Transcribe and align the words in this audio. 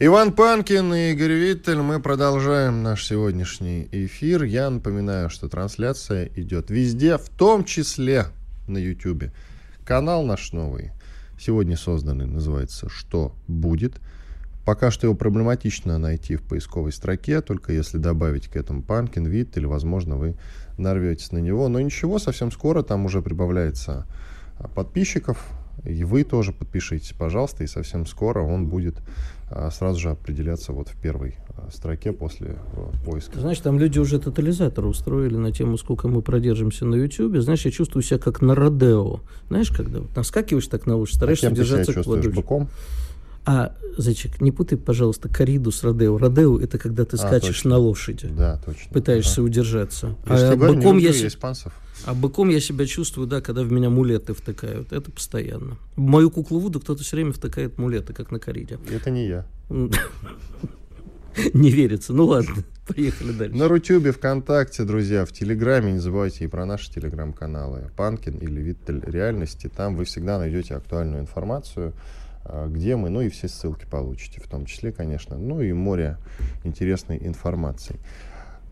Иван 0.00 0.32
Панкин 0.32 0.94
и 0.94 1.10
Игорь 1.10 1.32
Виттель. 1.32 1.80
Мы 1.80 1.98
продолжаем 1.98 2.84
наш 2.84 3.04
сегодняшний 3.04 3.88
эфир. 3.90 4.44
Я 4.44 4.70
напоминаю, 4.70 5.28
что 5.28 5.48
трансляция 5.48 6.30
идет 6.36 6.70
везде, 6.70 7.18
в 7.18 7.28
том 7.28 7.64
числе 7.64 8.26
на 8.68 8.78
YouTube. 8.78 9.32
Канал 9.84 10.22
наш 10.22 10.52
новый, 10.52 10.92
сегодня 11.36 11.76
созданный, 11.76 12.26
называется 12.26 12.88
«Что 12.88 13.34
будет?». 13.48 14.00
Пока 14.64 14.92
что 14.92 15.08
его 15.08 15.16
проблематично 15.16 15.98
найти 15.98 16.36
в 16.36 16.42
поисковой 16.42 16.92
строке, 16.92 17.40
только 17.40 17.72
если 17.72 17.98
добавить 17.98 18.46
к 18.46 18.54
этому 18.54 18.84
Панкин, 18.84 19.26
Вит, 19.26 19.56
или, 19.56 19.66
возможно, 19.66 20.14
вы 20.14 20.36
нарветесь 20.76 21.32
на 21.32 21.38
него. 21.38 21.66
Но 21.66 21.80
ничего, 21.80 22.20
совсем 22.20 22.52
скоро 22.52 22.84
там 22.84 23.04
уже 23.04 23.20
прибавляется 23.20 24.06
а, 24.60 24.68
подписчиков, 24.68 25.44
и 25.84 26.04
вы 26.04 26.22
тоже 26.22 26.52
подпишитесь, 26.52 27.14
пожалуйста, 27.18 27.64
и 27.64 27.66
совсем 27.66 28.06
скоро 28.06 28.42
он 28.42 28.68
будет 28.68 29.00
сразу 29.70 29.98
же 29.98 30.10
определяться 30.10 30.72
вот 30.72 30.88
в 30.88 30.96
первой 30.96 31.36
а, 31.56 31.70
строке 31.70 32.12
после 32.12 32.58
поиска. 33.04 33.40
Знаешь, 33.40 33.58
там 33.60 33.78
люди 33.78 33.98
уже 33.98 34.18
тотализатор 34.18 34.84
устроили 34.86 35.36
на 35.36 35.52
тему, 35.52 35.78
сколько 35.78 36.08
мы 36.08 36.22
продержимся 36.22 36.84
на 36.84 36.94
YouTube. 36.94 37.36
Знаешь, 37.38 37.64
я 37.64 37.70
чувствую 37.70 38.02
себя 38.02 38.18
как 38.18 38.42
на 38.42 38.54
Родео. 38.54 39.20
Знаешь, 39.48 39.70
когда 39.70 40.00
вот 40.00 40.14
наскакиваешь 40.14 40.66
так 40.66 40.86
на 40.86 40.96
уши, 40.96 41.14
стараешься 41.14 41.48
а 41.48 41.50
держаться 41.50 41.86
ты 41.86 41.92
себя 41.92 42.02
чувствуешь, 42.02 42.34
быком? 42.34 42.68
А, 43.50 43.72
зайчик, 43.96 44.42
не 44.42 44.52
путай, 44.52 44.76
пожалуйста, 44.76 45.30
кориду 45.30 45.72
с 45.72 45.82
родео. 45.82 46.18
Родео– 46.18 46.60
это 46.60 46.76
когда 46.76 47.06
ты 47.06 47.16
а, 47.16 47.18
скачешь 47.18 47.56
точно. 47.56 47.70
на 47.70 47.76
лошади. 47.78 48.28
Да, 48.28 48.60
точно. 48.62 48.92
Пытаешься 48.92 49.36
да. 49.36 49.42
удержаться. 49.42 50.16
Я 50.28 50.52
а 50.52 50.56
быком 50.56 50.98
я, 50.98 51.10
испанцев. 51.10 51.72
А 52.06 52.14
быком 52.14 52.48
я 52.48 52.60
себя 52.60 52.86
чувствую, 52.86 53.26
да, 53.26 53.40
когда 53.40 53.62
в 53.62 53.72
меня 53.72 53.90
мулеты 53.90 54.34
втыкают. 54.34 54.92
Это 54.92 55.10
постоянно. 55.10 55.76
В 55.96 56.00
мою 56.00 56.30
куклу 56.30 56.60
Вуду 56.60 56.80
кто-то 56.80 57.02
все 57.02 57.16
время 57.16 57.32
втыкает 57.32 57.78
мулеты, 57.78 58.12
как 58.12 58.30
на 58.30 58.38
кориде. 58.38 58.78
Это 58.90 59.10
не 59.10 59.26
я. 59.26 59.46
Не 61.54 61.70
верится. 61.70 62.12
Ну 62.12 62.26
ладно, 62.26 62.54
поехали 62.88 63.32
дальше. 63.32 63.56
На 63.56 63.68
Рутюбе, 63.68 64.12
ВКонтакте, 64.12 64.84
друзья, 64.84 65.24
в 65.24 65.32
Телеграме, 65.32 65.92
не 65.92 65.98
забывайте 65.98 66.44
и 66.44 66.48
про 66.48 66.66
наши 66.66 66.92
Телеграм-каналы. 66.92 67.90
Панкин 67.96 68.38
или 68.38 68.60
Виттель 68.60 69.02
Реальности. 69.04 69.70
Там 69.74 69.94
вы 69.94 70.04
всегда 70.04 70.38
найдете 70.38 70.74
актуальную 70.74 71.20
информацию 71.20 71.94
а, 72.48 72.66
где 72.66 72.96
мы, 72.96 73.10
ну 73.10 73.20
и 73.20 73.28
все 73.28 73.46
ссылки 73.46 73.84
получите, 73.84 74.40
в 74.40 74.48
том 74.48 74.64
числе, 74.64 74.90
конечно, 74.90 75.36
ну 75.36 75.60
и 75.60 75.72
море 75.72 76.16
интересной 76.64 77.18
информации. 77.18 78.00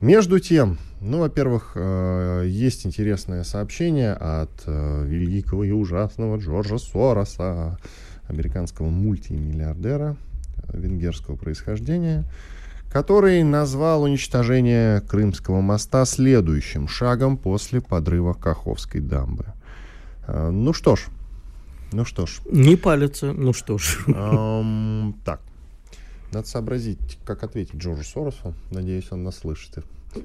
Между 0.00 0.40
тем, 0.40 0.78
ну, 1.00 1.20
во-первых, 1.20 1.72
э, 1.74 2.44
есть 2.46 2.84
интересное 2.84 3.44
сообщение 3.44 4.12
от 4.12 4.50
э, 4.66 5.04
великого 5.06 5.64
и 5.64 5.70
ужасного 5.70 6.36
Джорджа 6.36 6.76
Сороса, 6.76 7.78
американского 8.28 8.88
мультимиллиардера 8.88 10.16
э, 10.68 10.78
венгерского 10.78 11.36
происхождения, 11.36 12.24
который 12.92 13.42
назвал 13.42 14.02
уничтожение 14.02 15.00
Крымского 15.00 15.62
моста 15.62 16.04
следующим 16.04 16.88
шагом 16.88 17.38
после 17.38 17.80
подрыва 17.80 18.34
Каховской 18.34 19.00
дамбы. 19.00 19.46
Ну 20.28 20.72
что 20.72 20.96
ж, 20.96 21.06
ну 21.92 22.04
что 22.04 22.26
ж. 22.26 22.40
Не 22.50 22.76
палится, 22.76 23.32
ну 23.32 23.52
что 23.52 23.78
ж. 23.78 23.98
Эм, 24.08 25.14
так, 25.24 25.40
надо 26.36 26.48
сообразить, 26.48 27.18
как 27.24 27.42
ответить 27.42 27.76
Джорджу 27.76 28.04
Соросу. 28.04 28.54
Надеюсь, 28.70 29.06
он 29.10 29.24
нас 29.24 29.38
слышит. 29.38 29.78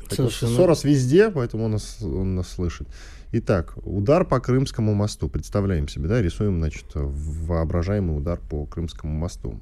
Совершенно. 0.09 0.55
Сорос 0.55 0.83
везде, 0.83 1.31
поэтому 1.31 1.65
он 1.65 1.71
нас, 1.71 1.97
он 2.01 2.35
нас 2.35 2.49
слышит. 2.49 2.87
Итак, 3.31 3.73
удар 3.83 4.25
по 4.25 4.39
Крымскому 4.39 4.93
мосту. 4.93 5.29
Представляем 5.29 5.87
себе, 5.87 6.07
да, 6.07 6.21
рисуем, 6.21 6.59
значит, 6.59 6.85
воображаемый 6.93 8.17
удар 8.17 8.39
по 8.49 8.65
Крымскому 8.65 9.13
мосту. 9.13 9.59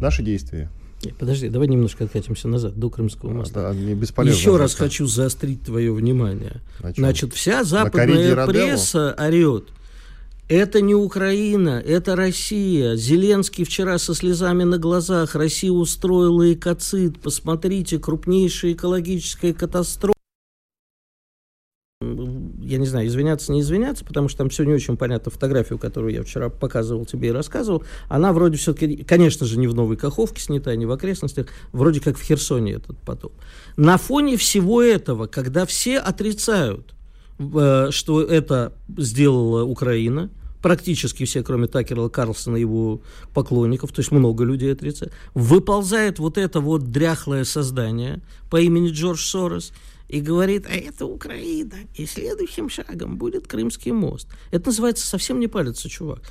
Наши 0.00 0.22
действия. 0.22 0.70
Подожди, 1.18 1.48
давай 1.48 1.68
немножко 1.68 2.04
откатимся 2.04 2.48
назад, 2.48 2.76
до 2.76 2.88
Крымского 2.90 3.30
моста. 3.30 3.72
Да, 3.72 3.74
не 3.74 3.94
бесполезно. 3.94 4.38
Еще 4.38 4.56
раз 4.56 4.74
хочу 4.74 5.06
заострить 5.06 5.62
твое 5.62 5.92
внимание. 5.92 6.60
Значит, 6.96 7.34
вся 7.34 7.64
западная 7.64 8.46
пресса 8.46 9.14
орет– 9.18 9.64
это 10.48 10.80
не 10.80 10.94
Украина, 10.94 11.82
это 11.84 12.16
Россия. 12.16 12.96
Зеленский 12.96 13.64
вчера 13.64 13.98
со 13.98 14.14
слезами 14.14 14.64
на 14.64 14.78
глазах. 14.78 15.34
Россия 15.34 15.70
устроила 15.70 16.52
экоцид. 16.52 17.20
Посмотрите, 17.20 17.98
крупнейшая 17.98 18.72
экологическая 18.72 19.54
катастрофа. 19.54 20.14
Я 22.00 22.78
не 22.78 22.86
знаю, 22.86 23.06
извиняться, 23.06 23.52
не 23.52 23.60
извиняться, 23.60 24.04
потому 24.04 24.28
что 24.28 24.38
там 24.38 24.48
все 24.50 24.64
не 24.64 24.74
очень 24.74 24.96
понятно. 24.96 25.30
Фотографию, 25.30 25.78
которую 25.78 26.12
я 26.12 26.22
вчера 26.22 26.50
показывал 26.50 27.06
тебе 27.06 27.28
и 27.28 27.32
рассказывал, 27.32 27.84
она 28.08 28.32
вроде 28.32 28.58
все-таки, 28.58 29.04
конечно 29.04 29.46
же, 29.46 29.58
не 29.58 29.66
в 29.66 29.74
Новой 29.74 29.96
Каховке 29.96 30.42
снята, 30.42 30.74
не 30.76 30.84
в 30.84 30.92
окрестностях, 30.92 31.46
вроде 31.72 32.00
как 32.00 32.18
в 32.18 32.22
Херсоне 32.22 32.74
этот 32.74 32.98
потоп. 32.98 33.32
На 33.76 33.96
фоне 33.96 34.36
всего 34.36 34.82
этого, 34.82 35.26
когда 35.26 35.64
все 35.64 35.98
отрицают, 35.98 36.94
что 37.38 38.22
это 38.22 38.72
сделала 38.96 39.64
Украина, 39.64 40.30
практически 40.62 41.24
все, 41.24 41.42
кроме 41.42 41.66
Такера 41.66 42.08
Карлсона 42.08 42.56
и 42.56 42.60
его 42.60 43.02
поклонников, 43.34 43.92
то 43.92 44.00
есть 44.00 44.10
много 44.12 44.44
людей 44.44 44.72
отрицают, 44.72 45.12
выползает 45.34 46.18
вот 46.18 46.38
это 46.38 46.60
вот 46.60 46.90
дряхлое 46.90 47.44
создание 47.44 48.22
по 48.50 48.60
имени 48.60 48.90
Джордж 48.90 49.20
Сорос 49.20 49.72
и 50.08 50.20
говорит, 50.20 50.66
а 50.66 50.74
это 50.74 51.06
Украина, 51.06 51.74
и 51.94 52.06
следующим 52.06 52.70
шагом 52.70 53.18
будет 53.18 53.46
Крымский 53.46 53.92
мост. 53.92 54.28
Это 54.52 54.68
называется 54.68 55.06
совсем 55.06 55.40
не 55.40 55.48
палится, 55.48 55.88
чувак. 55.88 56.22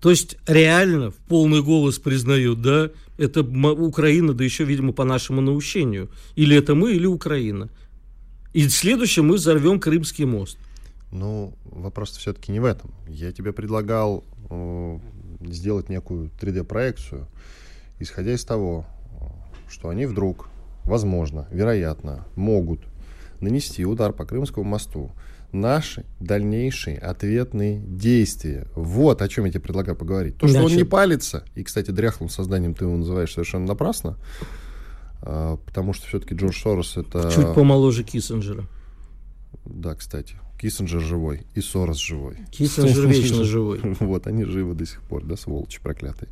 То 0.00 0.10
есть 0.10 0.36
реально 0.46 1.10
в 1.10 1.16
полный 1.28 1.62
голос 1.62 1.98
признают, 1.98 2.62
да, 2.62 2.90
это 3.16 3.42
Украина, 3.42 4.34
да 4.34 4.44
еще, 4.44 4.64
видимо, 4.64 4.92
по 4.92 5.04
нашему 5.04 5.40
наущению. 5.40 6.10
Или 6.36 6.56
это 6.56 6.74
мы, 6.74 6.92
или 6.92 7.06
Украина. 7.06 7.70
И 8.54 8.68
следующее 8.68 9.24
мы 9.24 9.34
взорвем 9.34 9.80
Крымский 9.80 10.24
мост. 10.24 10.58
Ну, 11.10 11.54
вопрос 11.64 12.16
все-таки 12.16 12.52
не 12.52 12.60
в 12.60 12.64
этом. 12.64 12.94
Я 13.08 13.32
тебе 13.32 13.52
предлагал 13.52 14.24
э, 14.48 14.98
сделать 15.40 15.88
некую 15.88 16.30
3D-проекцию, 16.40 17.26
исходя 17.98 18.32
из 18.32 18.44
того, 18.44 18.86
что 19.68 19.88
они 19.88 20.06
вдруг, 20.06 20.48
возможно, 20.84 21.48
вероятно, 21.50 22.26
могут 22.36 22.80
нанести 23.40 23.84
удар 23.84 24.12
по 24.12 24.24
Крымскому 24.24 24.64
мосту. 24.64 25.10
Наши 25.50 26.04
дальнейшие 26.20 26.98
ответные 26.98 27.80
действия. 27.80 28.68
Вот 28.76 29.20
о 29.20 29.28
чем 29.28 29.46
я 29.46 29.50
тебе 29.50 29.62
предлагаю 29.62 29.96
поговорить. 29.96 30.38
То, 30.38 30.46
что 30.46 30.62
он 30.62 30.76
не 30.76 30.84
палится, 30.84 31.44
и, 31.56 31.64
кстати, 31.64 31.90
дряхлым 31.90 32.28
созданием 32.28 32.74
ты 32.74 32.84
его 32.84 32.96
называешь 32.96 33.32
совершенно 33.32 33.66
напрасно, 33.66 34.16
потому 35.24 35.92
что 35.92 36.06
все-таки 36.06 36.34
Джордж 36.34 36.60
Сорос 36.60 36.96
это... 36.96 37.30
Чуть 37.34 37.54
помоложе 37.54 38.04
Киссинджера. 38.04 38.64
Да, 39.64 39.94
кстати. 39.94 40.36
Киссинджер 40.60 41.00
живой 41.00 41.46
и 41.54 41.60
Сорос 41.60 41.98
живой. 41.98 42.36
Киссинджер 42.50 43.06
вечно 43.06 43.44
живой. 43.44 43.80
Вот, 44.00 44.26
они 44.26 44.44
живы 44.44 44.74
до 44.74 44.86
сих 44.86 45.02
пор, 45.02 45.24
да, 45.24 45.36
сволочи 45.36 45.80
проклятые. 45.82 46.28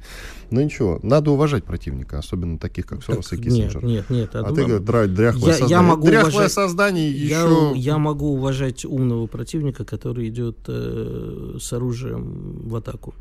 Но 0.50 0.62
ничего, 0.62 1.00
надо 1.02 1.30
уважать 1.30 1.64
противника, 1.64 2.18
особенно 2.18 2.58
таких, 2.58 2.86
как 2.86 3.02
Сорос 3.02 3.28
так, 3.28 3.38
и 3.38 3.42
Киссинджер. 3.42 3.84
Нет, 3.84 4.08
нет, 4.10 4.32
нет. 4.32 4.34
А 4.34 4.52
ты 4.54 4.64
говоришь, 4.64 5.10
дряхлое 5.10 5.52
я, 5.52 5.58
создание. 5.58 5.70
Я 5.70 5.82
могу 5.82 6.06
дряхлое 6.06 6.30
уважать, 6.30 6.52
создание 6.52 7.10
еще... 7.10 7.72
Я, 7.74 7.92
я 7.92 7.98
могу 7.98 8.32
уважать 8.32 8.84
умного 8.84 9.26
противника, 9.26 9.84
который 9.84 10.28
идет 10.28 10.58
э, 10.68 11.56
с 11.60 11.72
оружием 11.72 12.68
в 12.68 12.76
атаку 12.76 13.14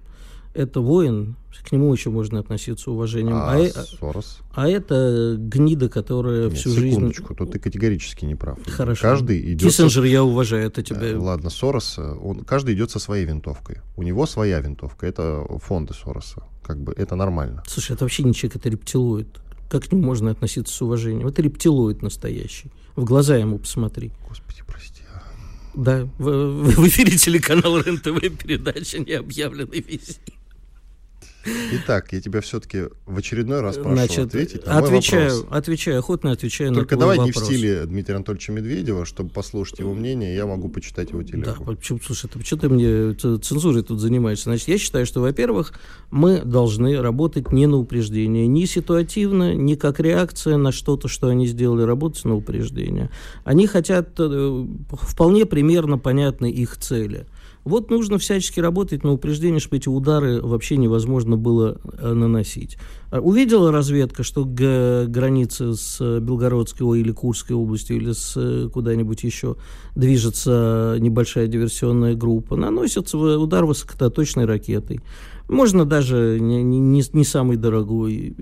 это 0.54 0.82
воин, 0.82 1.36
к 1.64 1.72
нему 1.72 1.94
еще 1.94 2.10
можно 2.10 2.40
относиться 2.40 2.92
уважением. 2.92 3.36
А, 3.36 3.54
а, 3.54 3.60
э, 3.60 3.70
Сорос? 3.70 4.40
а 4.54 4.68
это 4.68 5.36
гнида, 5.38 5.90
которая 5.90 6.46
Нет, 6.46 6.54
всю 6.54 6.72
жизнь... 6.72 6.90
секундочку, 6.92 7.36
тут 7.36 7.52
ты 7.52 7.60
категорически 7.60 8.26
не 8.26 8.36
прав. 8.36 8.58
Хорошо. 8.68 9.02
Каждый 9.02 9.54
идет... 9.54 9.70
Киссинджер 9.70 10.04
я 10.04 10.24
уважаю, 10.24 10.68
это 10.68 10.84
тебе... 10.84 11.16
Ладно, 11.16 11.50
Сорос, 11.50 11.98
он, 11.98 12.44
каждый 12.44 12.76
идет 12.76 12.92
со 12.92 13.00
своей 13.00 13.26
винтовкой. 13.26 13.78
У 13.96 14.04
него 14.04 14.26
своя 14.26 14.60
винтовка, 14.60 15.06
это 15.06 15.46
фонды 15.62 15.94
Сороса. 15.94 16.44
Как 16.64 16.80
бы 16.80 16.94
это 16.94 17.16
нормально. 17.16 17.64
Слушай, 17.68 17.94
это 17.94 18.06
вообще 18.06 18.24
не 18.24 18.34
человек, 18.34 18.58
это 18.58 18.70
рептилоид. 18.70 19.40
Как 19.70 19.86
к 19.86 19.92
нему 19.92 20.04
можно 20.04 20.32
относиться 20.32 20.74
с 20.74 20.82
уважением? 20.82 21.28
Это 21.28 21.42
рептилоид 21.42 22.02
настоящий. 22.02 22.72
В 22.96 23.06
глаза 23.06 23.38
ему 23.38 23.58
посмотри. 23.58 24.12
Господи, 24.28 24.64
прости. 24.68 25.02
А. 25.14 25.22
Да, 25.74 26.10
в, 26.18 26.74
в 26.76 26.88
эфире 26.88 27.18
телеканала 27.18 27.82
РЕН-ТВ 27.82 28.38
передача 28.38 29.00
«Необъявленный 29.00 29.80
визит». 29.80 30.20
Итак, 31.74 32.14
я 32.14 32.22
тебя 32.22 32.42
все-таки 32.42 32.84
в 33.06 33.18
очередной 33.18 33.62
раз 33.62 33.76
прошу 33.78 33.96
Значит, 33.96 34.20
ответить 34.28 34.66
на 34.66 34.74
мой 34.80 34.84
отвечаю, 34.84 35.38
вопрос. 35.42 35.58
отвечаю, 35.58 36.00
охотно 36.00 36.32
отвечаю 36.32 36.74
Только 36.74 36.96
на 36.96 37.02
давай 37.02 37.18
не 37.18 37.32
вопрос. 37.32 37.44
в 37.44 37.46
стиле 37.46 37.86
Дмитрия 37.86 38.16
Анатольевича 38.16 38.52
Медведева, 38.52 39.06
чтобы 39.06 39.30
послушать 39.32 39.80
его 39.80 39.94
мнение, 39.94 40.36
я 40.36 40.46
могу 40.46 40.70
почитать 40.70 41.10
его 41.10 41.22
Да, 41.22 41.28
телегу. 41.28 41.64
почему, 41.66 42.00
слушай, 42.06 42.30
ты, 42.30 42.44
что 42.46 42.58
ты 42.58 42.70
мне 42.70 43.14
цензурой 43.14 43.84
тут 43.84 44.00
занимаешься? 44.00 44.46
Значит, 44.46 44.68
я 44.68 44.78
считаю, 44.78 45.06
что, 45.06 45.22
во-первых, 45.22 45.74
мы 46.12 46.42
должны 46.42 47.02
работать 47.02 47.52
не 47.52 47.66
на 47.68 47.78
упреждение, 47.78 48.48
ни 48.48 48.66
ситуативно, 48.66 49.54
ни 49.56 49.76
как 49.76 50.00
реакция 50.00 50.58
на 50.58 50.72
что-то, 50.72 51.08
что 51.08 51.28
они 51.28 51.48
сделали, 51.48 51.84
работать 51.84 52.24
на 52.26 52.36
упреждение. 52.36 53.10
Они 53.44 53.68
хотят, 53.68 54.10
э, 54.20 54.66
вполне 54.92 55.46
примерно 55.46 55.98
понятны 55.98 56.52
их 56.52 56.78
цели. 56.78 57.26
Вот 57.64 57.92
нужно 57.92 58.18
всячески 58.18 58.60
работать 58.60 59.04
на 59.04 59.12
упреждение, 59.12 59.60
чтобы 59.60 59.78
эти 59.78 59.88
удары 59.88 60.42
вообще 60.42 60.78
невозможно 60.78 61.38
было 61.38 61.80
э, 61.84 62.14
наносить. 62.14 62.78
А 63.12 63.20
Увидела 63.20 63.72
разведка, 63.72 64.24
что 64.24 64.46
к 64.46 65.06
границе 65.08 65.74
с 65.74 66.20
Белгородской 66.20 66.88
ой, 66.88 67.02
или 67.02 67.12
Курской 67.12 67.56
областью, 67.56 67.98
или 67.98 68.14
с 68.14 68.34
э, 68.36 68.70
куда-нибудь 68.74 69.24
еще 69.24 69.58
движется 69.96 70.96
небольшая 71.00 71.48
диверсионная 71.48 72.16
группа, 72.16 72.56
наносится 72.56 73.18
удар 73.18 73.66
высокоточной 73.66 74.46
ракетой. 74.46 75.02
Можно 75.48 75.86
даже 75.86 76.38
не- 76.40 76.64
не, 76.64 77.04
не 77.14 77.24
самый 77.24 77.58
дорогой. 77.58 78.36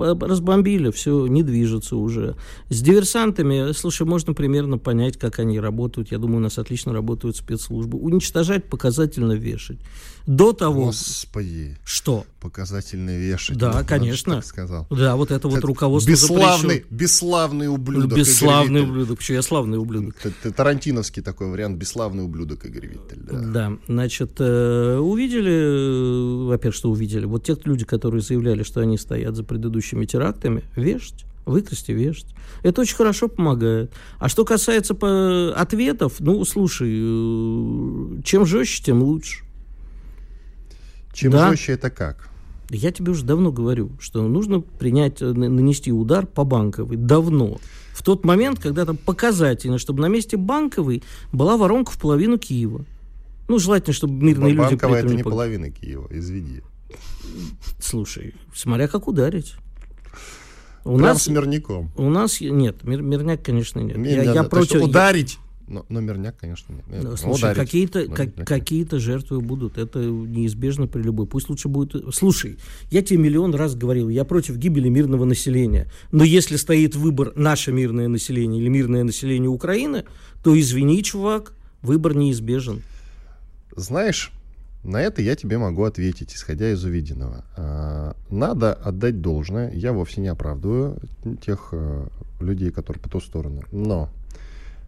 Разбомбили, 0.00 0.90
все, 0.90 1.26
не 1.26 1.42
движется 1.42 1.96
уже. 1.96 2.36
С 2.68 2.80
диверсантами, 2.80 3.72
слушай, 3.72 4.06
можно 4.06 4.34
примерно 4.34 4.78
понять, 4.78 5.18
как 5.18 5.38
они 5.38 5.60
работают. 5.60 6.10
Я 6.12 6.18
думаю, 6.18 6.38
у 6.38 6.40
нас 6.40 6.58
отлично 6.58 6.92
работают 6.92 7.36
спецслужбы. 7.36 7.98
Уничтожать, 7.98 8.64
показательно 8.64 9.32
вешать. 9.32 9.78
До 10.26 10.52
того, 10.52 10.86
Господи, 10.86 11.76
что? 11.84 12.24
показательно 12.40 13.16
вешать. 13.18 13.56
Да, 13.56 13.78
Ну, 13.80 13.86
конечно. 13.86 14.36
так 14.36 14.44
сказал. 14.44 14.86
Да, 14.90 15.16
вот 15.16 15.30
это 15.30 15.48
вот 15.48 15.62
руководство 15.64 16.10
бесславный, 16.10 16.74
запрещено. 16.76 16.96
бесславный 16.98 17.68
ублюдок. 17.68 18.18
Бесславный 18.18 18.80
Игорь 18.80 18.90
ублюдок. 18.90 19.18
Почему 19.18 19.36
я 19.36 19.42
славный 19.42 19.78
ублюдок? 19.78 20.14
Тарантиновский 20.56 21.22
такой 21.22 21.50
вариант, 21.50 21.78
бесславный 21.78 22.24
ублюдок 22.24 22.64
Игорь 22.66 22.86
Виттель. 22.86 23.18
Да. 23.20 23.38
Да, 23.40 23.72
значит, 23.88 24.36
э, 24.38 24.98
увидели, 24.98 26.46
во-первых, 26.46 26.74
что 26.76 26.90
увидели, 26.90 27.24
вот 27.24 27.44
те 27.44 27.56
люди, 27.64 27.84
которые 27.84 28.22
заявляли, 28.22 28.62
что 28.62 28.80
они 28.80 28.98
стоят 28.98 29.36
за 29.36 29.44
предыдущими 29.90 30.04
терактами, 30.06 30.62
вешать, 30.76 31.24
выкрасть 31.46 31.88
и 31.88 31.92
вешать. 31.94 32.26
Это 32.62 32.80
очень 32.82 32.96
хорошо 32.96 33.28
помогает. 33.28 33.92
А 34.18 34.28
что 34.28 34.44
касается 34.44 34.94
по- 34.94 35.52
ответов, 35.56 36.20
ну, 36.20 36.44
слушай, 36.44 36.90
э, 36.92 38.22
чем 38.24 38.46
жестче, 38.46 38.82
тем 38.84 39.02
лучше. 39.02 39.44
Чем 41.12 41.32
Да. 41.32 41.50
жестче 41.50 41.72
это 41.72 41.90
как? 41.90 42.28
Я 42.70 42.92
тебе 42.92 43.10
уже 43.12 43.24
давно 43.24 43.50
говорю, 43.50 43.90
что 44.00 44.22
нужно 44.28 44.60
принять, 44.60 45.20
э, 45.22 45.32
на- 45.32 45.48
нанести 45.48 45.90
удар 45.92 46.26
по 46.26 46.44
банковой. 46.44 46.96
Давно. 46.96 47.58
В 47.92 48.02
тот 48.02 48.24
момент, 48.24 48.60
когда 48.60 48.84
там 48.84 48.96
показательно, 48.96 49.78
чтобы 49.78 50.00
на 50.02 50.06
месте 50.08 50.36
банковой 50.36 51.02
была 51.32 51.56
воронка 51.56 51.90
в 51.90 51.98
половину 51.98 52.38
Киева. 52.38 52.84
Ну, 53.48 53.58
желательно, 53.58 53.92
чтобы 53.92 54.14
мирные 54.24 54.52
люди... 54.52 54.68
при 54.68 54.74
Банковая 54.76 54.98
это 55.00 55.08
не 55.08 55.16
не 55.16 55.22
половина 55.24 55.70
Киева, 55.70 56.06
извини. 56.10 56.60
Слушай, 57.80 58.34
смотря 58.54 58.86
как 58.86 59.08
ударить. 59.08 59.54
У 60.84 60.96
Прям 60.96 61.00
нас, 61.00 61.22
с 61.24 61.28
мирником. 61.28 61.90
у 61.96 62.08
нас 62.08 62.40
нет, 62.40 62.82
мир- 62.84 63.02
мирняк, 63.02 63.42
конечно, 63.42 63.80
нет. 63.80 63.96
Не, 63.98 64.10
я, 64.14 64.20
не, 64.24 64.24
я 64.26 64.44
то 64.44 64.58
есть 64.58 64.70
против. 64.70 64.82
ударить. 64.88 65.38
Но, 65.68 65.86
но 65.88 66.00
мирняк, 66.00 66.36
конечно, 66.36 66.72
нет. 66.72 66.84
Нет, 66.90 67.04
ну, 67.04 67.16
Слушай, 67.16 67.54
какие-то, 67.54 68.08
как- 68.08 68.34
какие-то 68.44 68.98
жертвы 68.98 69.40
будут. 69.40 69.78
Это 69.78 70.00
неизбежно 70.00 70.88
при 70.88 71.00
любой. 71.02 71.26
Пусть 71.28 71.48
лучше 71.48 71.68
будет. 71.68 72.12
Слушай, 72.12 72.56
я 72.90 73.02
тебе 73.02 73.20
миллион 73.20 73.54
раз 73.54 73.76
говорил, 73.76 74.08
я 74.08 74.24
против 74.24 74.56
гибели 74.56 74.88
мирного 74.88 75.24
населения. 75.24 75.86
Но 76.10 76.24
если 76.24 76.56
стоит 76.56 76.96
выбор 76.96 77.32
наше 77.36 77.70
мирное 77.70 78.08
население 78.08 78.60
или 78.60 78.68
мирное 78.68 79.04
население 79.04 79.48
Украины, 79.48 80.06
то 80.42 80.58
извини, 80.58 81.04
чувак, 81.04 81.52
выбор 81.82 82.16
неизбежен. 82.16 82.82
Знаешь, 83.76 84.32
на 84.82 85.00
это 85.00 85.22
я 85.22 85.36
тебе 85.36 85.56
могу 85.58 85.84
ответить, 85.84 86.34
исходя 86.34 86.72
из 86.72 86.82
увиденного. 86.84 87.44
Надо 88.30 88.72
отдать 88.72 89.20
должное. 89.20 89.70
Я 89.72 89.92
вовсе 89.92 90.20
не 90.20 90.28
оправдываю 90.28 90.98
тех 91.44 91.70
э, 91.72 92.06
людей, 92.40 92.70
которые 92.70 93.02
по 93.02 93.08
ту 93.08 93.20
сторону. 93.20 93.62
Но 93.72 94.08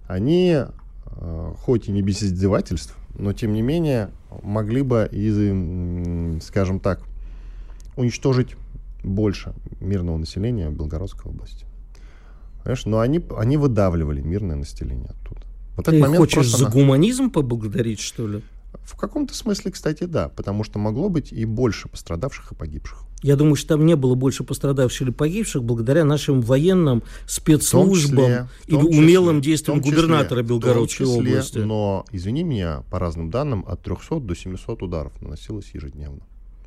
они, 0.07 0.57
э, 0.57 1.55
хоть 1.59 1.89
и 1.89 1.93
не 1.93 2.03
без 2.03 2.23
издевательств, 2.23 2.97
но 3.19 3.33
тем 3.33 3.53
не 3.53 3.63
менее 3.63 4.11
могли 4.43 4.83
бы, 4.83 5.09
и, 5.11 6.39
скажем 6.43 6.81
так, 6.81 7.03
уничтожить 7.97 8.57
больше 9.05 9.53
мирного 9.81 10.19
населения 10.19 10.71
Белгородской 10.71 11.31
области. 11.31 11.67
Понимаешь? 12.63 12.87
Но 12.87 13.01
они, 13.01 13.21
они 13.37 13.57
выдавливали 13.57 14.21
мирное 14.21 14.57
население 14.57 15.11
оттуда. 15.11 15.43
Вот 15.77 15.87
Ты 15.87 16.03
хочешь 16.17 16.55
за 16.55 16.69
гуманизм 16.69 17.31
поблагодарить, 17.31 17.99
что 17.99 18.27
ли? 18.27 18.43
в 18.85 18.97
каком-то 18.97 19.35
смысле, 19.35 19.71
кстати, 19.71 20.05
да, 20.05 20.29
потому 20.29 20.65
что 20.65 20.79
могло 20.79 21.09
быть 21.09 21.33
и 21.33 21.45
больше 21.45 21.89
пострадавших 21.89 22.53
и 22.53 22.55
погибших. 22.55 23.05
Я 23.23 23.37
думаю, 23.37 23.55
что 23.55 23.69
там 23.69 23.87
не 23.87 23.95
было 23.95 24.15
больше 24.17 24.43
пострадавших 24.45 25.03
или 25.03 25.11
погибших 25.11 25.63
благодаря 25.63 26.05
нашим 26.05 26.41
военным 26.41 27.03
спецслужбам 27.27 28.25
числе- 28.25 28.47
или 28.67 28.77
числе- 28.79 28.99
умелым 28.99 29.41
действиям 29.41 29.79
числе- 29.81 29.91
губернатора 29.91 30.43
Белгородской 30.43 31.07
числе, 31.07 31.19
области. 31.19 31.59
Но, 31.59 32.05
извини 32.11 32.43
меня, 32.43 32.83
по 32.91 32.99
разным 32.99 33.31
данным, 33.31 33.65
от 33.69 33.83
300 33.83 34.21
до 34.21 34.35
700 34.35 34.83
ударов 34.83 35.13
наносилось 35.23 35.71
ежедневно. 35.73 36.21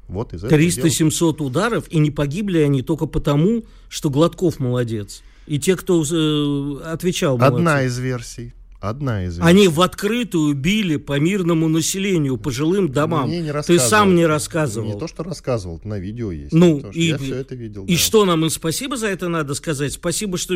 Вот 0.08 0.34
из 0.34 0.44
этого 0.44 0.58
300-700 0.60 1.42
ударов, 1.42 1.88
и 1.90 1.98
не 2.00 2.12
погибли 2.12 2.60
они 2.60 2.82
только 2.84 3.06
потому, 3.08 3.64
что 3.90 4.10
Гладков 4.10 4.60
молодец. 4.60 5.24
И 5.48 5.60
те, 5.60 5.76
кто 5.76 6.04
э, 6.04 6.82
отвечал, 6.92 7.38
дела. 7.38 7.48
Одна 7.48 7.72
молодцы. 7.76 7.88
из 7.88 7.98
версий. 8.00 8.54
Одна 8.80 9.26
из 9.26 9.38
версий. 9.38 9.50
Они 9.50 9.68
в 9.68 9.82
открытую 9.82 10.54
били 10.56 10.98
по 10.98 11.20
мирному 11.20 11.68
населению, 11.68 12.38
по 12.38 12.52
жилым 12.52 12.92
домам. 12.92 13.28
Мне 13.30 13.42
не 13.42 13.54
Ты 13.64 13.80
сам 13.80 14.16
не 14.16 14.26
рассказывал. 14.26 14.94
Не 14.94 15.00
то, 15.00 15.08
что 15.08 15.24
рассказывал, 15.24 15.82
на 15.84 15.98
видео 16.00 16.32
есть. 16.32 16.54
Ну, 16.54 16.78
Потому 16.78 16.94
и- 16.94 17.08
я 17.08 17.18
все 17.18 17.36
это 17.36 17.56
видел. 17.56 17.86
И 17.86 17.94
да. 17.94 17.98
что 18.00 18.26
нам 18.26 18.44
им 18.44 18.50
спасибо 18.50 18.98
за 18.98 19.08
это 19.08 19.28
надо 19.30 19.54
сказать? 19.56 19.94
Спасибо, 19.94 20.38
что... 20.38 20.56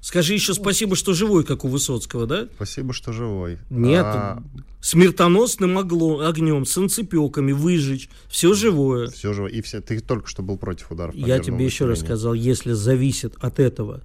Скажи 0.00 0.34
еще 0.34 0.52
спасибо, 0.52 0.96
что 0.96 1.14
живой, 1.14 1.44
как 1.44 1.64
у 1.64 1.68
Высоцкого, 1.68 2.26
да? 2.26 2.46
Спасибо, 2.56 2.92
что 2.92 3.14
живой. 3.14 3.56
Нет, 3.70 4.04
А, 4.04 4.42
смертоносным 4.82 5.78
огло- 5.78 6.26
огнем, 6.28 6.66
санцепеками 6.66 7.52
выжечь, 7.52 8.10
все 8.28 8.52
живое. 8.52 9.08
все 9.08 9.32
же. 9.32 9.50
И 9.50 9.62
все. 9.62 9.80
Ты 9.80 10.00
только 10.00 10.28
что 10.28 10.42
был 10.42 10.58
против 10.58 10.90
ударов. 10.92 11.14
по 11.14 11.18
Я 11.18 11.38
тебе 11.38 11.64
еще 11.64 11.86
раз 11.86 12.00
сказал, 12.00 12.34
если 12.34 12.72
зависит 12.72 13.34
от 13.40 13.58
этого 13.58 14.02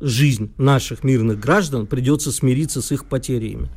жизнь 0.00 0.52
наших 0.58 1.04
мирных 1.04 1.40
граждан, 1.40 1.86
придется 1.86 2.32
смириться 2.32 2.82
с 2.82 2.92
их 2.92 3.04
потерями. 3.06 3.68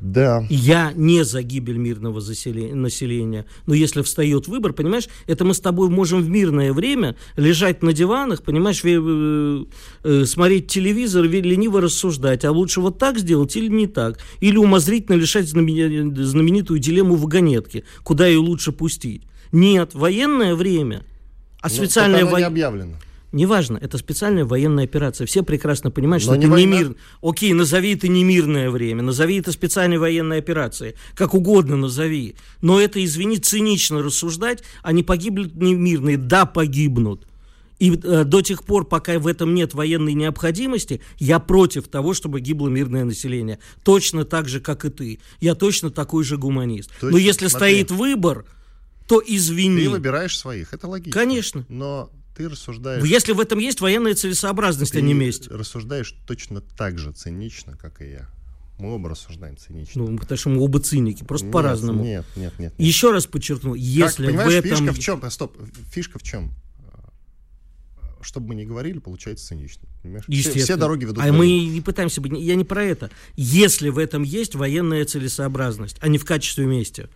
Да. 0.00 0.46
Я 0.48 0.92
не 0.96 1.24
за 1.26 1.42
гибель 1.42 1.76
мирного 1.76 2.20
заселе- 2.20 2.74
населения. 2.74 3.44
Но 3.66 3.74
если 3.74 4.00
встает 4.00 4.48
выбор, 4.48 4.72
понимаешь, 4.72 5.08
это 5.26 5.44
мы 5.44 5.52
с 5.52 5.60
тобой 5.60 5.90
можем 5.90 6.22
в 6.22 6.28
мирное 6.30 6.72
время 6.72 7.16
лежать 7.36 7.82
на 7.82 7.92
диванах, 7.92 8.42
понимаешь, 8.42 8.80
э, 8.82 9.64
э, 10.04 10.24
смотреть 10.24 10.68
телевизор, 10.68 11.24
лениво 11.24 11.82
рассуждать. 11.82 12.46
А 12.46 12.50
лучше 12.50 12.80
вот 12.80 12.98
так 12.98 13.18
сделать 13.18 13.54
или 13.56 13.68
не 13.68 13.86
так. 13.86 14.18
Или 14.40 14.56
умозрительно 14.56 15.18
знамени- 15.18 16.14
знаменитую 16.22 16.80
дилемму 16.80 17.16
вагонетки. 17.16 17.84
Куда 18.02 18.26
ее 18.26 18.38
лучше 18.38 18.72
пустить. 18.72 19.24
Нет, 19.52 19.92
военное 19.92 20.54
время. 20.54 21.02
А 21.60 21.68
Ну, 21.68 21.74
специальная 21.74 22.20
так 22.20 22.28
оно 22.28 22.38
не 22.38 22.44
объявлено. 22.44 22.94
Неважно, 23.32 23.78
это 23.80 23.96
специальная 23.96 24.44
военная 24.44 24.84
операция. 24.84 25.26
Все 25.26 25.42
прекрасно 25.42 25.90
понимают, 25.90 26.22
что 26.22 26.32
Но 26.34 26.38
это 26.38 26.48
не 26.48 26.64
не 26.64 26.66
мир. 26.66 26.96
Окей, 27.22 27.52
назови 27.52 27.94
это 27.94 28.08
не 28.08 28.24
мирное 28.24 28.70
время, 28.70 29.02
назови 29.02 29.38
это 29.38 29.52
специальной 29.52 29.98
военной 29.98 30.38
операцией. 30.38 30.94
Как 31.14 31.34
угодно 31.34 31.76
назови. 31.76 32.34
Но 32.60 32.80
это, 32.80 33.02
извини, 33.04 33.38
цинично 33.38 34.02
рассуждать, 34.02 34.64
они 34.82 35.02
погибнут 35.02 35.54
не 35.54 35.74
мирные. 35.74 36.16
Да, 36.16 36.44
погибнут. 36.44 37.26
И 37.78 37.92
э, 37.92 38.24
до 38.24 38.42
тех 38.42 38.64
пор, 38.64 38.84
пока 38.84 39.18
в 39.18 39.26
этом 39.26 39.54
нет 39.54 39.74
военной 39.74 40.12
необходимости, 40.12 41.00
я 41.18 41.38
против 41.38 41.88
того, 41.88 42.12
чтобы 42.12 42.40
гибло 42.40 42.68
мирное 42.68 43.04
население. 43.04 43.58
Точно 43.84 44.24
так 44.24 44.48
же, 44.48 44.60
как 44.60 44.84
и 44.84 44.90
ты. 44.90 45.20
Я 45.40 45.54
точно 45.54 45.90
такой 45.90 46.24
же 46.24 46.36
гуманист. 46.36 46.90
То 47.00 47.08
Но 47.08 47.16
если 47.16 47.46
смотри. 47.46 47.76
стоит 47.84 47.90
выбор, 47.90 48.44
то 49.08 49.22
извини. 49.26 49.84
Ты 49.84 49.90
выбираешь 49.90 50.38
своих, 50.38 50.74
это 50.74 50.88
логично. 50.88 51.12
Конечно. 51.18 51.64
Но 51.70 52.10
ты 52.36 52.48
рассуждаешь... 52.48 53.04
Если 53.04 53.32
в 53.32 53.40
этом 53.40 53.58
есть 53.58 53.80
военная 53.80 54.14
целесообразность, 54.14 54.94
а 54.94 55.00
не 55.00 55.14
месть. 55.14 55.48
рассуждаешь 55.48 56.14
точно 56.26 56.60
так 56.60 56.98
же 56.98 57.12
цинично, 57.12 57.76
как 57.76 58.02
и 58.02 58.10
я. 58.10 58.28
Мы 58.78 58.94
оба 58.94 59.10
рассуждаем 59.10 59.56
цинично. 59.56 60.04
Ну, 60.04 60.18
потому 60.18 60.38
что 60.38 60.48
мы 60.48 60.60
оба 60.62 60.80
циники, 60.80 61.22
просто 61.22 61.46
Нет, 61.46 61.52
по-разному. 61.52 62.02
Нет, 62.02 62.24
нет, 62.34 62.58
нет. 62.58 62.72
нет. 62.72 62.74
Еще 62.78 63.12
раз 63.12 63.26
подчеркну, 63.26 63.72
Как, 63.72 63.80
если 63.80 64.26
понимаешь, 64.26 64.52
в 64.52 64.56
этом... 64.56 64.70
фишка 64.70 64.92
в 64.92 64.98
чем? 64.98 65.30
Стоп, 65.30 65.56
фишка 65.92 66.18
в 66.18 66.22
чем? 66.22 66.52
Чтобы 68.22 68.48
мы 68.48 68.54
не 68.54 68.66
говорили, 68.66 68.98
получается 68.98 69.46
цинично. 69.46 69.88
Понимаешь? 70.02 70.24
Все, 70.24 70.32
Естественно. 70.32 70.64
все 70.64 70.76
дороги 70.76 71.04
ведут 71.04 71.24
А 71.24 71.32
мы 71.32 71.46
не 71.46 71.80
пытаемся 71.80 72.20
быть... 72.20 72.32
Я 72.38 72.54
не 72.54 72.64
про 72.64 72.84
это. 72.84 73.10
Если 73.34 73.88
в 73.88 73.98
этом 73.98 74.22
есть 74.22 74.54
военная 74.54 75.04
целесообразность, 75.04 75.96
а 76.00 76.08
не 76.08 76.18
в 76.18 76.24
качестве 76.24 76.66
мести. 76.66 77.08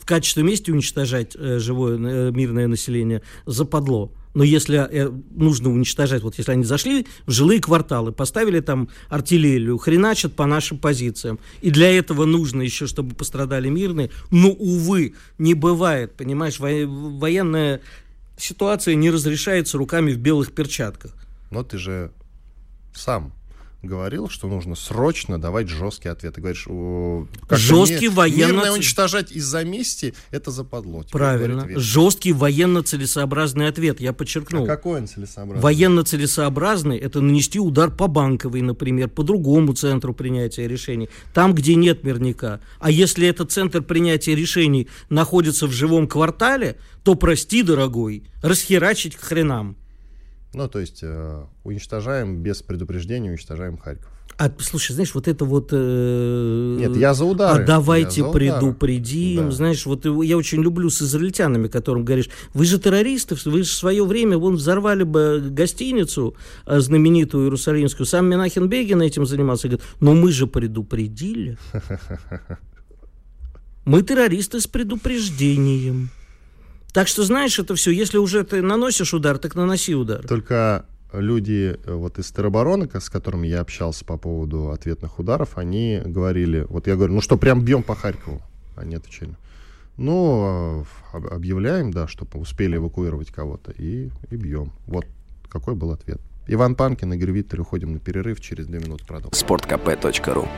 В 0.00 0.06
качестве 0.06 0.42
мести 0.42 0.70
уничтожать 0.70 1.34
э, 1.34 1.58
живое 1.58 1.98
э, 1.98 2.30
мирное 2.30 2.68
население 2.68 3.22
западло. 3.44 4.12
Но 4.36 4.44
если 4.44 4.76
э, 4.76 5.10
нужно 5.30 5.70
уничтожать, 5.70 6.22
вот 6.22 6.36
если 6.36 6.52
они 6.52 6.62
зашли 6.62 7.06
в 7.24 7.30
жилые 7.30 7.58
кварталы, 7.58 8.12
поставили 8.12 8.60
там 8.60 8.90
артиллерию, 9.08 9.78
хреначат 9.78 10.36
по 10.36 10.44
нашим 10.44 10.76
позициям, 10.76 11.38
и 11.62 11.70
для 11.70 11.90
этого 11.90 12.26
нужно 12.26 12.60
еще, 12.60 12.86
чтобы 12.86 13.14
пострадали 13.14 13.70
мирные, 13.70 14.10
но, 14.30 14.50
увы, 14.50 15.14
не 15.38 15.54
бывает, 15.54 16.18
понимаешь, 16.18 16.58
военная 16.60 17.80
ситуация 18.36 18.94
не 18.94 19.08
разрешается 19.08 19.78
руками 19.78 20.12
в 20.12 20.18
белых 20.18 20.52
перчатках. 20.52 21.14
Но 21.50 21.64
ты 21.64 21.78
же 21.78 22.12
сам 22.94 23.32
говорил, 23.86 24.28
что 24.28 24.48
нужно 24.48 24.74
срочно 24.74 25.40
давать 25.40 25.68
жесткий 25.68 26.08
ответ. 26.08 26.34
Ты 26.34 26.40
говоришь, 26.40 26.66
жесткий 27.50 28.08
военно... 28.08 28.52
Мирное 28.52 28.72
уничтожать 28.72 29.32
из-за 29.32 29.64
мести, 29.64 30.14
это 30.30 30.50
западло. 30.50 31.04
Правильно. 31.10 31.66
Жесткий 31.78 32.32
военно-целесообразный 32.32 33.68
ответ, 33.68 34.00
я 34.00 34.12
подчеркнул. 34.12 34.64
А 34.64 34.66
какой 34.66 35.00
он 35.00 35.06
целесообразный? 35.06 35.62
Военно-целесообразный– 35.62 36.98
это 36.98 37.20
нанести 37.20 37.58
удар 37.58 37.90
по 37.90 38.06
банковой, 38.06 38.62
например, 38.62 39.08
по 39.08 39.22
другому 39.22 39.72
центру 39.72 40.12
принятия 40.14 40.68
решений, 40.68 41.08
там, 41.32 41.54
где 41.54 41.74
нет 41.74 42.04
мирника. 42.04 42.60
А 42.78 42.90
если 42.90 43.26
этот 43.28 43.52
центр 43.52 43.82
принятия 43.82 44.34
решений 44.34 44.88
находится 45.08 45.66
в 45.66 45.72
живом 45.72 46.06
квартале, 46.08 46.76
то, 47.02 47.14
прости, 47.14 47.62
дорогой, 47.62 48.24
расхерачить 48.42 49.16
к 49.16 49.20
хренам. 49.20 49.76
Ну, 50.56 50.68
то 50.68 50.78
есть 50.78 51.00
э, 51.02 51.44
уничтожаем 51.64 52.42
без 52.42 52.62
предупреждения, 52.62 53.28
уничтожаем 53.28 53.76
Харьков. 53.76 54.10
А, 54.38 54.50
слушай, 54.58 54.92
знаешь, 54.92 55.14
вот 55.14 55.28
это 55.28 55.44
вот... 55.44 55.68
Э, 55.70 56.76
Нет, 56.80 56.96
я 56.96 57.12
за 57.12 57.26
удары. 57.26 57.62
А 57.62 57.66
давайте 57.66 58.22
за 58.22 58.30
предупредим. 58.30 59.44
Да. 59.44 59.50
Знаешь, 59.50 59.84
вот 59.84 60.06
я 60.06 60.38
очень 60.38 60.62
люблю 60.62 60.88
с 60.88 61.02
израильтянами, 61.02 61.68
которым 61.68 62.06
говоришь, 62.06 62.30
вы 62.54 62.64
же 62.64 62.78
террористы, 62.78 63.36
вы 63.44 63.64
же 63.64 63.70
в 63.70 63.74
свое 63.74 64.02
время 64.02 64.38
вон 64.38 64.54
взорвали 64.54 65.02
бы 65.02 65.46
гостиницу 65.50 66.34
э, 66.64 66.80
знаменитую 66.80 67.44
иерусалимскую. 67.44 68.06
Сам 68.06 68.24
Менахин 68.24 68.66
Бегин 68.66 69.02
этим 69.02 69.26
занимался. 69.26 69.68
Говорит, 69.68 69.86
но 70.00 70.14
мы 70.14 70.32
же 70.32 70.46
предупредили. 70.46 71.58
Мы 73.84 74.02
террористы 74.02 74.58
с 74.60 74.66
предупреждением. 74.66 76.10
Так 76.96 77.08
что, 77.08 77.24
знаешь, 77.24 77.58
это 77.58 77.74
все, 77.74 77.90
если 77.90 78.16
уже 78.16 78.42
ты 78.42 78.62
наносишь 78.62 79.12
удар, 79.12 79.36
так 79.36 79.54
наноси 79.54 79.94
удар. 79.94 80.26
Только 80.26 80.86
люди 81.12 81.78
э, 81.84 81.92
вот 81.92 82.18
из 82.18 82.32
теробороны, 82.32 82.88
с 82.90 83.10
которыми 83.10 83.46
я 83.46 83.60
общался 83.60 84.02
по 84.06 84.16
поводу 84.16 84.70
ответных 84.70 85.18
ударов, 85.18 85.58
они 85.58 86.00
говорили, 86.02 86.64
вот 86.70 86.86
я 86.86 86.96
говорю, 86.96 87.12
ну 87.12 87.20
что, 87.20 87.36
прям 87.36 87.62
бьем 87.62 87.82
по 87.82 87.94
Харькову? 87.94 88.40
Они 88.76 88.94
отвечали, 88.94 89.36
ну, 89.98 90.86
а, 91.12 91.18
объявляем, 91.32 91.90
да, 91.90 92.08
чтобы 92.08 92.40
успели 92.40 92.76
эвакуировать 92.76 93.30
кого-то, 93.30 93.72
и, 93.72 94.08
и 94.30 94.36
бьем. 94.36 94.72
Вот 94.86 95.04
какой 95.50 95.74
был 95.74 95.90
ответ. 95.90 96.22
Иван 96.46 96.76
Панкин, 96.76 97.12
Игорь 97.12 97.32
Виттель, 97.32 97.60
уходим 97.60 97.92
на 97.92 97.98
перерыв, 97.98 98.40
через 98.40 98.68
две 98.68 98.78
минуты 98.78 99.04
продолжим. 99.04 99.34
Спорткп.ру 99.34 100.48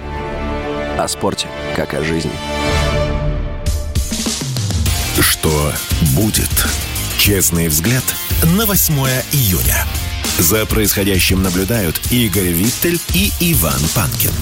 О 0.98 1.08
спорте, 1.08 1.48
как 1.74 1.94
о 1.94 2.04
жизни. 2.04 2.30
Что 5.38 5.72
будет? 6.16 6.50
Честный 7.16 7.68
взгляд 7.68 8.02
на 8.56 8.66
8 8.66 8.94
июня. 9.32 9.84
За 10.38 10.66
происходящим 10.66 11.42
наблюдают 11.42 12.00
Игорь 12.10 12.48
Виттель 12.48 12.98
и 13.14 13.30
Иван 13.52 13.80
Панкин. 13.94 14.32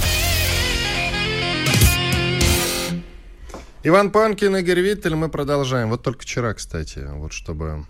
Иван 3.82 4.10
Панкин, 4.10 4.56
Игорь 4.56 4.80
Виттель, 4.80 5.16
мы 5.16 5.28
продолжаем. 5.28 5.90
Вот 5.90 6.02
только 6.02 6.22
вчера, 6.22 6.54
кстати, 6.54 7.06
вот 7.06 7.34
чтобы, 7.34 7.84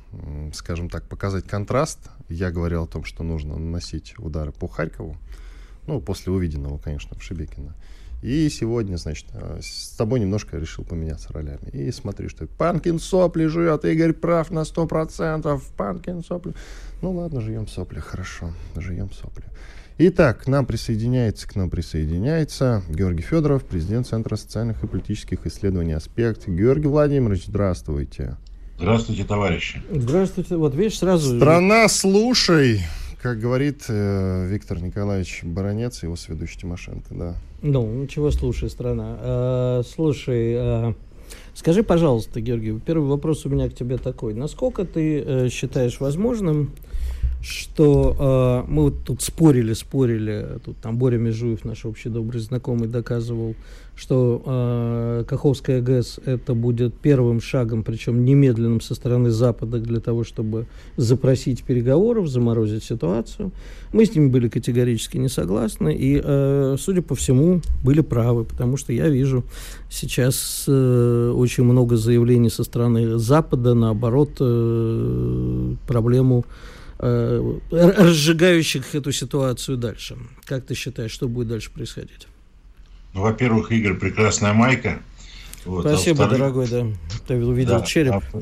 скажем 0.52 0.90
так, 0.90 1.08
показать 1.08 1.46
контраст, 1.46 2.00
я 2.28 2.50
говорил 2.50 2.84
о 2.84 2.88
том, 2.88 3.04
что 3.04 3.22
нужно 3.22 3.56
наносить 3.56 4.14
удары 4.18 4.50
по 4.50 4.66
Харькову. 4.66 5.16
Ну, 5.86 6.00
после 6.00 6.32
увиденного, 6.32 6.78
конечно, 6.78 7.16
в 7.16 7.22
Шебекино. 7.22 7.76
И 8.23 8.49
сегодня, 8.49 8.96
значит, 8.96 9.26
э, 9.32 9.61
с 9.62 9.90
тобой 9.96 10.20
немножко 10.20 10.56
решил 10.56 10.85
поменяться 10.85 11.32
ролями. 11.32 11.68
И 11.73 11.92
смотри, 11.92 12.28
что 12.28 12.46
Панкин 12.46 12.99
сопли 12.99 13.46
жует, 13.46 13.85
Игорь 13.85 14.12
прав 14.12 14.50
на 14.50 14.64
сто 14.64 14.87
процентов. 14.87 15.68
Панкин 15.76 16.25
сопли. 16.25 16.54
Ну 17.02 17.12
ладно, 17.12 17.40
жуем 17.40 17.68
сопли, 17.68 18.00
хорошо, 18.00 18.52
жуем 18.75 19.11
сопли. 19.12 19.44
Итак, 19.99 20.44
к 20.44 20.46
нам 20.46 20.66
присоединяется, 20.66 21.49
к 21.49 21.56
нам 21.56 21.70
присоединяется 21.70 22.82
Георгий 22.88 23.23
Федоров, 23.23 23.64
президент 23.64 24.06
Центра 24.06 24.37
социальных 24.37 24.85
и 24.85 24.87
политических 24.87 25.46
исследований 25.46 25.94
«Аспект». 25.94 26.46
Георгий 26.46 26.88
Владимирович, 26.88 27.46
здравствуйте. 27.46 28.37
Здравствуйте, 28.76 29.25
товарищи. 29.25 29.82
Здравствуйте. 29.90 30.56
Вот 30.56 30.75
видишь, 30.75 30.99
сразу... 30.99 31.37
Страна, 31.37 31.88
слушай, 31.88 32.82
как 33.26 33.40
говорит 33.40 33.87
э, 33.88 34.47
Виктор 34.47 34.80
Николаевич 34.80 35.40
Баранец, 35.42 36.04
его 36.04 36.14
сведущий 36.14 36.61
Тимошенко, 36.61 37.12
да. 37.12 37.35
Ну, 37.61 38.06
чего 38.06 38.30
слушай, 38.30 38.71
страна. 38.71 39.16
А, 39.18 39.83
слушай, 39.85 40.54
а, 40.56 40.95
скажи, 41.52 41.83
пожалуйста, 41.83 42.40
Георгий, 42.40 42.78
первый 42.78 43.09
вопрос 43.09 43.45
у 43.45 43.49
меня 43.49 43.68
к 43.68 43.75
тебе 43.75 43.99
такой. 43.99 44.33
Насколько 44.35 44.85
ты 44.85 45.21
а, 45.21 45.49
считаешь 45.49 45.99
возможным, 45.99 46.71
что 47.46 48.16
а, 48.18 48.64
мы 48.66 48.84
вот 48.84 49.04
тут 49.04 49.22
спорили, 49.22 49.72
спорили, 49.72 50.58
тут 50.64 50.78
там 50.78 50.98
Боря 50.98 51.16
Межуев, 51.16 51.64
наш 51.64 51.84
общий 51.84 52.08
добрый 52.08 52.40
знакомый, 52.40 52.88
доказывал, 52.88 53.54
что 53.94 54.42
э, 54.44 55.24
Каховская 55.28 55.80
ГЭС 55.80 56.18
это 56.26 56.54
будет 56.54 56.94
первым 56.94 57.40
шагом, 57.40 57.84
причем 57.84 58.24
немедленным 58.24 58.80
со 58.80 58.94
стороны 58.94 59.30
Запада 59.30 59.78
для 59.78 60.00
того, 60.00 60.24
чтобы 60.24 60.66
запросить 60.96 61.62
переговоров, 61.62 62.28
заморозить 62.28 62.82
ситуацию. 62.82 63.52
Мы 63.92 64.04
с 64.04 64.14
ними 64.14 64.28
были 64.28 64.48
категорически 64.48 65.16
не 65.16 65.28
согласны 65.28 65.94
и, 65.94 66.20
э, 66.22 66.76
судя 66.78 67.00
по 67.00 67.14
всему, 67.14 67.62
были 67.84 68.00
правы, 68.00 68.44
потому 68.44 68.76
что 68.76 68.92
я 68.92 69.08
вижу 69.08 69.44
сейчас 69.88 70.64
э, 70.66 71.32
очень 71.34 71.62
много 71.62 71.96
заявлений 71.96 72.50
со 72.50 72.64
стороны 72.64 73.18
Запада, 73.18 73.74
наоборот, 73.74 74.30
э, 74.40 75.74
проблему 75.86 76.44
э, 76.44 76.75
разжигающих 76.98 78.94
эту 78.94 79.12
ситуацию 79.12 79.76
дальше. 79.76 80.16
Как 80.44 80.64
ты 80.64 80.74
считаешь, 80.74 81.10
что 81.10 81.28
будет 81.28 81.48
дальше 81.48 81.70
происходить? 81.70 82.26
Ну, 83.12 83.22
во-первых, 83.22 83.72
Игорь, 83.72 83.94
прекрасная 83.94 84.52
майка. 84.52 85.00
Вот. 85.64 85.86
А 85.86 85.90
Спасибо, 85.90 86.24
а 86.24 86.28
дорогой, 86.28 86.68
да. 86.68 86.86
Ты 87.26 87.34
увидел 87.44 87.80
да, 87.80 87.84
череп. 87.84 88.14
А, 88.14 88.40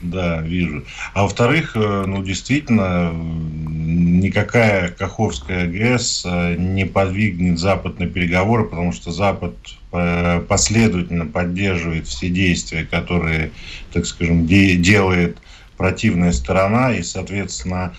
да, 0.00 0.40
вижу. 0.42 0.84
А 1.14 1.22
во-вторых, 1.22 1.76
э, 1.76 2.04
ну, 2.06 2.22
действительно, 2.22 3.12
никакая 3.12 4.90
Каховская 4.90 5.66
ГЭС 5.66 6.24
э, 6.26 6.56
не 6.56 6.84
подвигнет 6.84 7.58
Запад 7.58 7.98
на 7.98 8.06
переговоры, 8.06 8.64
потому 8.64 8.92
что 8.92 9.10
Запад 9.10 9.54
э, 9.92 10.40
последовательно 10.40 11.26
поддерживает 11.26 12.06
все 12.06 12.28
действия, 12.28 12.84
которые, 12.84 13.52
так 13.92 14.06
скажем, 14.06 14.46
де- 14.46 14.76
делает 14.76 15.38
противная 15.76 16.32
сторона, 16.32 16.92
и, 16.94 17.02
соответственно, 17.02 17.94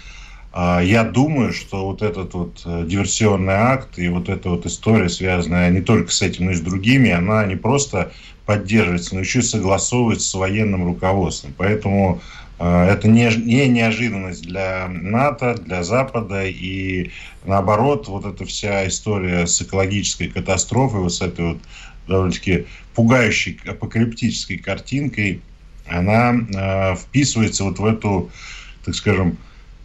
а, 0.59 0.81
я 0.81 1.03
думаю, 1.03 1.53
что 1.53 1.85
вот 1.85 2.01
этот 2.01 2.33
вот 2.33 2.63
э, 2.65 2.85
диверсионный 2.87 3.53
акт 3.53 3.99
и 3.99 4.09
вот 4.09 4.27
эта 4.27 4.49
вот 4.49 4.65
история, 4.65 5.07
связанная 5.07 5.69
не 5.69 5.81
только 5.81 6.11
с 6.11 6.23
этим, 6.23 6.45
но 6.45 6.51
и 6.51 6.55
с 6.55 6.61
другими, 6.61 7.11
она 7.11 7.45
не 7.45 7.55
просто 7.55 8.11
поддерживается, 8.47 9.13
но 9.13 9.21
еще 9.21 9.39
и 9.39 9.43
согласовывается 9.43 10.27
с 10.27 10.33
военным 10.33 10.83
руководством. 10.83 11.53
Поэтому 11.55 12.21
э, 12.57 12.87
это 12.89 13.07
не, 13.07 13.29
не 13.35 13.67
неожиданность 13.67 14.43
для 14.43 14.87
НАТО, 14.87 15.55
для 15.63 15.83
Запада, 15.83 16.45
и 16.47 17.11
наоборот, 17.45 18.07
вот 18.07 18.25
эта 18.25 18.43
вся 18.45 18.87
история 18.87 19.45
с 19.45 19.61
экологической 19.61 20.27
катастрофой, 20.27 21.01
вот 21.01 21.13
с 21.13 21.21
этой 21.21 21.53
вот 21.53 21.57
довольно-таки 22.07 22.65
пугающей 22.95 23.59
апокалиптической 23.67 24.57
картинкой, 24.57 25.41
она 25.89 26.33
э, 26.33 26.95
вписывается 26.95 27.63
вот 27.63 27.79
в 27.79 27.85
эту, 27.85 28.29
так 28.85 28.95
скажем, 28.95 29.37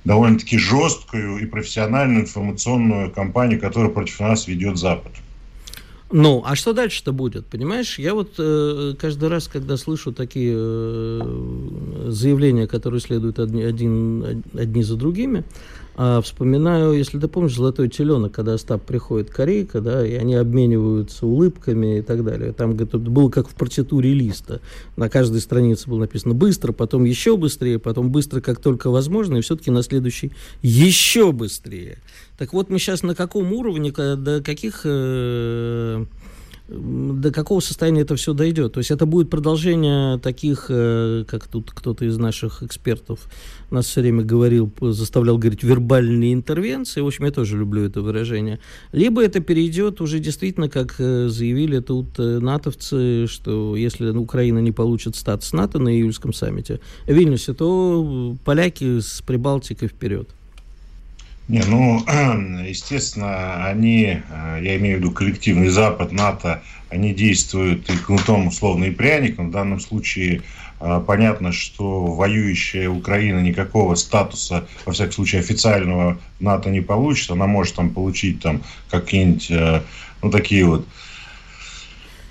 довольно-таки 0.05 0.59
жесткую 0.59 1.39
и 1.39 1.47
профессиональную 1.47 2.23
информационную 2.23 3.11
кампанию, 3.11 3.61
которую 3.61 3.93
против 3.93 4.21
нас 4.21 4.49
ведет 4.49 4.77
Запад. 4.77 5.13
Ну, 6.15 6.43
а 6.45 6.57
что 6.57 6.75
дальше-то 6.75 7.13
будет, 7.13 7.47
понимаешь? 7.47 7.99
Я 7.99 8.13
вот 8.13 8.35
э, 8.39 8.95
каждый 8.99 9.31
раз, 9.31 9.49
когда 9.49 9.79
слышу 9.79 10.13
такие 10.13 10.55
э, 10.55 12.05
заявления, 12.09 12.67
которые 12.67 13.01
следуют 13.01 13.39
одни, 13.39 13.63
один, 13.63 14.45
одни 14.53 14.83
за 14.83 14.97
другими, 14.97 15.43
а, 15.95 16.21
вспоминаю, 16.23 16.93
если 16.93 17.19
ты 17.19 17.29
помнишь, 17.29 17.55
«Золотой 17.55 17.89
теленок», 17.89 18.33
когда 18.33 18.55
Остап 18.55 18.83
приходит 18.83 19.31
Корейка, 19.31 19.81
да, 19.81 20.07
и 20.07 20.15
они 20.15 20.35
обмениваются 20.35 21.27
улыбками 21.27 21.99
и 21.99 22.03
так 22.03 22.25
далее. 22.25 22.53
Там 22.53 22.73
это 22.73 22.99
было 22.99 23.29
как 23.29 23.49
в 23.49 23.55
партитуре 23.55 24.15
листа. 24.15 24.61
На 24.97 25.09
каждой 25.09 25.41
странице 25.41 25.91
было 25.91 26.01
написано 26.01 26.35
«быстро», 26.35 26.73
потом 26.73 27.05
еще 27.05 27.37
быстрее, 27.37 27.79
потом 27.79 28.11
«быстро, 28.11 28.41
как 28.41 28.59
только 28.61 28.91
возможно», 28.91 29.37
и 29.37 29.41
все-таки 29.43 29.71
на 29.71 29.83
следующий 29.83 30.33
«еще 30.63 31.33
быстрее». 31.33 31.99
Так 32.39 32.55
вот, 32.55 32.71
мы 32.71 32.79
сейчас 32.79 33.03
на 33.03 33.15
каком 33.15 33.53
уровне, 33.53 33.93
до 33.93 34.43
каких 34.43 34.81
э, 34.85 36.05
до 36.69 37.31
какого 37.33 37.61
состояния 37.61 38.03
это 38.03 38.17
все 38.17 38.33
дойдет. 38.33 38.73
То 38.75 38.79
есть 38.79 38.91
это 38.91 39.07
будет 39.07 39.31
продолжение 39.31 40.19
таких, 40.19 40.67
э, 40.69 41.25
как 41.27 41.47
тут 41.49 41.71
кто-то 41.71 42.05
из 42.05 42.19
наших 42.19 42.63
экспертов 42.63 43.29
нас 43.73 43.87
все 43.87 44.01
время 44.01 44.23
говорил, 44.23 44.73
заставлял 44.81 45.39
говорить 45.39 45.63
вербальные 45.63 46.35
интервенции. 46.35 47.01
В 47.01 47.07
общем, 47.07 47.25
я 47.25 47.31
тоже 47.31 47.59
люблю 47.59 47.85
это 47.85 48.01
выражение. 48.03 48.61
Либо 48.93 49.23
это 49.23 49.41
перейдет 49.41 50.01
уже 50.01 50.19
действительно, 50.21 50.69
как 50.69 50.97
э, 50.99 51.29
заявили 51.29 51.81
тут 51.81 52.19
э, 52.19 52.39
натовцы, 52.39 53.27
что 53.27 53.77
если 53.77 54.11
Украина 54.11 54.59
не 54.61 54.73
получит 54.73 55.17
статус 55.17 55.53
НАТО 55.53 55.79
на 55.79 55.89
июльском 55.89 56.33
саммите 56.33 56.81
в 57.07 57.13
Вильнюсе, 57.13 57.55
то 57.55 58.37
поляки 58.45 59.01
с 59.01 59.23
Прибалтикой 59.23 59.89
вперед. 59.89 60.29
Не, 61.49 61.63
ну, 61.67 62.05
естественно, 62.67 63.67
они, 63.67 64.23
э, 64.29 64.61
я 64.63 64.77
имею 64.77 64.97
в 64.97 65.01
виду 65.01 65.11
коллективный 65.11 65.69
Запад, 65.69 66.13
НАТО, 66.13 66.63
они 66.89 67.13
действуют 67.13 67.89
и 67.91 67.97
кнутом, 67.97 68.47
условно, 68.49 68.85
и 68.85 68.91
пряником. 68.91 69.49
В 69.49 69.53
данном 69.53 69.81
случае 69.81 70.43
э, 70.81 71.03
понятно, 71.05 71.51
что 71.51 72.05
воюющая 72.07 72.89
Украина 72.89 73.41
никакого 73.41 73.97
статуса, 73.97 74.69
во 74.87 74.93
всяком 74.93 75.13
случае, 75.13 75.41
официального 75.41 76.19
НАТО 76.39 76.71
не 76.71 76.81
получит. 76.81 77.31
Она 77.31 77.47
может 77.47 77.75
там 77.75 77.91
получить 77.91 78.41
там 78.41 78.63
какие-нибудь, 78.91 79.51
э, 79.51 79.83
ну, 80.23 80.31
такие 80.31 80.65
вот 80.65 80.87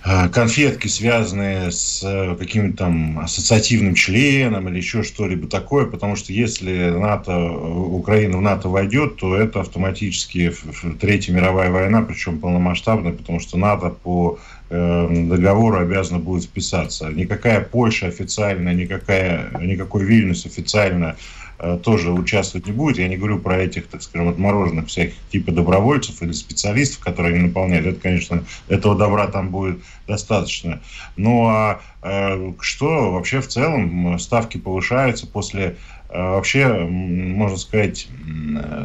конфетки, 0.03 0.88
связанные 0.88 1.72
с 1.72 2.01
э, 2.03 2.36
каким-то 2.36 2.77
там 2.77 3.20
ассоциативным 3.20 3.93
членом 3.93 4.67
или 4.67 4.77
еще 4.77 5.03
что-либо 5.03 5.48
такое, 5.48 5.86
потому 5.86 6.15
что 6.15 6.34
если 6.34 6.89
НАТО, 6.89 7.51
Украина 7.51 8.38
в 8.38 8.41
НАТО 8.41 8.67
войдет, 8.67 9.17
то 9.17 9.36
это 9.36 9.62
автоматически 9.62 10.53
Третья 11.00 11.34
мировая 11.34 11.70
война, 11.70 12.01
причем 12.01 12.39
полномасштабная, 12.39 13.12
потому 13.12 13.39
что 13.39 13.58
НАТО 13.58 13.89
по 13.89 14.39
э, 14.72 15.08
договору 15.29 15.77
обязана 15.77 16.17
будет 16.17 16.46
вписаться. 16.46 17.10
Никакая 17.10 17.62
Польша 17.62 18.08
официально, 18.08 18.74
никакая, 18.74 19.51
никакой 19.60 20.03
Вильнюс 20.05 20.48
официально 20.48 21.15
Э, 21.15 21.50
тоже 21.84 22.12
участвовать 22.12 22.68
не 22.68 22.74
будет. 22.74 22.98
Я 22.98 23.08
не 23.08 23.18
говорю 23.18 23.39
про 23.39 23.58
этих, 23.58 23.88
так 23.88 24.01
скажем, 24.01 24.30
отмороженных 24.30 24.88
всяких 24.88 25.15
типа 25.32 25.51
добровольцев 25.51 26.22
или 26.22 26.32
специалистов, 26.32 27.03
которые 27.03 27.36
они 27.36 27.48
наполняют. 27.48 27.86
Это, 27.86 28.00
конечно, 28.00 28.44
этого 28.68 28.98
добра 28.98 29.27
там 29.27 29.50
будет 29.50 29.80
достаточно. 30.08 30.82
Ну 31.18 31.48
а 31.48 31.82
э, 32.01 32.53
что 32.62 33.12
вообще 33.12 33.41
в 33.41 33.48
целом 33.48 34.18
ставки 34.20 34.58
повышаются 34.58 35.27
после 35.27 35.77
Э, 36.00 36.00
вообще, 36.13 36.68
можно 36.68 37.58
сказать, 37.58 38.08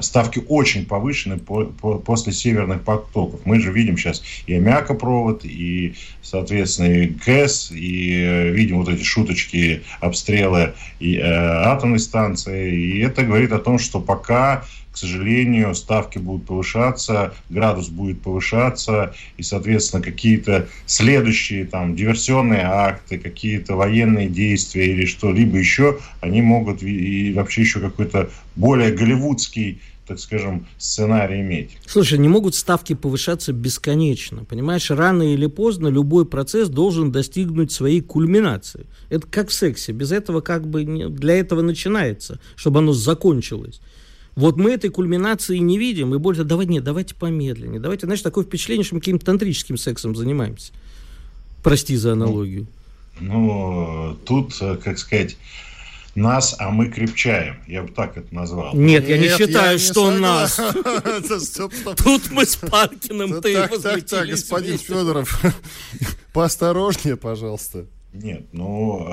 ставки 0.00 0.42
очень 0.48 0.86
повышены 0.86 1.38
по, 1.38 1.64
по, 1.64 1.98
после 1.98 2.32
северных 2.32 2.82
потоков. 2.82 3.40
Мы 3.44 3.60
же 3.60 3.72
видим 3.72 3.96
сейчас 3.96 4.22
и 4.46 4.54
аммиакопровод, 4.54 5.44
и, 5.44 5.94
соответственно, 6.22 6.86
и 6.86 7.06
ГЭС, 7.06 7.70
и 7.72 8.22
э, 8.22 8.50
видим 8.50 8.78
вот 8.78 8.88
эти 8.88 9.02
шуточки, 9.02 9.82
обстрелы 10.00 10.74
и, 11.00 11.16
э, 11.16 11.22
атомной 11.22 11.98
станции. 11.98 12.74
И 12.74 13.00
это 13.00 13.22
говорит 13.22 13.52
о 13.52 13.58
том, 13.58 13.78
что 13.78 14.00
пока 14.00 14.64
к 14.96 14.98
сожалению, 14.98 15.74
ставки 15.74 16.16
будут 16.16 16.46
повышаться, 16.46 17.34
градус 17.50 17.90
будет 17.90 18.22
повышаться, 18.22 19.14
и, 19.36 19.42
соответственно, 19.42 20.02
какие-то 20.02 20.68
следующие 20.86 21.66
там 21.66 21.94
диверсионные 21.94 22.62
акты, 22.62 23.18
какие-то 23.18 23.76
военные 23.76 24.30
действия 24.30 24.90
или 24.90 25.04
что-либо 25.04 25.58
еще, 25.58 25.98
они 26.22 26.40
могут 26.40 26.82
и 26.82 27.30
вообще 27.34 27.60
еще 27.60 27.80
какой-то 27.80 28.30
более 28.54 28.90
голливудский 28.90 29.82
так 30.06 30.20
скажем, 30.20 30.68
сценарий 30.78 31.40
иметь. 31.40 31.76
Слушай, 31.84 32.18
не 32.18 32.28
могут 32.28 32.54
ставки 32.54 32.94
повышаться 32.94 33.52
бесконечно. 33.52 34.44
Понимаешь, 34.44 34.88
рано 34.92 35.24
или 35.24 35.46
поздно 35.46 35.88
любой 35.88 36.26
процесс 36.26 36.68
должен 36.68 37.10
достигнуть 37.10 37.72
своей 37.72 38.00
кульминации. 38.02 38.86
Это 39.08 39.26
как 39.26 39.48
в 39.48 39.52
сексе. 39.52 39.90
Без 39.90 40.12
этого 40.12 40.42
как 40.42 40.68
бы 40.68 40.84
для 40.84 41.34
этого 41.34 41.60
начинается, 41.60 42.38
чтобы 42.54 42.78
оно 42.78 42.92
закончилось. 42.92 43.80
Вот 44.36 44.58
мы 44.58 44.72
этой 44.72 44.90
кульминации 44.90 45.56
не 45.56 45.78
видим, 45.78 46.14
и 46.14 46.18
больше 46.18 46.44
давайте, 46.44 46.74
нет, 46.74 46.84
давайте 46.84 47.14
помедленнее. 47.14 47.80
Давайте, 47.80 48.04
знаешь, 48.04 48.20
такое 48.20 48.44
впечатление, 48.44 48.84
что 48.84 48.94
мы 48.94 49.00
каким-то 49.00 49.24
тантрическим 49.24 49.78
сексом 49.78 50.14
занимаемся. 50.14 50.72
Прости 51.62 51.96
за 51.96 52.12
аналогию. 52.12 52.66
Ну, 53.18 53.32
ну 53.40 54.16
тут, 54.26 54.54
э, 54.60 54.76
как 54.76 54.98
сказать, 54.98 55.38
нас, 56.14 56.54
а 56.58 56.70
мы 56.70 56.88
крепчаем. 56.90 57.56
Я 57.66 57.82
бы 57.82 57.88
так 57.88 58.18
это 58.18 58.34
назвал. 58.34 58.74
Нет, 58.74 59.08
я 59.08 59.16
не 59.16 59.28
считаю, 59.28 59.78
что 59.78 60.10
нас. 60.10 60.56
Тут 62.04 62.30
мы 62.30 62.44
с 62.44 62.56
Паркиным-то 62.56 63.48
и 63.48 63.54
Так, 63.54 64.06
так, 64.06 64.28
господин 64.28 64.78
Федоров, 64.78 65.42
поосторожнее, 66.32 67.16
пожалуйста. 67.16 67.86
Нет, 68.12 68.44
ну, 68.52 69.06
э, 69.06 69.12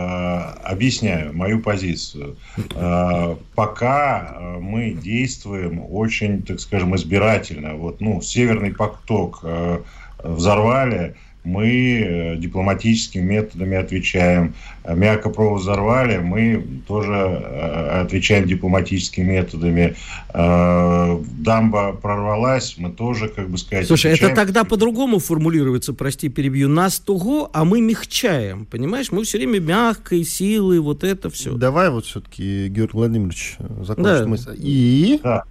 объясняю 0.64 1.36
мою 1.36 1.60
позицию. 1.60 2.38
Э, 2.74 3.36
пока 3.54 4.36
э, 4.36 4.60
мы 4.60 4.92
действуем 4.92 5.84
очень, 5.90 6.42
так 6.42 6.60
скажем, 6.60 6.96
избирательно. 6.96 7.76
Вот, 7.76 8.00
ну, 8.00 8.22
Северный 8.22 8.74
поток 8.74 9.42
э, 9.44 9.82
взорвали, 10.24 11.16
мы 11.44 12.00
э, 12.00 12.36
дипломатическими 12.38 13.22
методами 13.22 13.78
отвечаем. 13.78 14.56
Мякопровод 14.88 15.62
взорвали, 15.62 16.18
мы 16.18 16.64
тоже 16.88 17.14
э, 17.14 18.02
отвечаем 18.02 18.48
дипломатическими 18.48 19.24
методами. 19.24 19.96
Э, 20.34 21.22
дамба 21.22 21.94
прорвалась, 21.94 22.76
мы 22.78 22.92
тоже, 22.92 23.28
как 23.28 23.50
бы 23.50 23.58
сказать... 23.58 23.88
Слушай, 23.88 24.14
отвечаем. 24.14 24.34
это 24.34 24.42
тогда 24.42 24.64
по-другому 24.64 25.20
формулируется, 25.20 25.94
прости, 25.94 26.30
перебью. 26.30 26.70
Нас 26.70 27.00
того, 27.00 27.50
а 27.54 27.66
мы 27.66 27.82
мягчаем, 27.82 28.66
понимаешь? 28.66 29.12
Мы 29.12 29.24
все 29.24 29.38
время 29.38 29.60
мягкой 29.60 30.24
силой, 30.24 30.80
вот 30.80 31.04
это 31.04 31.30
все. 31.30 31.54
Давай 31.54 31.90
вот 31.90 32.06
все-таки, 32.06 32.70
Георгий 32.70 32.98
Владимирович, 32.98 33.58
закончим 33.82 34.04
да. 34.04 34.28
мысль. 34.28 34.56
И? 34.58 35.20
Да. 35.22 35.44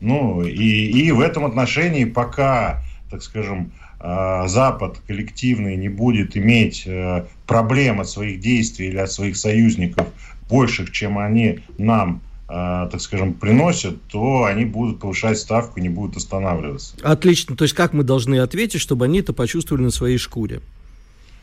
Ну, 0.00 0.42
и, 0.42 1.06
и 1.06 1.12
в 1.12 1.20
этом 1.20 1.44
отношении 1.44 2.04
пока, 2.04 2.82
так 3.10 3.22
скажем, 3.22 3.72
Запад 4.00 5.00
коллективный 5.06 5.76
не 5.76 5.88
будет 5.88 6.36
иметь 6.36 6.84
э, 6.86 7.24
проблем 7.46 8.00
от 8.00 8.08
своих 8.08 8.38
действий 8.38 8.88
или 8.88 8.98
от 8.98 9.10
своих 9.10 9.36
союзников 9.36 10.06
больших, 10.48 10.92
чем 10.92 11.18
они 11.18 11.60
нам 11.78 12.22
э, 12.48 12.88
так 12.90 13.00
скажем, 13.00 13.34
приносят, 13.34 14.00
то 14.04 14.44
они 14.44 14.64
будут 14.64 15.00
повышать 15.00 15.38
ставку, 15.38 15.80
не 15.80 15.88
будут 15.88 16.16
останавливаться. 16.16 16.94
Отлично. 17.02 17.56
То 17.56 17.64
есть 17.64 17.74
как 17.74 17.92
мы 17.92 18.04
должны 18.04 18.38
ответить, 18.38 18.80
чтобы 18.80 19.06
они 19.06 19.20
это 19.20 19.32
почувствовали 19.32 19.82
на 19.82 19.90
своей 19.90 20.18
шкуре? 20.18 20.60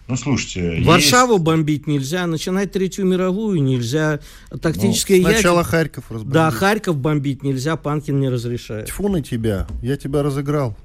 Ну, 0.07 0.15
слушайте... 0.15 0.83
Варшаву 0.83 1.33
есть... 1.33 1.43
бомбить 1.43 1.87
нельзя, 1.87 2.27
начинать 2.27 2.71
Третью 2.71 3.05
мировую 3.05 3.61
нельзя, 3.61 4.19
тактическое 4.61 5.17
ну, 5.17 5.29
Сначала 5.29 5.59
ядер... 5.59 5.71
Харьков 5.71 6.03
разбомбить. 6.09 6.33
Да, 6.33 6.51
Харьков 6.51 6.97
бомбить 6.97 7.41
нельзя, 7.41 7.75
Панкин 7.75 8.19
не 8.19 8.29
разрешает. 8.29 8.85
Тьфу 8.87 9.09
на 9.09 9.23
тебя, 9.23 9.67
я 9.81 9.97
тебя 9.97 10.21
разыграл. 10.21 10.77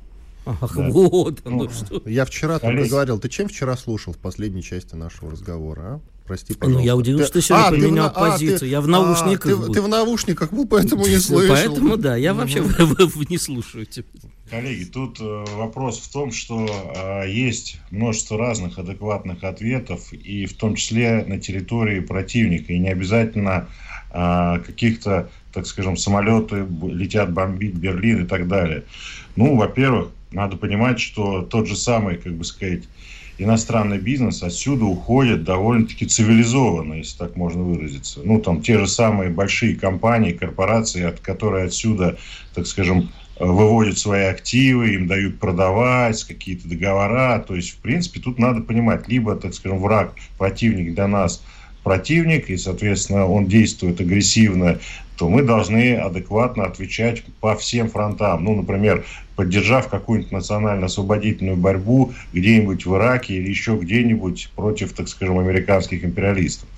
Ах, 0.47 0.73
да. 0.77 0.89
вот 0.91 1.41
оно 1.45 1.65
ну, 1.65 1.71
что. 1.71 2.03
Я 2.07 2.25
вчера 2.25 2.59
только 2.59 2.89
говорил, 2.89 3.19
ты 3.19 3.29
чем 3.29 3.49
вчера 3.49 3.77
слушал 3.77 4.13
в 4.13 4.19
последней 4.19 4.63
части 4.63 4.95
нашего 4.95 5.31
разговора, 5.31 5.81
а? 5.81 6.01
Прости, 6.27 6.55
пожалуйста. 6.55 6.79
Ну, 6.79 6.87
я 6.87 6.97
удивился, 6.97 7.25
что 7.25 7.33
ты 7.35 7.43
сегодня 7.43 7.67
а, 7.67 7.71
поменял 7.71 8.09
ты 8.09 8.15
в... 8.15 8.19
позицию. 8.19 8.57
А, 8.57 8.61
ты... 8.61 8.67
я 8.69 8.81
в 8.81 8.87
наушниках 8.87 9.53
а, 9.53 9.67
ты, 9.67 9.73
ты 9.73 9.83
в 9.83 9.89
наушниках 9.89 10.53
был, 10.53 10.67
поэтому 10.69 11.07
не 11.07 11.19
слышал. 11.19 11.57
Поэтому, 11.57 11.97
да, 11.97 12.15
я 12.15 12.35
вообще 12.35 12.63
не 13.29 13.37
слушаю 13.37 13.85
тебя. 13.85 14.07
Коллеги, 14.49 14.85
тут 14.85 15.21
э, 15.21 15.45
вопрос 15.57 15.99
в 15.99 16.13
том, 16.13 16.33
что 16.33 16.67
э, 16.67 17.31
есть 17.31 17.79
множество 17.91 18.37
разных 18.37 18.79
адекватных 18.79 19.45
ответов, 19.45 20.13
и 20.13 20.47
в 20.47 20.55
том 20.55 20.75
числе 20.75 21.25
на 21.25 21.41
территории 21.41 22.01
противника, 22.01 22.73
и 22.73 22.79
не 22.79 22.91
обязательно 22.91 23.69
э, 24.13 24.59
каких-то, 24.67 25.31
так 25.53 25.67
скажем, 25.67 25.97
самолеты 25.97 26.67
летят 26.83 27.33
бомбить 27.33 27.75
Берлин 27.75 28.25
и 28.25 28.27
так 28.27 28.49
далее. 28.49 28.85
Ну, 29.37 29.57
во-первых, 29.57 30.11
надо 30.33 30.57
понимать, 30.57 31.01
что 31.01 31.43
тот 31.43 31.67
же 31.67 31.77
самый, 31.77 32.17
как 32.17 32.35
бы 32.35 32.45
сказать, 32.45 32.85
иностранный 33.39 33.99
бизнес 33.99 34.43
отсюда 34.43 34.85
уходит 34.85 35.45
довольно-таки 35.45 36.07
цивилизованно, 36.07 36.95
если 36.95 37.17
так 37.19 37.37
можно 37.37 37.63
выразиться. 37.63 38.21
Ну, 38.23 38.41
там 38.41 38.61
те 38.61 38.79
же 38.79 38.87
самые 38.87 39.31
большие 39.31 39.77
компании, 39.77 40.33
корпорации, 40.33 41.03
от 41.03 41.21
которые 41.21 41.67
отсюда, 41.67 42.19
так 42.55 42.67
скажем, 42.67 43.11
выводят 43.39 43.99
свои 43.99 44.25
активы, 44.25 44.95
им 44.95 45.07
дают 45.07 45.39
продавать, 45.41 46.23
какие-то 46.25 46.69
договора. 46.69 47.43
То 47.47 47.55
есть, 47.55 47.71
в 47.71 47.77
принципе, 47.79 48.21
тут 48.21 48.39
надо 48.39 48.61
понимать, 48.61 49.09
либо, 49.09 49.35
так 49.37 49.55
скажем, 49.55 49.79
враг, 49.79 50.15
противник 50.37 50.95
для 50.95 51.09
нас 51.09 51.43
противник, 51.83 52.51
и, 52.51 52.57
соответственно, 52.57 53.27
он 53.27 53.47
действует 53.47 54.01
агрессивно, 54.01 54.79
то 55.17 55.29
мы 55.29 55.43
должны 55.43 55.97
адекватно 55.97 56.65
отвечать 56.65 57.23
по 57.41 57.55
всем 57.55 57.91
фронтам. 57.91 58.45
Ну, 58.45 58.55
например, 58.55 59.05
поддержав 59.37 59.89
какую-нибудь 59.89 60.33
национально-освободительную 60.33 61.57
борьбу 61.57 62.13
где-нибудь 62.33 62.87
в 62.87 62.97
Ираке 62.97 63.35
или 63.35 63.49
еще 63.49 63.77
где-нибудь 63.77 64.51
против, 64.57 64.95
так 64.95 65.09
скажем, 65.09 65.39
американских 65.39 66.05
империалистов. 66.05 66.69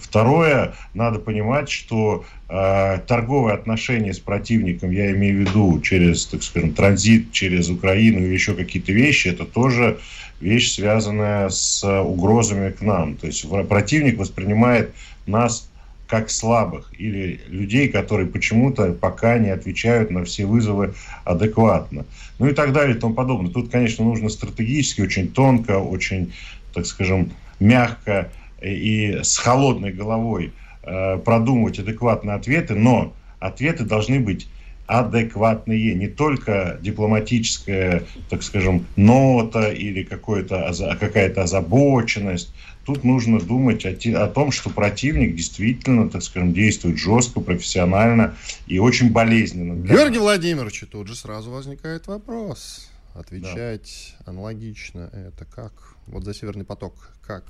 Второе, 0.00 0.74
надо 0.94 1.18
понимать, 1.18 1.68
что 1.68 2.24
э, 2.48 2.98
торговые 3.06 3.54
отношения 3.54 4.12
с 4.12 4.18
противником, 4.18 4.90
я 4.90 5.10
имею 5.12 5.36
в 5.36 5.40
виду 5.40 5.80
через, 5.80 6.26
так 6.26 6.42
скажем, 6.42 6.72
транзит 6.72 7.32
через 7.32 7.68
Украину 7.68 8.20
или 8.20 8.32
еще 8.32 8.54
какие-то 8.54 8.92
вещи, 8.92 9.28
это 9.28 9.44
тоже 9.44 9.98
вещь, 10.40 10.72
связанная 10.72 11.48
с 11.48 11.84
угрозами 12.02 12.70
к 12.70 12.80
нам. 12.80 13.16
То 13.16 13.26
есть 13.26 13.46
противник 13.68 14.18
воспринимает 14.18 14.94
нас 15.26 15.68
как 16.08 16.30
слабых 16.30 16.90
или 16.98 17.40
людей, 17.48 17.88
которые 17.88 18.26
почему-то 18.26 18.92
пока 18.92 19.38
не 19.38 19.50
отвечают 19.50 20.10
на 20.10 20.24
все 20.24 20.46
вызовы 20.46 20.94
адекватно. 21.24 22.06
Ну 22.38 22.48
и 22.48 22.54
так 22.54 22.72
далее 22.72 22.96
и 22.96 22.98
тому 22.98 23.14
подобное. 23.14 23.52
Тут, 23.52 23.70
конечно, 23.70 24.04
нужно 24.04 24.30
стратегически, 24.30 25.02
очень 25.02 25.28
тонко, 25.28 25.78
очень, 25.78 26.32
так 26.72 26.86
скажем, 26.86 27.30
мягко 27.60 28.30
и 28.60 29.20
с 29.22 29.36
холодной 29.38 29.92
головой 29.92 30.52
э, 30.82 31.18
продумывать 31.18 31.78
адекватные 31.78 32.36
ответы, 32.36 32.74
но 32.74 33.12
ответы 33.38 33.84
должны 33.84 34.20
быть 34.20 34.48
адекватные, 34.88 35.94
не 35.94 36.08
только 36.08 36.78
дипломатическая, 36.80 38.04
так 38.30 38.42
скажем, 38.42 38.86
нота 38.96 39.70
или 39.70 40.02
какая-то 40.02 41.42
озабоченность. 41.42 42.52
Тут 42.86 43.04
нужно 43.04 43.38
думать 43.38 43.84
о, 43.84 43.90
о 43.90 44.26
том, 44.28 44.50
что 44.50 44.70
противник 44.70 45.36
действительно, 45.36 46.08
так 46.08 46.22
скажем, 46.22 46.54
действует 46.54 46.96
жестко, 46.96 47.40
профессионально 47.40 48.34
и 48.66 48.78
очень 48.78 49.12
болезненно. 49.12 49.74
Георгий. 49.74 50.18
Владимирович, 50.18 50.82
тут 50.90 51.06
же 51.06 51.14
сразу 51.14 51.50
возникает 51.50 52.06
вопрос. 52.06 52.88
Отвечать 53.14 54.14
да. 54.20 54.30
аналогично 54.30 55.10
это 55.12 55.44
как? 55.44 55.72
Вот 56.06 56.24
за 56.24 56.32
Северный 56.32 56.64
поток 56.64 57.12
как? 57.26 57.44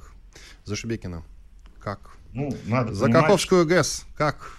За 0.65 0.77
Шебекина 0.77 1.23
как? 1.81 2.19
Ну, 2.33 2.51
надо 2.67 2.95
за 2.95 3.07
понимать, 3.07 3.25
ГЭС 3.67 4.07
как? 4.17 4.59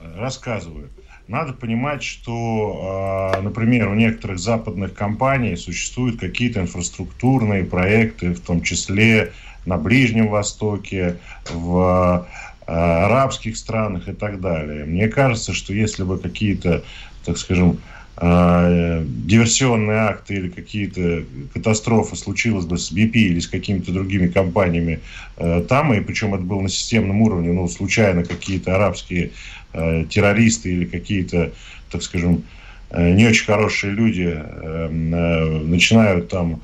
Рассказываю. 0.00 0.88
Надо 1.28 1.52
понимать, 1.52 2.02
что, 2.02 3.32
а, 3.34 3.40
например, 3.40 3.88
у 3.88 3.94
некоторых 3.94 4.38
западных 4.40 4.94
компаний 4.94 5.54
существуют 5.56 6.18
какие-то 6.18 6.60
инфраструктурные 6.60 7.64
проекты, 7.64 8.34
в 8.34 8.40
том 8.40 8.62
числе 8.62 9.32
на 9.64 9.76
Ближнем 9.76 10.28
Востоке, 10.28 11.18
в 11.48 12.26
а, 12.66 13.06
арабских 13.06 13.56
странах 13.56 14.08
и 14.08 14.12
так 14.12 14.40
далее. 14.40 14.84
Мне 14.84 15.08
кажется, 15.08 15.52
что 15.52 15.72
если 15.72 16.02
бы 16.02 16.18
какие-то, 16.18 16.82
так 17.24 17.38
скажем, 17.38 17.78
а, 18.22 19.02
диверсионные 19.04 19.98
акты 19.98 20.34
или 20.34 20.48
какие-то 20.48 21.24
катастрофы 21.54 22.16
случилось 22.16 22.66
бы 22.66 22.76
с 22.76 22.92
BP 22.92 23.12
или 23.12 23.40
с 23.40 23.48
какими-то 23.48 23.92
другими 23.92 24.28
компаниями 24.28 25.00
там, 25.68 25.94
и 25.94 26.00
причем 26.00 26.34
это 26.34 26.42
было 26.42 26.60
на 26.60 26.68
системном 26.68 27.22
уровне, 27.22 27.50
ну, 27.52 27.66
случайно 27.66 28.24
какие-то 28.24 28.74
арабские 28.74 29.30
Э, 29.72 30.04
террористы 30.10 30.72
или 30.72 30.84
какие-то, 30.84 31.52
так 31.92 32.02
скажем, 32.02 32.42
э, 32.90 33.12
не 33.12 33.24
очень 33.28 33.44
хорошие 33.44 33.92
люди 33.92 34.22
эм, 34.22 35.14
э, 35.14 35.44
начинают 35.62 36.28
там 36.28 36.60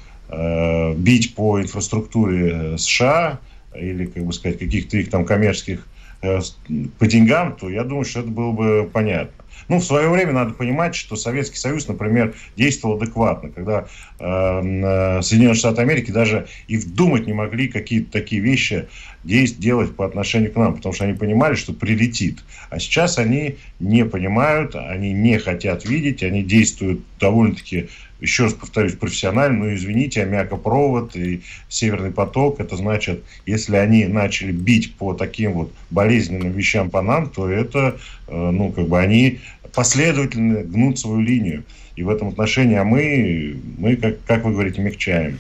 бить 0.97 1.37
по 1.37 1.63
инфраструктуре 1.63 2.77
США 2.79 3.39
или, 3.79 4.07
как 4.07 4.25
бы 4.25 4.33
сказать, 4.33 4.59
каких-то 4.59 4.97
их 4.97 5.09
там 5.09 5.25
коммерческих 5.25 5.87
по 6.21 7.07
деньгам, 7.07 7.55
то 7.55 7.71
я 7.71 7.85
думаю, 7.85 8.05
что 8.05 8.21
это 8.21 8.31
было 8.31 8.51
бы 8.51 8.91
понятно. 8.93 9.45
Ну, 9.69 9.79
в 9.79 9.85
свое 9.85 10.09
время 10.09 10.33
надо 10.33 10.55
понимать, 10.55 10.95
что 10.95 11.17
Советский 11.17 11.59
Союз, 11.59 11.89
например, 11.89 12.35
действовал 12.57 12.97
адекватно, 12.97 13.51
когда 13.51 13.87
эм, 14.19 14.85
э, 14.85 15.23
Соединенные 15.23 15.57
Штаты 15.57 15.83
Америки 15.83 16.11
даже 16.11 16.47
и 16.69 16.77
вдумать 16.77 17.27
не 17.27 17.33
могли 17.33 17.69
какие-то 17.69 18.13
такие 18.13 18.41
вещи 18.41 18.89
делать 19.25 19.97
по 19.97 20.07
отношению 20.07 20.53
к 20.53 20.57
нам, 20.57 20.75
потому 20.77 20.95
что 20.95 21.05
они 21.05 21.15
понимали, 21.15 21.55
что 21.57 21.73
прилетит. 21.73 22.45
А 22.71 22.79
сейчас 22.79 23.19
они 23.19 23.57
не 23.81 24.05
понимают, 24.05 24.77
они 24.77 25.13
не 25.13 25.39
хотят 25.39 25.85
видеть, 25.85 26.23
они 26.23 26.45
действуют 26.45 27.01
довольно-таки 27.19 27.89
еще 28.21 28.45
раз 28.45 28.55
повторюсь, 28.55 28.95
профессионально, 28.95 29.65
но 29.65 29.75
извините, 29.75 30.23
аммиакопровод 30.23 31.17
и 31.17 31.43
Северный 31.69 32.11
поток, 32.11 32.61
это 32.61 32.77
значит, 32.77 33.23
если 33.45 33.77
они 33.77 34.07
начали 34.07 34.53
бить 34.53 34.95
по 34.95 35.15
таким 35.15 35.53
вот 35.53 35.73
болезненным 35.91 36.53
вещам 36.53 36.91
по 36.91 37.03
нам, 37.03 37.29
то 37.31 37.49
это, 37.49 37.99
э, 38.29 38.51
ну, 38.51 38.73
как 38.73 38.89
бы 38.89 38.99
они 38.99 39.41
последовательно 39.75 40.63
гнут 40.63 40.99
свою 40.99 41.21
линию. 41.21 41.65
И 41.97 42.03
в 42.03 42.09
этом 42.09 42.29
отношении, 42.29 42.77
а 42.77 42.85
мы, 42.85 43.57
мы 43.79 43.97
как, 43.97 44.23
как 44.27 44.45
вы 44.45 44.53
говорите, 44.53 44.83
мягчаем. 44.83 45.39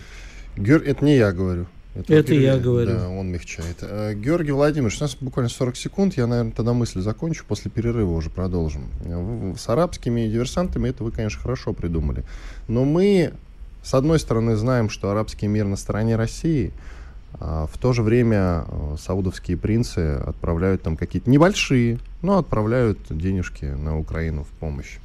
Геор... 0.56 0.82
Это 0.82 1.04
не 1.04 1.16
я 1.16 1.32
говорю. 1.32 1.66
Это, 1.98 2.14
это 2.14 2.34
я 2.34 2.58
говорю. 2.58 2.92
Да, 2.92 3.08
он 3.08 3.28
мягчает. 3.28 3.78
Э, 3.80 4.14
Георгий 4.14 4.52
Владимирович, 4.52 4.98
у 4.98 5.04
нас 5.04 5.16
буквально 5.18 5.48
40 5.48 5.76
секунд. 5.76 6.16
Я, 6.16 6.26
наверное, 6.26 6.52
тогда 6.52 6.72
мысль 6.72 7.00
закончу. 7.00 7.44
После 7.46 7.70
перерыва 7.70 8.12
уже 8.12 8.28
продолжим. 8.28 8.88
С 9.58 9.68
арабскими 9.68 10.28
диверсантами 10.28 10.90
это 10.90 11.04
вы, 11.04 11.10
конечно, 11.10 11.40
хорошо 11.40 11.72
придумали. 11.72 12.24
Но 12.68 12.84
мы, 12.84 13.32
с 13.82 13.94
одной 13.94 14.18
стороны, 14.18 14.56
знаем, 14.56 14.90
что 14.90 15.10
арабский 15.10 15.46
мир 15.46 15.66
на 15.66 15.76
стороне 15.76 16.16
России, 16.16 16.72
а 17.40 17.66
в 17.66 17.78
то 17.78 17.92
же 17.92 18.02
время 18.02 18.64
э, 18.66 18.96
саудовские 19.00 19.56
принцы 19.56 20.16
отправляют 20.16 20.82
там 20.82 20.96
какие-то 20.96 21.30
небольшие, 21.30 21.98
но 22.22 22.38
отправляют 22.38 22.98
денежки 23.10 23.64
на 23.64 23.98
Украину 23.98 24.44
в 24.44 24.48
помощь 24.58 24.98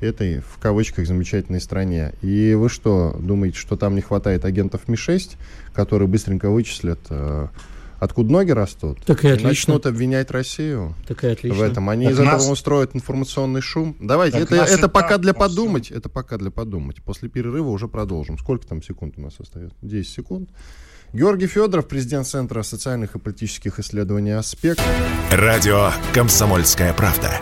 этой, 0.00 0.40
в 0.40 0.58
кавычках, 0.60 1.06
замечательной 1.06 1.60
стране. 1.60 2.12
И 2.22 2.54
вы 2.54 2.68
что, 2.68 3.16
думаете, 3.20 3.58
что 3.58 3.76
там 3.76 3.94
не 3.94 4.00
хватает 4.00 4.44
агентов 4.44 4.88
Ми-6, 4.88 5.36
которые 5.72 6.08
быстренько 6.08 6.50
вычислят, 6.50 7.00
э, 7.10 7.48
откуда 7.98 8.32
ноги 8.32 8.50
растут? 8.52 9.04
Так 9.04 9.24
и, 9.24 9.28
и 9.28 9.42
начнут 9.42 9.86
обвинять 9.86 10.30
Россию 10.30 10.94
так 11.06 11.24
и 11.24 11.28
отлично. 11.28 11.58
в 11.58 11.62
этом. 11.62 11.88
Они 11.90 12.04
так 12.04 12.14
из 12.14 12.18
нас... 12.18 12.42
этого 12.42 12.52
устроят 12.52 12.94
информационный 12.94 13.60
шум. 13.60 13.96
Давайте, 14.00 14.40
так 14.40 14.52
это, 14.52 14.64
это 14.64 14.88
пока 14.88 15.18
для 15.18 15.34
подумать. 15.34 15.90
Это 15.90 16.08
пока 16.08 16.38
для 16.38 16.50
подумать. 16.50 17.02
После 17.02 17.28
перерыва 17.28 17.68
уже 17.68 17.88
продолжим. 17.88 18.38
Сколько 18.38 18.66
там 18.66 18.82
секунд 18.82 19.14
у 19.16 19.20
нас 19.20 19.34
остается? 19.38 19.76
10 19.82 20.08
секунд. 20.08 20.50
Георгий 21.12 21.46
Федоров, 21.46 21.88
президент 21.88 22.26
Центра 22.26 22.62
социальных 22.62 23.14
и 23.14 23.18
политических 23.18 23.78
исследований 23.78 24.32
«Аспект». 24.32 24.82
Радио 25.30 25.90
«Комсомольская 26.12 26.92
правда». 26.92 27.40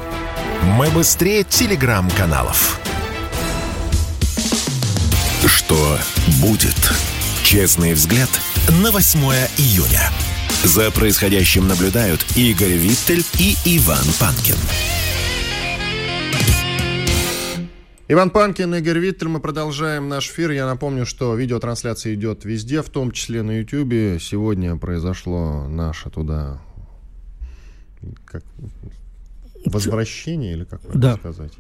Мы 0.63 0.89
быстрее 0.91 1.43
телеграм-каналов. 1.43 2.81
Что 5.45 5.99
будет? 6.41 6.77
Честный 7.43 7.95
взгляд 7.95 8.31
на 8.83 8.93
8 8.93 9.21
июня. 9.59 10.11
За 10.63 10.91
происходящим 10.93 11.67
наблюдают 11.67 12.25
Игорь 12.37 12.73
Виттель 12.73 13.25
и 13.39 13.57
Иван 13.65 14.05
Панкин. 14.21 14.57
Иван 18.09 18.31
Панкин, 18.31 18.73
Игорь 18.77 19.01
Виттель, 19.01 19.27
мы 19.27 19.41
продолжаем 19.41 20.09
наш 20.09 20.31
эфир. 20.31 20.53
Я 20.53 20.67
напомню, 20.67 21.05
что 21.05 21.35
видеотрансляция 21.35 22.15
идет 22.15 22.45
везде, 22.45 22.81
в 22.81 22.89
том 22.89 23.11
числе 23.11 23.43
на 23.43 23.59
YouTube. 23.59 24.23
Сегодня 24.23 24.77
произошло 24.77 25.67
наше 25.67 26.09
туда 26.11 26.63
как, 28.25 28.45
возвращение, 29.65 30.53
или 30.53 30.63
как 30.63 30.83
да. 30.95 31.17
сказать? 31.17 31.55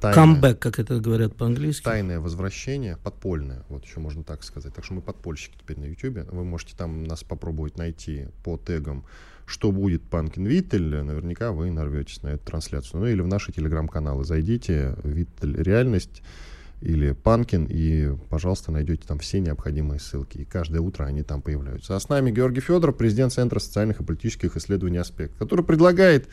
Камбэк, 0.00 0.60
как 0.60 0.78
это 0.78 1.00
говорят 1.00 1.34
по-английски. 1.34 1.82
Тайное 1.82 2.20
возвращение, 2.20 2.96
подпольное, 2.96 3.64
вот 3.68 3.84
еще 3.84 3.98
можно 3.98 4.22
так 4.22 4.44
сказать. 4.44 4.72
Так 4.72 4.84
что 4.84 4.94
мы 4.94 5.00
подпольщики 5.00 5.56
теперь 5.58 5.80
на 5.80 5.86
YouTube. 5.86 6.30
Вы 6.30 6.44
можете 6.44 6.76
там 6.76 7.02
нас 7.02 7.24
попробовать 7.24 7.76
найти 7.76 8.28
по 8.44 8.56
тегам 8.56 9.04
что 9.46 9.72
будет 9.72 10.02
Панкин 10.02 10.46
Виттель, 10.46 11.02
наверняка 11.02 11.52
вы 11.52 11.70
нарветесь 11.70 12.22
на 12.22 12.28
эту 12.28 12.44
трансляцию. 12.44 13.00
Ну 13.00 13.06
или 13.06 13.20
в 13.20 13.26
наши 13.26 13.52
телеграм-каналы 13.52 14.24
зайдите, 14.24 14.96
Виттель 15.02 15.62
Реальность 15.62 16.22
или 16.80 17.12
Панкин, 17.12 17.66
и, 17.70 18.16
пожалуйста, 18.28 18.72
найдете 18.72 19.06
там 19.06 19.20
все 19.20 19.38
необходимые 19.38 20.00
ссылки. 20.00 20.38
И 20.38 20.44
каждое 20.44 20.80
утро 20.80 21.04
они 21.04 21.22
там 21.22 21.40
появляются. 21.40 21.94
А 21.94 22.00
с 22.00 22.08
нами 22.08 22.32
Георгий 22.32 22.60
Федоров, 22.60 22.96
президент 22.96 23.32
Центра 23.32 23.60
социальных 23.60 24.00
и 24.00 24.04
политических 24.04 24.56
исследований 24.56 24.98
«Аспект», 24.98 25.36
который 25.38 25.64
предлагает 25.64 26.28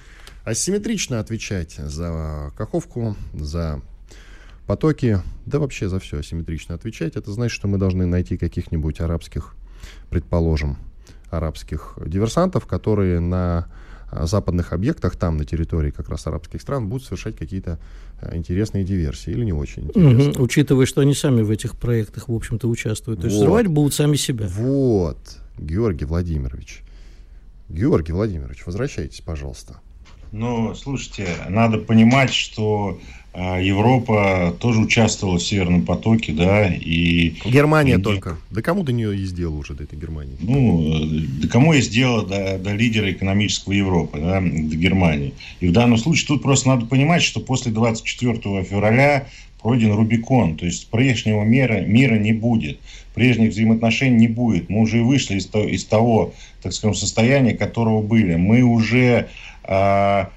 асимметрично 0.45 1.19
отвечать 1.19 1.75
за 1.75 2.51
Каховку, 2.57 3.15
за 3.33 3.81
потоки, 4.65 5.19
да 5.45 5.59
вообще 5.59 5.87
за 5.87 5.99
все 5.99 6.19
асимметрично 6.19 6.75
отвечать. 6.75 7.15
Это 7.15 7.31
значит, 7.31 7.55
что 7.55 7.67
мы 7.67 7.77
должны 7.77 8.07
найти 8.07 8.37
каких-нибудь 8.37 9.01
арабских, 9.01 9.55
предположим, 10.09 10.77
арабских 11.31 11.97
диверсантов, 12.05 12.65
которые 12.65 13.19
на 13.19 13.67
а, 14.11 14.25
западных 14.25 14.73
объектах, 14.73 15.15
там 15.15 15.37
на 15.37 15.45
территории 15.45 15.91
как 15.91 16.09
раз 16.09 16.25
арабских 16.25 16.61
стран, 16.61 16.87
будут 16.87 17.05
совершать 17.05 17.35
какие-то 17.37 17.79
а, 18.21 18.35
интересные 18.35 18.83
диверсии 18.83 19.31
или 19.31 19.45
не 19.45 19.53
очень 19.53 19.83
интересные. 19.83 20.31
Угу, 20.31 20.43
учитывая, 20.43 20.85
что 20.85 21.01
они 21.01 21.13
сами 21.13 21.41
в 21.41 21.51
этих 21.51 21.77
проектах, 21.77 22.27
в 22.27 22.33
общем-то, 22.33 22.67
участвуют. 22.67 23.21
То 23.21 23.27
есть 23.27 23.37
вот. 23.37 23.43
взрывать 23.43 23.67
будут 23.67 23.93
сами 23.93 24.15
себя. 24.15 24.47
Вот, 24.47 25.37
Георгий 25.57 26.05
Владимирович. 26.05 26.81
Георгий 27.69 28.13
Владимирович, 28.13 28.65
возвращайтесь, 28.65 29.21
пожалуйста. 29.21 29.79
Ну, 30.31 30.73
слушайте, 30.75 31.27
надо 31.47 31.79
понимать, 31.79 32.31
что 32.31 32.99
Европа 33.39 34.53
тоже 34.59 34.81
участвовала 34.81 35.37
в 35.37 35.43
Северном 35.43 35.85
потоке, 35.85 36.33
да, 36.33 36.67
и... 36.67 37.35
Германия 37.45 37.95
и, 37.95 38.01
только. 38.01 38.37
Да 38.51 38.61
кому 38.61 38.83
до 38.83 38.91
нее 38.91 39.17
есть 39.17 39.33
дело 39.33 39.55
уже, 39.55 39.73
до 39.73 39.83
этой 39.83 39.97
Германии? 39.97 40.35
Ну, 40.41 41.05
да 41.41 41.47
кому 41.47 41.71
есть 41.71 41.91
дело 41.91 42.25
до, 42.25 42.57
до 42.57 42.73
лидера 42.73 43.09
экономического 43.11 43.71
Европы, 43.73 44.19
да, 44.19 44.41
до 44.41 44.75
Германии. 44.75 45.33
И 45.61 45.67
в 45.67 45.71
данном 45.71 45.97
случае 45.97 46.27
тут 46.27 46.41
просто 46.41 46.67
надо 46.67 46.85
понимать, 46.85 47.21
что 47.21 47.39
после 47.39 47.71
24 47.71 48.63
февраля 48.63 49.27
пройден 49.61 49.93
Рубикон, 49.93 50.57
то 50.57 50.65
есть 50.65 50.89
прежнего 50.89 51.43
мира, 51.43 51.81
мира 51.81 52.15
не 52.15 52.33
будет, 52.33 52.79
прежних 53.13 53.51
взаимоотношений 53.51 54.17
не 54.17 54.27
будет. 54.27 54.69
Мы 54.69 54.81
уже 54.81 55.01
вышли 55.03 55.37
из, 55.37 55.45
того, 55.45 55.65
из 55.65 55.85
того, 55.85 56.33
так 56.61 56.73
скажем, 56.73 56.95
состояния, 56.95 57.53
которого 57.53 58.01
были. 58.01 58.35
Мы 58.35 58.63
уже... 58.63 59.29
А, 59.63 60.29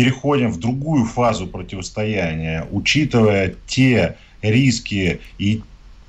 переходим 0.00 0.50
в 0.50 0.58
другую 0.58 1.04
фазу 1.04 1.46
противостояния, 1.46 2.66
учитывая 2.70 3.54
те 3.66 4.16
риски 4.40 5.20
и 5.36 5.60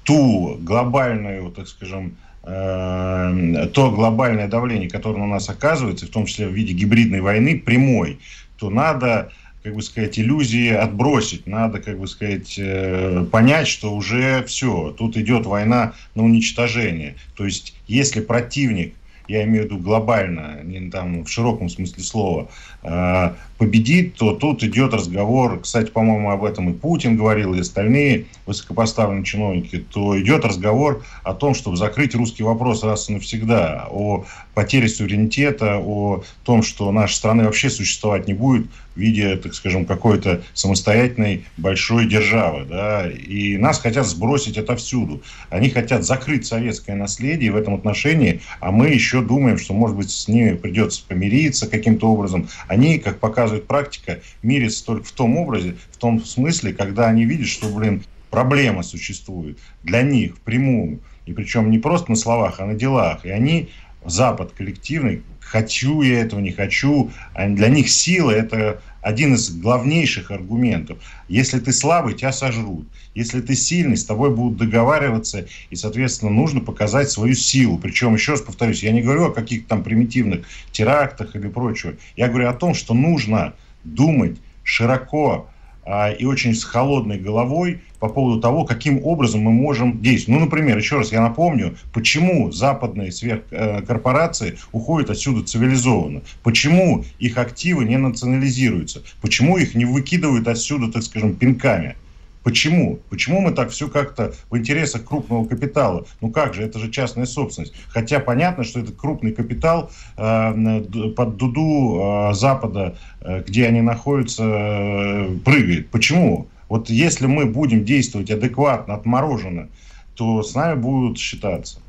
ту 0.04 0.58
глобальную, 0.62 1.51
так 1.51 1.67
скажем, 1.67 2.15
э, 2.43 3.67
то 3.73 3.91
глобальное 3.91 4.47
давление, 4.47 4.89
которое 4.89 5.19
на 5.19 5.27
нас 5.27 5.49
оказывается, 5.49 6.06
в 6.06 6.10
том 6.10 6.25
числе 6.25 6.47
в 6.47 6.54
виде 6.54 6.71
гибридной 6.71 7.19
войны 7.19 7.60
прямой, 7.60 8.19
то 8.58 8.69
надо 8.69 9.34
как 9.62 9.75
бы 9.75 9.82
сказать, 9.82 10.17
иллюзии 10.17 10.69
отбросить. 10.69 11.45
Надо, 11.45 11.82
как 11.82 11.99
бы 11.99 12.08
сказать, 12.08 12.56
э, 12.58 13.25
понять, 13.30 13.67
что 13.67 13.93
уже 13.93 14.45
все, 14.45 14.95
тут 14.97 15.17
идет 15.17 15.45
война 15.45 15.95
на 16.15 16.23
уничтожение. 16.23 17.15
То 17.36 17.43
есть, 17.43 17.75
если 17.88 18.21
противник 18.21 18.95
я 19.32 19.43
имею 19.43 19.63
в 19.63 19.65
виду 19.65 19.77
глобально, 19.77 20.62
не 20.63 20.89
там 20.89 21.23
в 21.23 21.30
широком 21.30 21.69
смысле 21.69 22.04
слова, 22.04 22.49
победит, 22.82 24.15
то 24.15 24.34
тут 24.34 24.63
идет 24.63 24.91
разговор, 24.91 25.60
кстати, 25.60 25.91
по-моему, 25.91 26.32
об 26.32 26.44
этом 26.44 26.72
и 26.72 26.74
Путин 26.74 27.15
говорил, 27.15 27.54
и 27.54 27.60
остальные 27.60 28.26
высокопоставленные 28.48 29.24
чиновники, 29.24 29.78
то 29.78 30.20
идет 30.20 30.46
разговор 30.46 31.04
о 31.24 31.36
том, 31.36 31.54
чтобы 31.54 31.78
закрыть 31.78 32.15
русский 32.15 32.41
вопрос 32.41 32.84
раз 32.84 33.08
и 33.10 33.13
навсегда, 33.13 33.88
о 33.91 34.26
потере 34.56 34.88
суверенитета, 34.88 35.78
о 35.78 36.24
том, 36.44 36.63
что 36.63 36.91
нашей 36.91 37.13
страны 37.13 37.44
вообще 37.44 37.70
существовать 37.70 38.28
не 38.28 38.34
будет 38.34 38.65
в 38.96 39.00
виде, 39.00 39.38
так 39.38 39.54
скажем, 39.54 39.86
какой-то 39.86 40.41
самостоятельной 40.54 41.46
большой 41.58 42.08
державы. 42.08 42.65
Да? 42.65 43.10
И 43.10 43.58
нас 43.58 43.80
хотят 43.80 44.06
сбросить 44.06 44.58
отовсюду. 44.58 45.22
Они 45.50 45.70
хотят 45.70 46.04
закрыть 46.04 46.46
советское 46.46 46.96
наследие 46.96 47.52
в 47.52 47.56
этом 47.56 47.76
отношении, 47.76 48.41
а 48.60 48.72
мы 48.72 48.89
еще 48.89 49.22
думаем, 49.22 49.58
что, 49.58 49.74
может 49.74 49.96
быть, 49.96 50.12
с 50.12 50.28
ними 50.28 50.56
придется 50.56 51.04
помириться 51.08 51.70
каким-то 51.70 52.12
образом. 52.12 52.50
Они, 52.71 52.99
как 52.99 53.19
показывает 53.19 53.67
практика, 53.67 54.21
мирятся 54.43 54.86
только 54.86 55.03
в 55.03 55.12
том 55.12 55.36
образе, 55.36 55.75
в 55.91 55.97
том 55.97 56.23
смысле, 56.23 56.71
когда 56.71 57.10
они 57.10 57.25
видят, 57.25 57.49
что, 57.49 57.67
блин, 57.67 58.05
проблема 58.29 58.81
существует 58.81 59.60
для 59.84 60.03
них 60.03 60.38
впрямую. 60.38 61.01
И 61.25 61.34
причем 61.34 61.69
не 61.69 61.79
просто 61.79 62.12
на 62.12 62.15
словах, 62.15 62.62
а 62.62 62.65
на 62.65 62.73
делах. 62.73 63.25
И 63.25 63.29
они 63.29 63.71
Запад 64.05 64.53
коллективный, 64.57 65.21
хочу 65.39 66.01
я 66.01 66.21
этого, 66.21 66.39
не 66.39 66.51
хочу, 66.51 67.11
а 67.33 67.47
для 67.47 67.67
них 67.69 67.89
сила– 67.89 68.31
это 68.31 68.81
один 69.01 69.35
из 69.35 69.49
главнейших 69.51 70.31
аргументов. 70.31 70.99
Если 71.27 71.59
ты 71.59 71.73
слабый, 71.73 72.13
тебя 72.13 72.31
сожрут. 72.31 72.87
Если 73.13 73.41
ты 73.41 73.55
сильный, 73.55 73.97
с 73.97 74.05
тобой 74.05 74.33
будут 74.33 74.57
договариваться, 74.57 75.47
и, 75.69 75.75
соответственно, 75.75 76.31
нужно 76.31 76.61
показать 76.61 77.11
свою 77.11 77.33
силу. 77.33 77.77
Причем, 77.77 78.13
еще 78.13 78.33
раз 78.33 78.41
повторюсь, 78.41 78.83
я 78.83 78.91
не 78.91 79.01
говорю 79.01 79.25
о 79.25 79.33
каких-то 79.33 79.69
там 79.69 79.83
примитивных 79.83 80.45
терактах 80.71 81.35
или 81.35 81.47
прочего. 81.47 81.95
Я 82.15 82.27
говорю 82.27 82.47
о 82.47 82.53
том, 82.53 82.73
что 82.73 82.93
нужно 82.93 83.53
думать 83.83 84.37
широко, 84.63 85.49
а, 85.83 86.11
и 86.11 86.25
очень 86.25 86.53
с 86.53 86.63
холодной 86.63 87.19
головой 87.19 87.81
по 88.01 88.09
поводу 88.09 88.41
того, 88.41 88.65
каким 88.65 89.05
образом 89.05 89.41
мы 89.41 89.51
можем 89.51 90.01
действовать. 90.01 90.39
Ну, 90.39 90.45
например, 90.45 90.75
еще 90.75 90.97
раз 90.97 91.11
я 91.11 91.21
напомню, 91.21 91.75
почему 91.93 92.51
западные 92.51 93.11
сверхкорпорации 93.11 94.57
уходят 94.71 95.11
отсюда 95.11 95.45
цивилизованно, 95.45 96.23
почему 96.41 97.05
их 97.19 97.37
активы 97.37 97.85
не 97.85 97.97
национализируются, 97.97 99.03
почему 99.21 99.57
их 99.57 99.75
не 99.75 99.85
выкидывают 99.85 100.47
отсюда, 100.47 100.91
так 100.91 101.03
скажем, 101.03 101.35
пинками. 101.35 101.95
Почему? 102.43 102.99
Почему 103.11 103.39
мы 103.39 103.51
так 103.51 103.69
все 103.69 103.87
как-то 103.87 104.33
в 104.49 104.57
интересах 104.57 105.05
крупного 105.05 105.45
капитала? 105.45 106.07
Ну 106.21 106.31
как 106.31 106.55
же, 106.55 106.63
это 106.63 106.79
же 106.79 106.89
частная 106.89 107.25
собственность. 107.25 107.73
Хотя 107.89 108.19
понятно, 108.19 108.63
что 108.63 108.79
этот 108.79 108.95
крупный 108.95 109.31
капитал 109.31 109.91
э, 110.17 111.11
под 111.15 111.37
дуду 111.37 111.99
э, 112.01 112.33
Запада, 112.33 112.97
э, 113.19 113.43
где 113.45 113.67
они 113.67 113.81
находятся, 113.81 114.43
э, 114.43 115.37
прыгает. 115.45 115.89
Почему? 115.91 116.47
Вот 116.71 116.89
если 116.89 117.25
мы 117.25 117.47
будем 117.47 117.84
действовать 117.84 118.31
адекватно, 118.31 118.93
отмороженно, 118.93 119.67
то 120.15 120.41
с 120.41 120.55
нами 120.55 120.79
будут 120.79 121.17
считаться. 121.17 121.79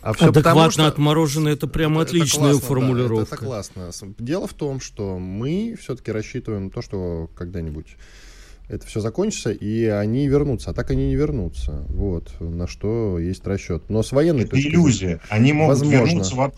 А 0.00 0.14
все 0.14 0.30
Адекватно 0.30 0.52
потому, 0.52 0.70
что... 0.70 0.86
отморожено 0.86 1.48
это 1.50 1.66
прямо 1.66 2.00
это, 2.00 2.12
отличная 2.12 2.52
классно, 2.52 2.66
формулировка. 2.66 3.16
Да, 3.16 3.22
это, 3.22 3.34
это 3.34 3.44
классно. 3.44 4.14
Дело 4.18 4.46
в 4.46 4.54
том, 4.54 4.80
что 4.80 5.18
мы 5.18 5.76
все-таки 5.78 6.10
рассчитываем 6.12 6.64
на 6.64 6.70
то, 6.70 6.80
что 6.80 7.28
когда-нибудь 7.34 7.88
это 8.68 8.86
все 8.86 9.00
закончится, 9.00 9.50
и 9.52 9.84
они 9.84 10.26
вернутся. 10.28 10.70
А 10.70 10.72
так 10.72 10.90
они 10.90 11.08
не 11.08 11.14
вернутся. 11.14 11.84
Вот, 11.90 12.32
на 12.40 12.66
что 12.66 13.18
есть 13.18 13.46
расчет. 13.46 13.82
Но 13.90 14.02
с 14.02 14.12
военной 14.12 14.44
это 14.44 14.58
иллюзия. 14.58 15.20
Они 15.28 15.52
могут 15.52 15.80
возможно. 15.80 16.06
вернуться 16.06 16.34
в... 16.36 16.52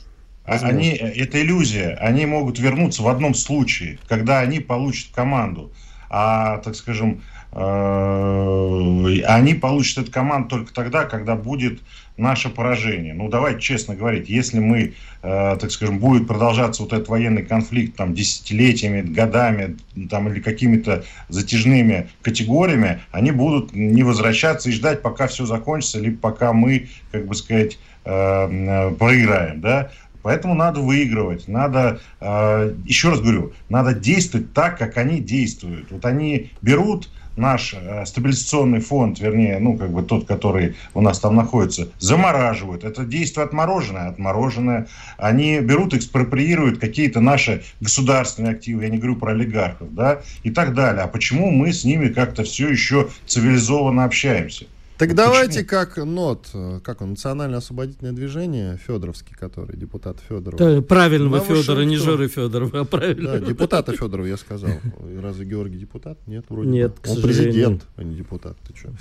Они, 0.44 0.90
это 0.90 1.42
иллюзия. 1.42 1.96
Они 2.00 2.24
могут 2.24 2.60
вернуться 2.60 3.02
в 3.02 3.08
одном 3.08 3.34
случае, 3.34 3.98
когда 4.06 4.38
они 4.38 4.60
получат 4.60 5.12
команду. 5.12 5.72
А, 6.16 6.58
так 6.58 6.76
скажем, 6.76 7.22
Э, 7.56 9.22
они 9.26 9.54
получат 9.54 9.98
эту 9.98 10.12
команду 10.12 10.48
только 10.48 10.74
тогда, 10.74 11.04
когда 11.04 11.36
будет 11.36 11.80
наше 12.16 12.48
поражение. 12.48 13.14
Ну, 13.14 13.28
давайте 13.28 13.60
честно 13.60 13.94
говорить, 13.94 14.28
если 14.28 14.58
мы, 14.58 14.94
э, 15.22 15.56
так 15.60 15.70
скажем, 15.70 16.00
будет 16.00 16.26
продолжаться 16.26 16.82
вот 16.82 16.92
этот 16.92 17.08
военный 17.08 17.44
конфликт 17.44 17.96
там 17.96 18.12
десятилетиями, 18.12 19.02
годами, 19.02 19.76
там 20.10 20.28
или 20.28 20.40
какими-то 20.40 21.04
затяжными 21.28 22.08
категориями, 22.22 23.00
они 23.12 23.30
будут 23.30 23.72
не 23.72 24.02
возвращаться 24.02 24.68
и 24.68 24.72
ждать, 24.72 25.00
пока 25.02 25.28
все 25.28 25.46
закончится, 25.46 26.00
либо 26.00 26.18
пока 26.18 26.52
мы, 26.52 26.88
как 27.12 27.26
бы 27.26 27.36
сказать, 27.36 27.78
э, 28.04 28.94
проиграем, 28.98 29.60
да. 29.60 29.90
Поэтому 30.24 30.54
надо 30.54 30.80
выигрывать, 30.80 31.48
надо, 31.48 32.00
еще 32.20 33.10
раз 33.10 33.20
говорю, 33.20 33.52
надо 33.68 33.92
действовать 33.92 34.54
так, 34.54 34.78
как 34.78 34.96
они 34.96 35.20
действуют. 35.20 35.90
Вот 35.90 36.06
они 36.06 36.50
берут 36.62 37.10
наш 37.36 37.74
э, 37.74 38.06
стабилизационный 38.06 38.80
фонд, 38.80 39.20
вернее, 39.20 39.58
ну, 39.58 39.76
как 39.76 39.90
бы 39.90 40.02
тот, 40.02 40.26
который 40.26 40.76
у 40.94 41.00
нас 41.00 41.18
там 41.18 41.36
находится, 41.36 41.88
замораживают. 41.98 42.84
Это 42.84 43.04
действие 43.04 43.44
отмороженное, 43.44 44.08
отмороженное. 44.08 44.86
Они 45.18 45.60
берут, 45.60 45.94
экспроприируют 45.94 46.78
какие-то 46.78 47.20
наши 47.20 47.62
государственные 47.80 48.52
активы, 48.54 48.84
я 48.84 48.88
не 48.88 48.98
говорю 48.98 49.16
про 49.16 49.32
олигархов, 49.32 49.92
да, 49.94 50.20
и 50.42 50.50
так 50.50 50.74
далее. 50.74 51.02
А 51.02 51.08
почему 51.08 51.50
мы 51.50 51.72
с 51.72 51.84
ними 51.84 52.08
как-то 52.08 52.44
все 52.44 52.68
еще 52.68 53.08
цивилизованно 53.26 54.04
общаемся? 54.04 54.66
Так 54.96 55.08
ну, 55.08 55.14
давайте 55.16 55.64
как 55.64 55.96
НОТ, 55.96 56.50
как 56.84 57.02
он, 57.02 57.10
Национальное 57.10 57.58
освободительное 57.58 58.12
движение, 58.12 58.78
Федоровский, 58.86 59.34
который, 59.34 59.76
депутат 59.76 60.18
Федоров. 60.28 60.58
Да, 60.58 60.80
правильного 60.82 61.40
Федора, 61.40 61.82
не 61.82 61.96
Жоры 61.96 62.28
Федорова, 62.28 62.80
а 62.80 62.84
правильного. 62.84 63.40
Да, 63.40 63.46
депутата 63.46 63.92
Федорова 63.92 64.26
я 64.26 64.36
сказал. 64.36 64.70
Разве 65.20 65.46
Георгий 65.46 65.78
депутат? 65.78 66.18
Нет, 66.26 66.44
вроде 66.48 66.70
Нет, 66.70 66.94
бы. 67.02 67.10
Он 67.10 67.22
президент, 67.22 67.84
а 67.96 68.04
не 68.04 68.14
депутат. 68.14 68.56
Ты 68.66 68.76
что? 68.76 68.92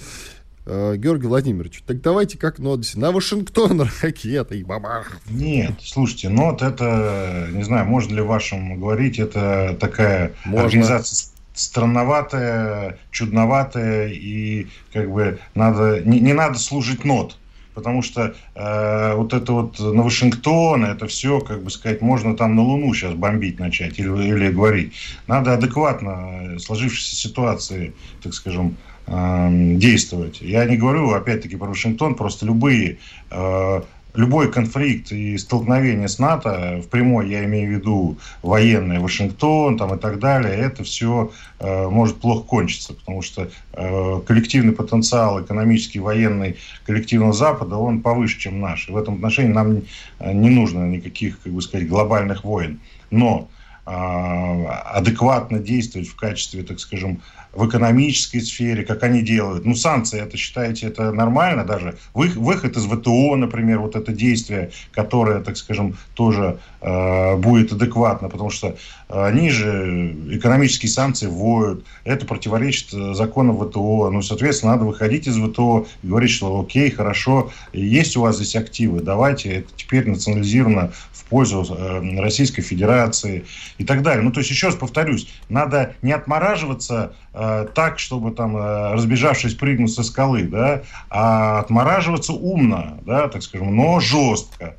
Uh, 0.65 0.95
Георгий 0.95 1.27
Владимирович, 1.27 1.83
так 1.85 1.99
давайте 1.99 2.37
как 2.37 2.57
НОТ 2.57 2.95
на 2.95 3.11
Вашингтон 3.11 3.81
ракеты 4.01 4.59
и 4.59 4.63
бабах. 4.63 5.17
Нет, 5.29 5.73
слушайте, 5.81 6.29
НОТ 6.29 6.61
это, 6.61 7.49
не 7.51 7.63
знаю, 7.63 7.85
можно 7.85 8.15
ли 8.15 8.21
вашим 8.21 8.79
говорить, 8.79 9.19
это 9.19 9.75
такая 9.77 10.31
можно. 10.45 10.63
организация 10.63 11.32
странноватое, 11.53 12.97
чудноватое, 13.11 14.09
и 14.09 14.67
как 14.91 15.11
бы 15.11 15.39
надо, 15.55 16.01
не, 16.01 16.19
не 16.19 16.33
надо 16.33 16.59
служить 16.59 17.05
нот. 17.05 17.37
Потому 17.73 18.03
что 18.03 18.35
э, 18.53 19.15
вот 19.15 19.33
это 19.33 19.51
вот 19.51 19.79
на 19.79 20.03
Вашингтон, 20.03 20.85
это 20.85 21.07
все, 21.07 21.39
как 21.39 21.63
бы 21.63 21.71
сказать, 21.71 22.01
можно 22.01 22.35
там 22.35 22.55
на 22.55 22.61
Луну 22.61 22.93
сейчас 22.93 23.15
бомбить 23.15 23.59
начать 23.59 23.97
или, 23.97 24.09
или 24.27 24.51
говорить. 24.51 24.93
Надо 25.25 25.53
адекватно 25.53 26.59
сложившейся 26.59 27.15
ситуации, 27.15 27.93
так 28.21 28.35
скажем, 28.35 28.77
э, 29.07 29.49
действовать. 29.77 30.39
Я 30.41 30.65
не 30.65 30.77
говорю, 30.77 31.13
опять-таки, 31.13 31.55
про 31.55 31.67
Вашингтон, 31.67 32.13
просто 32.13 32.45
любые 32.45 32.99
э, 33.31 33.81
любой 34.13 34.51
конфликт 34.51 35.11
и 35.11 35.37
столкновение 35.37 36.07
с 36.07 36.19
НАТО, 36.19 36.81
в 36.83 36.87
прямой 36.89 37.29
я 37.29 37.45
имею 37.45 37.69
в 37.69 37.71
виду 37.79 38.17
военный 38.41 38.99
Вашингтон 38.99 39.77
там, 39.77 39.95
и 39.95 39.99
так 39.99 40.19
далее, 40.19 40.53
это 40.53 40.83
все 40.83 41.31
э, 41.59 41.89
может 41.89 42.17
плохо 42.17 42.47
кончиться, 42.47 42.93
потому 42.93 43.21
что 43.21 43.49
э, 43.73 44.21
коллективный 44.25 44.73
потенциал 44.73 45.41
экономический, 45.41 45.99
военный 45.99 46.57
коллективного 46.85 47.33
Запада, 47.33 47.77
он 47.77 48.01
повыше, 48.01 48.39
чем 48.39 48.59
наш. 48.61 48.87
И 48.87 48.91
в 48.91 48.97
этом 48.97 49.15
отношении 49.15 49.51
нам 49.51 49.81
э, 50.19 50.33
не 50.33 50.49
нужно 50.49 50.85
никаких, 50.85 51.41
как 51.41 51.53
бы 51.53 51.61
сказать, 51.61 51.87
глобальных 51.87 52.43
войн. 52.43 52.79
Но 53.09 53.49
адекватно 53.85 55.59
действовать 55.59 56.07
в 56.07 56.15
качестве, 56.15 56.63
так 56.63 56.79
скажем, 56.79 57.19
в 57.53 57.67
экономической 57.67 58.39
сфере, 58.39 58.83
как 58.83 59.03
они 59.03 59.21
делают. 59.21 59.65
Ну, 59.65 59.75
санкции, 59.75 60.21
это 60.21 60.37
считаете, 60.37 60.87
это 60.87 61.11
нормально 61.11 61.63
даже? 61.63 61.97
Выход 62.13 62.77
из 62.77 62.85
ВТО, 62.85 63.35
например, 63.35 63.79
вот 63.79 63.95
это 63.95 64.11
действие, 64.11 64.71
которое, 64.91 65.41
так 65.41 65.57
скажем, 65.57 65.95
тоже 66.15 66.59
э, 66.81 67.35
будет 67.37 67.71
адекватно, 67.71 68.29
потому 68.29 68.49
что 68.49 68.75
они 69.07 69.49
же 69.49 70.15
экономические 70.31 70.89
санкции 70.89 71.27
вводят, 71.27 71.83
это 72.03 72.25
противоречит 72.25 72.93
э, 72.93 73.13
законам 73.13 73.57
ВТО. 73.59 74.09
Ну, 74.09 74.21
соответственно, 74.21 74.73
надо 74.73 74.85
выходить 74.85 75.27
из 75.27 75.37
ВТО 75.37 75.85
и 76.01 76.07
говорить, 76.07 76.31
что 76.31 76.59
окей, 76.59 76.89
хорошо, 76.89 77.51
есть 77.73 78.17
у 78.17 78.21
вас 78.21 78.37
здесь 78.37 78.55
активы, 78.55 79.01
давайте 79.01 79.49
это 79.57 79.69
теперь 79.75 80.07
национализировано 80.07 80.93
в 81.11 81.23
пользу 81.25 81.65
э, 81.69 82.19
Российской 82.19 82.61
Федерации 82.63 83.45
и 83.77 83.85
так 83.85 84.01
далее. 84.01 84.23
Ну, 84.23 84.31
то 84.31 84.39
есть, 84.39 84.49
еще 84.49 84.67
раз 84.67 84.75
повторюсь, 84.75 85.27
надо 85.49 85.95
не 86.01 86.11
отмораживаться 86.11 87.13
э, 87.33 87.42
так, 87.73 87.99
чтобы 87.99 88.31
там, 88.31 88.57
э, 88.57 88.93
разбежавшись, 88.93 89.55
прыгнуть 89.55 89.93
со 89.93 90.03
скалы, 90.03 90.43
да, 90.43 90.83
а 91.09 91.59
отмораживаться 91.59 92.33
умно, 92.33 92.99
да, 93.05 93.27
так 93.27 93.43
скажем, 93.43 93.75
но 93.75 93.99
жестко. 93.99 94.75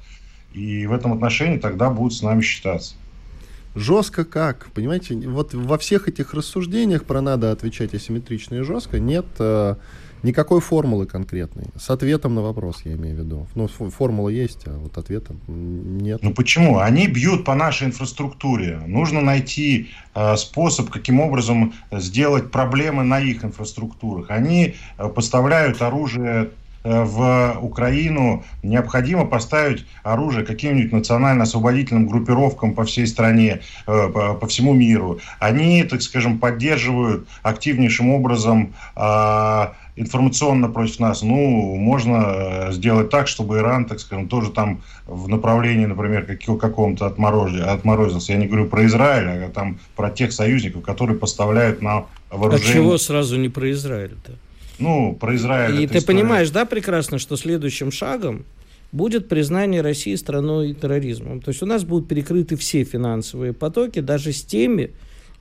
И 0.52 0.86
в 0.86 0.92
этом 0.92 1.12
отношении 1.12 1.58
тогда 1.58 1.90
будут 1.90 2.14
с 2.14 2.22
нами 2.22 2.40
считаться. 2.40 2.94
Жестко 3.74 4.24
как? 4.24 4.68
Понимаете, 4.72 5.16
вот 5.16 5.52
во 5.52 5.78
всех 5.78 6.06
этих 6.06 6.32
рассуждениях 6.32 7.04
про 7.04 7.20
надо 7.20 7.50
отвечать 7.50 7.92
асимметрично 7.92 8.56
и 8.56 8.60
жестко 8.60 9.00
нет 9.00 9.26
э, 9.40 9.74
никакой 10.24 10.60
формулы 10.60 11.06
конкретной. 11.06 11.66
С 11.76 11.90
ответом 11.90 12.34
на 12.34 12.42
вопрос, 12.42 12.82
я 12.84 12.94
имею 12.94 13.16
в 13.16 13.18
виду. 13.18 13.46
Ну, 13.54 13.68
формула 13.68 14.28
есть, 14.28 14.66
а 14.66 14.76
вот 14.78 14.98
ответа 14.98 15.34
нет. 15.46 16.20
Ну 16.22 16.32
почему? 16.32 16.78
Они 16.78 17.06
бьют 17.06 17.44
по 17.44 17.54
нашей 17.54 17.88
инфраструктуре. 17.88 18.80
Нужно 18.86 19.20
найти 19.20 19.90
э, 20.14 20.36
способ, 20.36 20.90
каким 20.90 21.20
образом 21.20 21.74
сделать 21.92 22.50
проблемы 22.50 23.04
на 23.04 23.20
их 23.20 23.44
инфраструктурах. 23.44 24.30
Они 24.30 24.74
э, 24.98 25.08
поставляют 25.08 25.82
оружие 25.82 26.50
Э, 26.84 27.02
в 27.02 27.58
Украину 27.62 28.44
необходимо 28.62 29.24
поставить 29.24 29.86
оружие 30.02 30.44
каким-нибудь 30.44 30.92
национально-освободительным 30.92 32.06
группировкам 32.06 32.74
по 32.74 32.84
всей 32.84 33.06
стране, 33.06 33.62
э, 33.86 34.08
по 34.40 34.46
всему 34.46 34.74
миру. 34.74 35.18
Они, 35.38 35.82
так 35.84 36.02
скажем, 36.02 36.38
поддерживают 36.38 37.26
активнейшим 37.42 38.10
образом 38.10 38.74
а, 38.94 39.74
информационно 39.96 40.68
против 40.68 40.98
нас. 41.00 41.22
Ну, 41.22 41.76
можно 41.76 42.68
э, 42.68 42.72
сделать 42.72 43.10
так, 43.10 43.28
чтобы 43.28 43.58
Иран, 43.58 43.86
так 43.86 44.00
скажем, 44.00 44.28
тоже 44.28 44.50
там 44.50 44.82
в 45.06 45.28
направлении, 45.28 45.86
например, 45.86 46.26
какого-то 46.36 47.06
отморозился. 47.06 48.32
Я 48.32 48.38
не 48.38 48.46
говорю 48.46 48.66
про 48.66 48.86
Израиль, 48.86 49.44
а 49.44 49.48
там 49.50 49.78
про 49.94 50.10
тех 50.10 50.32
союзников, 50.32 50.82
которые 50.82 51.16
поставляют 51.18 51.80
нам 51.82 52.08
вооружение. 52.30 52.70
А 52.70 52.74
чего 52.74 52.98
сразу 52.98 53.36
не 53.36 53.48
про 53.48 53.70
Израиль-то? 53.70 54.32
Ну, 54.78 55.14
про 55.14 55.36
Израиль. 55.36 55.80
И 55.80 55.86
ты 55.86 55.98
история. 55.98 56.18
понимаешь, 56.18 56.50
да, 56.50 56.64
прекрасно, 56.64 57.18
что 57.18 57.36
следующим 57.36 57.92
шагом 57.92 58.44
будет 58.90 59.28
признание 59.28 59.80
России 59.80 60.14
страной 60.14 60.74
терроризмом. 60.74 61.40
То 61.40 61.50
есть 61.50 61.62
у 61.62 61.66
нас 61.66 61.84
будут 61.84 62.08
перекрыты 62.08 62.56
все 62.56 62.84
финансовые 62.84 63.52
потоки, 63.52 64.00
даже 64.00 64.32
с 64.32 64.42
теми, 64.42 64.90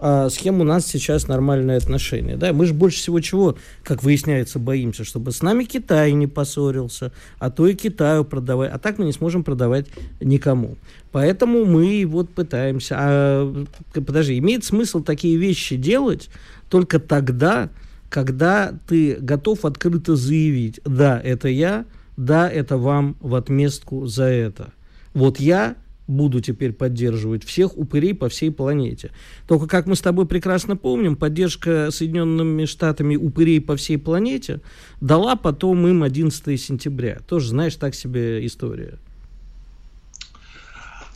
а, 0.06 0.30
с 0.30 0.38
кем 0.38 0.60
у 0.60 0.66
нас 0.66 0.86
сейчас 0.86 1.30
нормальные 1.30 1.78
отношения. 1.78 2.36
Да? 2.36 2.52
Мы 2.52 2.66
же 2.66 2.74
больше 2.74 2.98
всего 2.98 3.22
чего, 3.22 3.56
как 3.84 4.04
выясняется, 4.04 4.60
боимся, 4.60 5.06
чтобы 5.06 5.32
с 5.32 5.42
нами 5.42 5.64
Китай 5.64 6.12
не 6.12 6.28
поссорился, 6.28 7.14
а 7.40 7.50
то 7.50 7.66
и 7.68 7.74
Китаю 7.74 8.26
продавать. 8.26 8.70
А 8.74 8.80
так 8.80 8.98
мы 8.98 9.06
не 9.06 9.14
сможем 9.14 9.46
продавать 9.46 9.88
никому. 10.20 10.76
Поэтому 11.14 11.64
мы 11.64 12.04
вот 12.06 12.30
пытаемся. 12.32 12.96
А, 13.00 13.66
подожди, 13.94 14.38
имеет 14.40 14.66
смысл 14.66 15.02
такие 15.02 15.38
вещи 15.38 15.78
делать 15.78 16.30
только 16.68 17.00
тогда, 17.00 17.70
когда 18.10 18.78
ты 18.90 19.16
готов 19.16 19.64
открыто 19.64 20.18
заявить, 20.18 20.82
да, 20.84 21.18
это 21.18 21.48
я, 21.48 21.86
да, 22.18 22.50
это 22.50 22.76
вам 22.76 23.16
в 23.22 23.36
отместку 23.36 24.06
за 24.06 24.26
это. 24.26 24.74
Вот 25.14 25.40
я 25.40 25.78
буду 26.08 26.42
теперь 26.42 26.74
поддерживать 26.74 27.44
всех 27.44 27.78
упырей 27.78 28.14
по 28.14 28.30
всей 28.30 28.52
планете. 28.52 29.12
Только, 29.48 29.68
как 29.68 29.88
мы 29.88 29.96
с 29.96 30.02
тобой 30.02 30.26
прекрасно 30.26 30.76
помним, 30.76 31.16
поддержка 31.16 31.90
Соединенными 31.92 32.66
Штатами 32.66 33.16
упырей 33.16 33.62
по 33.62 33.76
всей 33.76 33.98
планете 33.98 34.62
дала 35.02 35.36
потом 35.36 35.88
им 35.88 36.04
11 36.04 36.62
сентября. 36.62 37.20
Тоже, 37.28 37.50
знаешь, 37.50 37.76
так 37.76 37.96
себе 37.96 38.46
история. 38.46 38.98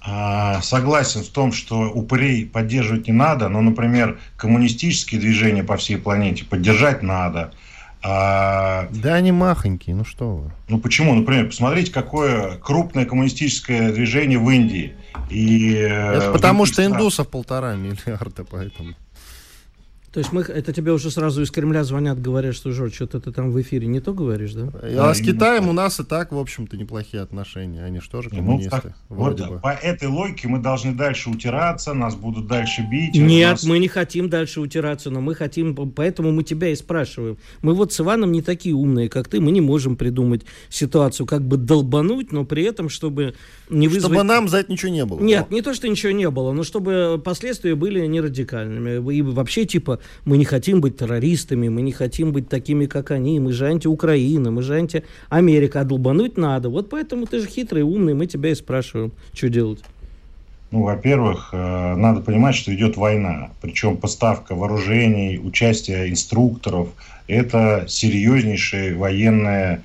А, 0.10 0.62
согласен 0.62 1.21
в 1.21 1.28
том, 1.28 1.52
что 1.52 1.91
упырей 1.91 2.45
поддерживать 2.45 3.08
не 3.08 3.13
надо, 3.13 3.50
но, 3.50 3.62
например, 3.62 4.19
коммунистические 4.38 5.19
движения 5.19 5.65
по 5.65 5.76
всей 5.76 5.97
планете 5.97 6.45
поддержать 6.45 7.04
надо. 7.04 7.54
А... 8.04 8.88
Да 8.92 9.16
они 9.16 9.32
махонькие, 9.32 9.96
ну 9.96 10.06
что 10.06 10.36
вы. 10.36 10.52
Ну 10.70 10.80
почему? 10.80 11.14
Например, 11.16 11.48
посмотрите, 11.48 11.92
какое 11.92 12.58
крупное 12.58 13.06
коммунистическое 13.06 13.92
движение 13.92 14.40
в 14.40 14.50
Индии. 14.50 14.94
И, 15.30 15.74
э, 15.76 16.14
Это 16.18 16.32
потому 16.32 16.66
что 16.66 16.86
индусов 16.86 17.28
полтора 17.28 17.76
миллиарда, 17.76 18.46
поэтому. 18.46 18.94
То 20.17 20.21
есть 20.21 20.34
мы, 20.34 20.41
это 20.41 20.73
тебе 20.73 20.93
уже 20.93 21.12
сразу 21.12 21.43
из 21.43 21.51
Кремля 21.51 21.84
звонят, 21.84 22.19
говорят, 22.19 22.56
что, 22.56 22.71
Жорж, 22.71 22.95
что-то 22.95 23.19
ты 23.19 23.32
там 23.32 23.51
в 23.51 23.62
эфире 23.62 23.86
не 23.86 23.99
то 23.99 24.15
говоришь, 24.15 24.53
да? 24.53 24.71
А, 24.82 25.13
с 25.13 25.21
Китаем 25.21 25.65
так. 25.65 25.69
у 25.69 25.73
нас 25.73 25.99
и 25.99 26.03
так, 26.03 26.32
в 26.32 26.39
общем-то, 26.39 26.75
неплохие 26.75 27.21
отношения. 27.21 27.84
Они 27.84 27.99
что 27.99 28.23
же 28.23 28.30
ну, 28.32 28.38
коммунисты? 28.38 28.71
Ну, 28.73 28.82
так, 28.82 28.93
вот, 29.10 29.39
бы. 29.39 29.60
По 29.60 29.73
этой 29.73 30.08
логике 30.08 30.47
мы 30.47 30.58
должны 30.58 30.95
дальше 30.95 31.30
утираться, 31.30 31.93
нас 31.93 32.15
будут 32.15 32.47
дальше 32.47 32.82
бить. 32.82 33.13
Нет, 33.13 33.51
нас... 33.51 33.63
мы 33.65 33.77
не 33.77 33.88
хотим 33.88 34.27
дальше 34.27 34.60
утираться, 34.60 35.12
но 35.12 35.21
мы 35.21 35.36
хотим, 35.36 35.75
поэтому 35.75 36.32
мы 36.32 36.41
тебя 36.41 36.69
и 36.69 36.75
спрашиваем. 36.75 37.38
Мы 37.62 37.75
вот 37.75 37.93
с 37.93 37.99
Иваном 37.99 38.32
не 38.32 38.41
такие 38.41 38.73
умные, 38.73 39.10
как 39.10 39.27
ты, 39.27 39.39
мы 39.39 39.51
не 39.51 39.62
можем 39.62 39.97
придумать 39.97 40.45
ситуацию, 40.69 41.27
как 41.27 41.43
бы 41.43 41.58
долбануть, 41.58 42.32
но 42.32 42.43
при 42.43 42.63
этом, 42.63 42.89
чтобы 42.89 43.36
не 43.69 43.88
вызвать... 43.88 44.13
Чтобы 44.13 44.23
нам 44.23 44.47
за 44.47 44.62
это 44.62 44.71
ничего 44.71 44.91
не 44.91 45.06
было. 45.06 45.19
Нет, 45.19 45.51
не 45.51 45.62
то, 45.62 45.75
что 45.75 45.88
ничего 45.88 46.12
не 46.12 46.32
было, 46.32 46.53
но 46.53 46.63
чтобы 46.63 47.21
последствия 47.23 47.75
были 47.75 48.03
не 48.08 48.19
радикальными. 48.19 49.13
И 49.13 49.21
вообще, 49.21 49.65
типа, 49.65 49.99
мы 50.26 50.38
не 50.38 50.46
хотим 50.46 50.82
быть 50.82 50.98
террористами, 50.98 51.70
мы 51.70 51.82
не 51.82 51.91
хотим 51.91 52.32
быть 52.32 52.50
такими, 52.50 52.86
как 52.86 53.12
они, 53.12 53.39
мы 53.39 53.52
же 53.52 53.67
анти-Украина, 53.67 54.52
мы 54.52 54.62
же 54.62 54.76
анти-Америка, 54.76 55.82
а 55.82 55.84
долбануть 55.84 56.38
надо. 56.38 56.70
Вот 56.70 56.89
поэтому 56.89 57.26
ты 57.26 57.39
же 57.39 57.48
хитрый, 57.48 57.84
умный, 57.84 58.13
мы 58.13 58.28
тебя 58.28 58.50
и 58.50 58.56
спрашиваем, 58.56 59.12
что 59.34 59.50
делать. 59.50 59.80
Ну, 60.70 60.84
во-первых, 60.84 61.50
э, 61.54 61.96
надо 61.96 62.20
понимать, 62.20 62.56
что 62.56 62.76
идет 62.76 62.98
война. 62.98 63.50
Причем 63.62 63.96
поставка 63.96 64.54
вооружений, 64.54 65.39
участие 65.39 66.10
инструкторов– 66.10 66.89
это 67.28 67.86
серьезнейшая 67.88 68.96
военная 68.96 69.82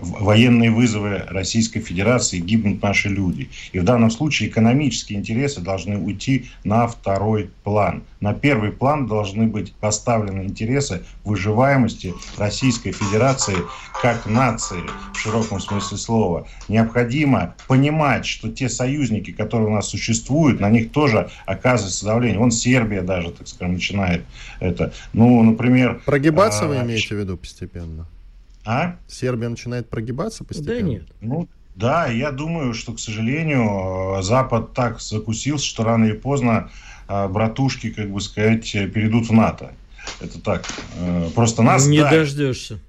военные 0.00 0.70
вызовы 0.70 1.24
Российской 1.28 1.80
Федерации 1.80 2.38
гибнут 2.38 2.82
наши 2.82 3.08
люди. 3.08 3.48
И 3.72 3.78
в 3.78 3.84
данном 3.84 4.10
случае 4.10 4.48
экономические 4.48 5.18
интересы 5.18 5.60
должны 5.60 5.98
уйти 5.98 6.46
на 6.64 6.86
второй 6.86 7.50
план. 7.64 8.02
На 8.20 8.34
первый 8.34 8.72
план 8.72 9.06
должны 9.06 9.46
быть 9.46 9.72
поставлены 9.74 10.42
интересы 10.42 11.04
выживаемости 11.24 12.14
Российской 12.36 12.92
Федерации 12.92 13.56
как 14.00 14.26
нации 14.26 14.80
в 15.14 15.18
широком 15.18 15.60
смысле 15.60 15.96
слова. 15.96 16.46
Необходимо 16.68 17.54
понимать, 17.68 18.26
что 18.26 18.50
те 18.50 18.68
союзники, 18.68 19.32
которые 19.32 19.68
у 19.68 19.72
нас 19.74 19.88
существуют, 19.88 20.60
на 20.60 20.70
них 20.70 20.92
тоже 20.92 21.30
оказывается 21.46 22.06
давление. 22.06 22.38
Вон 22.38 22.50
Сербия 22.50 23.02
даже, 23.02 23.30
так 23.30 23.48
скажем, 23.48 23.74
начинает 23.74 24.24
это. 24.60 24.92
Ну, 25.12 25.42
например... 25.42 26.02
Прогибаться 26.04 26.64
а, 26.64 26.68
вы 26.68 26.76
имеете 26.76 27.14
в 27.14 27.18
виду 27.18 27.36
постепенно? 27.36 28.06
А? 28.66 28.96
Сербия 29.06 29.48
начинает 29.48 29.88
прогибаться 29.88 30.44
постепенно? 30.44 30.80
Да 30.80 30.82
нет. 30.82 31.06
Ну, 31.20 31.48
да, 31.76 32.08
я 32.08 32.32
думаю, 32.32 32.74
что, 32.74 32.92
к 32.92 32.98
сожалению, 32.98 34.22
Запад 34.22 34.74
так 34.74 35.00
закусился, 35.00 35.64
что 35.64 35.84
рано 35.84 36.06
или 36.06 36.14
поздно 36.14 36.70
а, 37.06 37.28
братушки, 37.28 37.90
как 37.90 38.10
бы 38.10 38.20
сказать, 38.20 38.70
перейдут 38.72 39.28
в 39.28 39.32
НАТО. 39.32 39.72
Это 40.20 40.40
так. 40.40 40.64
Э, 40.98 41.30
просто 41.34 41.62
нас... 41.62 41.86
Не 41.86 42.00
да, 42.00 42.10
дождешься. 42.10 42.80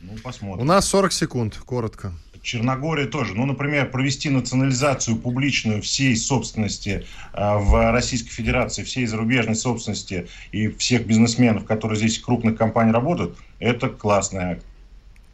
Ну, 0.00 0.12
посмотрим. 0.22 0.62
У 0.62 0.64
нас 0.64 0.86
40 0.86 1.12
секунд, 1.12 1.56
коротко. 1.64 2.12
Черногория 2.42 3.06
тоже. 3.06 3.34
Ну, 3.34 3.44
например, 3.44 3.90
провести 3.90 4.30
национализацию 4.30 5.16
публичную 5.16 5.82
всей 5.82 6.16
собственности 6.16 7.04
э, 7.32 7.56
в 7.58 7.92
Российской 7.92 8.30
Федерации, 8.30 8.84
всей 8.84 9.06
зарубежной 9.06 9.56
собственности 9.56 10.28
и 10.52 10.68
всех 10.68 11.06
бизнесменов, 11.06 11.64
которые 11.64 11.98
здесь 11.98 12.18
крупных 12.18 12.56
компаний 12.56 12.92
работают, 12.92 13.36
это 13.58 13.88
классный 13.88 14.52
акт. 14.52 14.64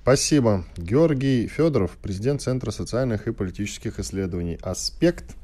Спасибо. 0.02 0.64
Георгий 0.76 1.46
Федоров, 1.46 1.92
президент 2.02 2.42
Центра 2.42 2.72
социальных 2.72 3.28
и 3.28 3.32
политических 3.32 4.00
исследований 4.00 4.58
«Аспект». 4.60 5.36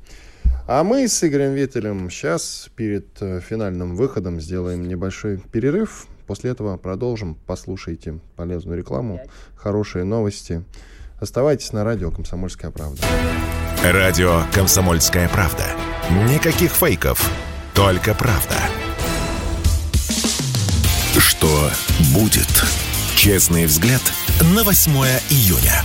А 0.66 0.82
мы 0.82 1.06
с 1.06 1.22
Игорем 1.22 1.54
Виттелем 1.54 2.10
сейчас 2.10 2.68
перед 2.74 3.06
э, 3.20 3.40
финальным 3.40 3.94
выходом 3.94 4.40
сделаем 4.40 4.86
небольшой 4.86 5.38
перерыв. 5.38 6.08
После 6.26 6.50
этого 6.50 6.76
продолжим. 6.76 7.38
Послушайте 7.46 8.18
полезную 8.34 8.76
рекламу, 8.76 9.20
хорошие 9.54 10.04
новости. 10.04 10.64
Оставайтесь 11.20 11.72
на 11.72 11.84
радио 11.84 12.10
«Комсомольская 12.10 12.72
правда». 12.72 13.02
Радио 13.84 14.42
«Комсомольская 14.52 15.28
правда». 15.28 15.64
Никаких 16.28 16.72
фейков, 16.72 17.30
Только 17.74 18.12
правда. 18.12 18.56
Что 21.16 21.70
будет? 22.12 22.64
Честный 23.14 23.66
взгляд 23.66 24.02
на 24.42 24.62
8 24.62 24.92
июня. 25.30 25.82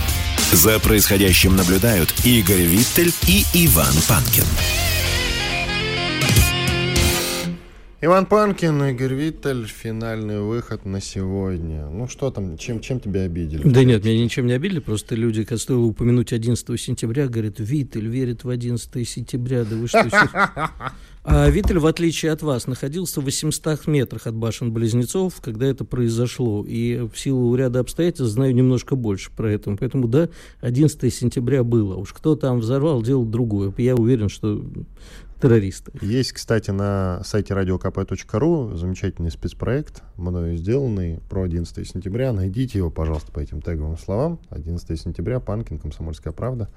За 0.52 0.78
происходящим 0.78 1.56
наблюдают 1.56 2.14
Игорь 2.24 2.62
Виттель 2.62 3.12
и 3.26 3.44
Иван 3.66 3.92
Панкин. 4.08 4.44
Иван 8.00 8.26
Панкин, 8.26 8.84
Игорь 8.84 9.14
Виттель, 9.14 9.66
финальный 9.66 10.40
выход 10.40 10.84
на 10.84 11.00
сегодня. 11.00 11.86
Ну 11.86 12.06
что 12.06 12.30
там, 12.30 12.56
чем, 12.58 12.80
чем 12.80 13.00
тебя 13.00 13.22
обидели? 13.22 13.66
Да 13.66 13.82
нет, 13.82 14.04
меня 14.04 14.22
ничем 14.22 14.46
не 14.46 14.52
обидели, 14.52 14.78
просто 14.78 15.14
люди, 15.14 15.42
когда 15.42 15.58
стоило 15.58 15.84
упомянуть 15.84 16.32
11 16.32 16.80
сентября, 16.80 17.26
говорят, 17.28 17.54
Виттель 17.58 18.06
верит 18.06 18.44
в 18.44 18.50
11 18.50 19.08
сентября, 19.08 19.64
да 19.64 19.74
вы 19.74 19.88
что? 19.88 20.06
А 21.24 21.48
Виттель, 21.48 21.78
в 21.78 21.86
отличие 21.86 22.32
от 22.32 22.42
вас, 22.42 22.66
находился 22.66 23.22
в 23.22 23.24
800 23.24 23.86
метрах 23.86 24.26
от 24.26 24.34
башен-близнецов, 24.34 25.40
когда 25.40 25.66
это 25.66 25.84
произошло. 25.86 26.64
И 26.68 27.08
в 27.10 27.18
силу 27.18 27.54
ряда 27.56 27.80
обстоятельств 27.80 28.32
знаю 28.34 28.54
немножко 28.54 28.94
больше 28.94 29.30
про 29.30 29.50
это. 29.50 29.74
Поэтому, 29.74 30.06
да, 30.06 30.28
11 30.60 31.12
сентября 31.12 31.64
было. 31.64 31.96
Уж 31.96 32.12
кто 32.12 32.36
там 32.36 32.60
взорвал, 32.60 33.02
делал 33.02 33.24
другое. 33.24 33.72
Я 33.78 33.94
уверен, 33.94 34.28
что 34.28 34.62
террористы. 35.40 35.92
Есть, 36.02 36.32
кстати, 36.32 36.70
на 36.70 37.22
сайте 37.24 37.54
radiokp.ru 37.54 38.76
замечательный 38.76 39.30
спецпроект, 39.30 40.02
мною 40.16 40.58
сделанный, 40.58 41.20
про 41.30 41.42
11 41.44 41.88
сентября. 41.88 42.32
Найдите 42.32 42.78
его, 42.78 42.90
пожалуйста, 42.90 43.32
по 43.32 43.40
этим 43.40 43.62
теговым 43.62 43.96
словам. 43.96 44.40
11 44.50 45.00
сентября, 45.00 45.40
Панкин, 45.40 45.78
Комсомольская 45.78 46.34
правда. 46.34 46.68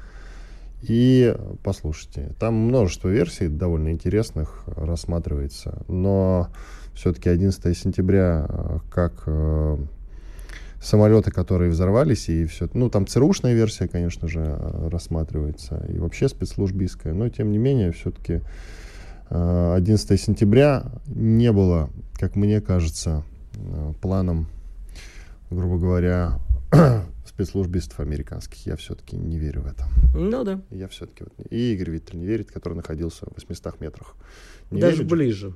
И 0.82 1.36
послушайте, 1.63 2.34
там 2.39 2.53
множество 2.53 3.09
версий 3.09 3.47
довольно 3.47 3.89
интересных 3.89 4.63
рассматривается, 4.67 5.84
но 5.88 6.49
все-таки 6.93 7.30
11 7.30 7.78
сентября, 7.78 8.45
э, 8.47 8.80
как 8.89 9.23
э, 9.25 9.78
самолеты, 10.82 11.32
которые 11.32 11.71
взорвались, 11.71 12.30
и 12.30 12.45
все. 12.45 12.69
Ну, 12.73 12.89
там 12.89 13.07
ЦРУшная 13.07 13.53
версия, 13.53 13.88
конечно 13.88 14.28
же, 14.28 14.41
э, 14.41 14.89
рассматривается, 14.89 15.84
и 15.89 15.99
вообще 15.99 16.28
спецслужбистская, 16.28 17.13
но 17.13 17.30
тем 17.30 17.51
не 17.51 17.57
менее, 17.57 17.91
все-таки 17.91 18.41
11 19.30 20.21
сентября 20.21 20.86
не 21.07 21.51
было, 21.51 21.89
как 22.13 22.38
мне 22.38 22.61
кажется, 22.61 23.23
планом, 23.99 24.47
грубо 25.49 25.78
говоря, 25.78 26.39
спецслужбистов 27.25 27.99
американских. 27.99 28.65
Я 28.65 28.75
все-таки 28.75 29.15
не 29.15 29.38
верю 29.38 29.61
в 29.61 29.67
это. 29.67 29.86
Ну 30.13 30.43
да. 30.43 30.61
Я 30.71 30.88
все-таки 30.88 31.23
вот... 31.23 31.34
И 31.49 31.73
Игорь 31.73 31.91
Виттель 31.91 32.19
не 32.19 32.25
верит, 32.25 32.51
который 32.51 32.73
находился 32.73 33.25
в 33.25 33.36
800 33.36 33.80
метрах. 33.80 34.15
Не 34.71 34.82
Даже 34.82 34.97
верит? 34.97 35.09
ближе. 35.09 35.53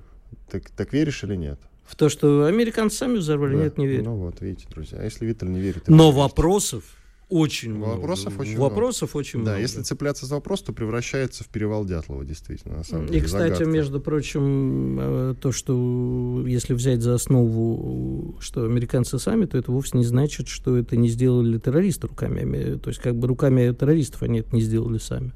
Так, 0.49 0.69
так 0.69 0.93
веришь 0.93 1.23
или 1.23 1.35
нет? 1.35 1.59
В 1.85 1.95
то, 1.95 2.07
что 2.09 2.45
американцы 2.45 2.97
сами 2.97 3.17
взорвали, 3.17 3.55
да. 3.55 3.63
нет, 3.63 3.77
не 3.77 3.87
верю. 3.87 4.03
Ну 4.05 4.15
вот, 4.15 4.41
видите, 4.41 4.67
друзья. 4.69 4.99
А 4.99 5.03
если 5.03 5.25
Виттель 5.25 5.49
не 5.49 5.59
верит... 5.59 5.87
Но 5.87 6.11
вопросов 6.11 6.83
очень 7.31 7.73
много. 7.73 7.95
Вопросов 7.95 8.39
очень 8.39 8.57
Вопросов 8.57 9.09
много. 9.13 9.19
очень 9.19 9.39
да, 9.39 9.51
много. 9.51 9.61
если 9.61 9.81
цепляться 9.81 10.25
за 10.25 10.35
вопрос, 10.35 10.61
то 10.61 10.73
превращается 10.73 11.43
в 11.43 11.47
перевал 11.47 11.85
Дятлова, 11.85 12.25
действительно, 12.25 12.77
на 12.77 12.83
самом 12.83 13.05
И, 13.05 13.09
деле. 13.13 13.21
кстати, 13.23 13.53
загадка. 13.53 13.65
между 13.65 14.01
прочим, 14.01 14.97
э, 14.99 15.35
то, 15.39 15.51
что 15.51 16.43
если 16.45 16.73
взять 16.73 17.01
за 17.01 17.15
основу, 17.15 18.35
что 18.39 18.65
американцы 18.65 19.17
сами, 19.17 19.45
то 19.45 19.57
это 19.57 19.71
вовсе 19.71 19.97
не 19.97 20.05
значит, 20.05 20.47
что 20.49 20.77
это 20.77 20.97
не 20.97 21.07
сделали 21.07 21.57
террористы 21.57 22.07
руками. 22.07 22.75
То 22.77 22.89
есть, 22.89 22.99
как 23.01 23.15
бы 23.15 23.27
руками 23.27 23.71
террористов 23.73 24.23
они 24.23 24.39
это 24.39 24.53
не 24.55 24.61
сделали 24.61 24.97
сами. 24.97 25.31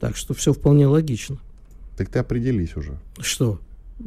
Так 0.00 0.16
что 0.16 0.34
все 0.34 0.52
вполне 0.52 0.86
логично. 0.86 1.38
Так 1.96 2.08
ты 2.08 2.18
определись 2.18 2.76
уже. 2.76 2.98
Что? 3.20 3.60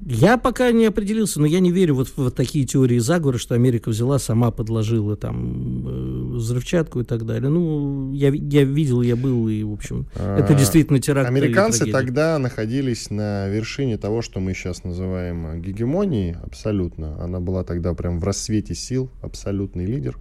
Я 0.06 0.38
пока 0.38 0.72
не 0.72 0.86
определился, 0.86 1.42
но 1.42 1.46
я 1.46 1.60
не 1.60 1.70
верю 1.72 1.96
вот 1.96 2.08
в 2.08 2.18
вот 2.18 2.34
такие 2.36 2.66
теории 2.66 2.98
заговора, 3.00 3.38
что 3.38 3.56
Америка 3.56 3.90
взяла, 3.90 4.20
сама 4.20 4.50
подложила 4.52 5.18
там 5.18 5.84
э, 5.86 6.01
взрывчатку 6.42 7.02
и 7.02 7.04
так 7.04 7.26
далее. 7.26 7.50
Ну, 7.50 8.12
я, 8.14 8.30
я 8.30 8.64
видел, 8.64 9.02
я 9.02 9.16
был, 9.16 9.48
и, 9.48 9.64
в 9.64 9.74
общем, 9.74 10.08
а, 10.16 10.40
это 10.40 10.54
действительно 10.54 11.00
теракт. 11.00 11.30
Американцы 11.30 11.86
тогда 11.92 12.38
находились 12.38 13.10
на 13.10 13.48
вершине 13.48 13.98
того, 13.98 14.22
что 14.22 14.40
мы 14.40 14.54
сейчас 14.54 14.84
называем 14.84 15.62
гегемонией, 15.62 16.36
абсолютно. 16.44 17.22
Она 17.24 17.40
была 17.40 17.64
тогда 17.64 17.94
прям 17.94 18.20
в 18.20 18.24
рассвете 18.24 18.76
сил, 18.76 19.10
абсолютный 19.22 19.86
лидер. 19.86 20.18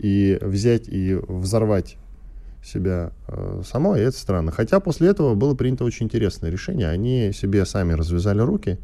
И 0.00 0.38
взять 0.40 0.88
и 0.88 1.14
взорвать 1.14 1.96
себя 2.64 3.12
э, 3.26 3.62
самой, 3.66 4.00
это 4.02 4.16
странно. 4.16 4.52
Хотя 4.52 4.80
после 4.80 5.08
этого 5.08 5.34
было 5.34 5.54
принято 5.54 5.84
очень 5.84 6.06
интересное 6.06 6.50
решение. 6.50 6.88
Они 6.88 7.32
себе 7.32 7.64
сами 7.64 7.92
развязали 7.94 8.40
руки 8.40 8.78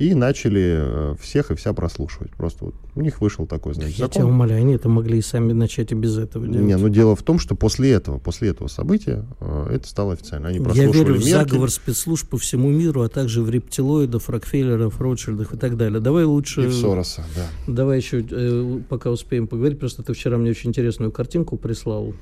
и 0.00 0.14
начали 0.14 0.76
э, 0.78 1.14
всех 1.20 1.50
и 1.50 1.54
вся 1.54 1.74
прослушивать. 1.74 2.30
Просто 2.30 2.64
вот 2.64 2.74
у 2.94 3.02
них 3.02 3.20
вышел 3.20 3.46
такой, 3.46 3.74
значит, 3.74 3.98
Я 3.98 4.06
закон. 4.06 4.22
тебя 4.22 4.26
умоляю, 4.26 4.62
они 4.62 4.72
это 4.72 4.88
могли 4.88 5.18
и 5.18 5.20
сами 5.20 5.52
начать 5.52 5.92
и 5.92 5.94
без 5.94 6.16
этого 6.16 6.46
делать. 6.46 6.66
Не, 6.66 6.76
ну 6.78 6.88
дело 6.88 7.14
в 7.14 7.22
том, 7.22 7.38
что 7.38 7.54
после 7.54 7.90
этого, 7.90 8.18
после 8.18 8.48
этого 8.48 8.68
события 8.68 9.26
э, 9.40 9.66
это 9.74 9.86
стало 9.86 10.14
официально. 10.14 10.48
Они 10.48 10.58
Я 10.72 10.90
верю 10.90 11.16
в 11.16 11.22
заговор 11.22 11.70
спецслужб 11.70 12.30
по 12.30 12.38
всему 12.38 12.70
миру, 12.70 13.02
а 13.02 13.10
также 13.10 13.42
в 13.42 13.50
рептилоидов, 13.50 14.30
Рокфеллеров, 14.30 14.98
Ротшильдах 14.98 15.52
и 15.52 15.58
так 15.58 15.76
далее. 15.76 16.00
Давай 16.00 16.24
лучше... 16.24 16.64
И 16.64 16.66
в 16.68 16.72
Сороса, 16.72 17.22
да. 17.36 17.46
Давай 17.66 17.98
еще, 17.98 18.24
э, 18.30 18.80
пока 18.88 19.10
успеем 19.10 19.48
поговорить, 19.48 19.78
просто 19.78 20.02
ты 20.02 20.14
вчера 20.14 20.38
мне 20.38 20.52
очень 20.52 20.70
интересную 20.70 21.12
картинку 21.12 21.58
прислал. 21.58 22.14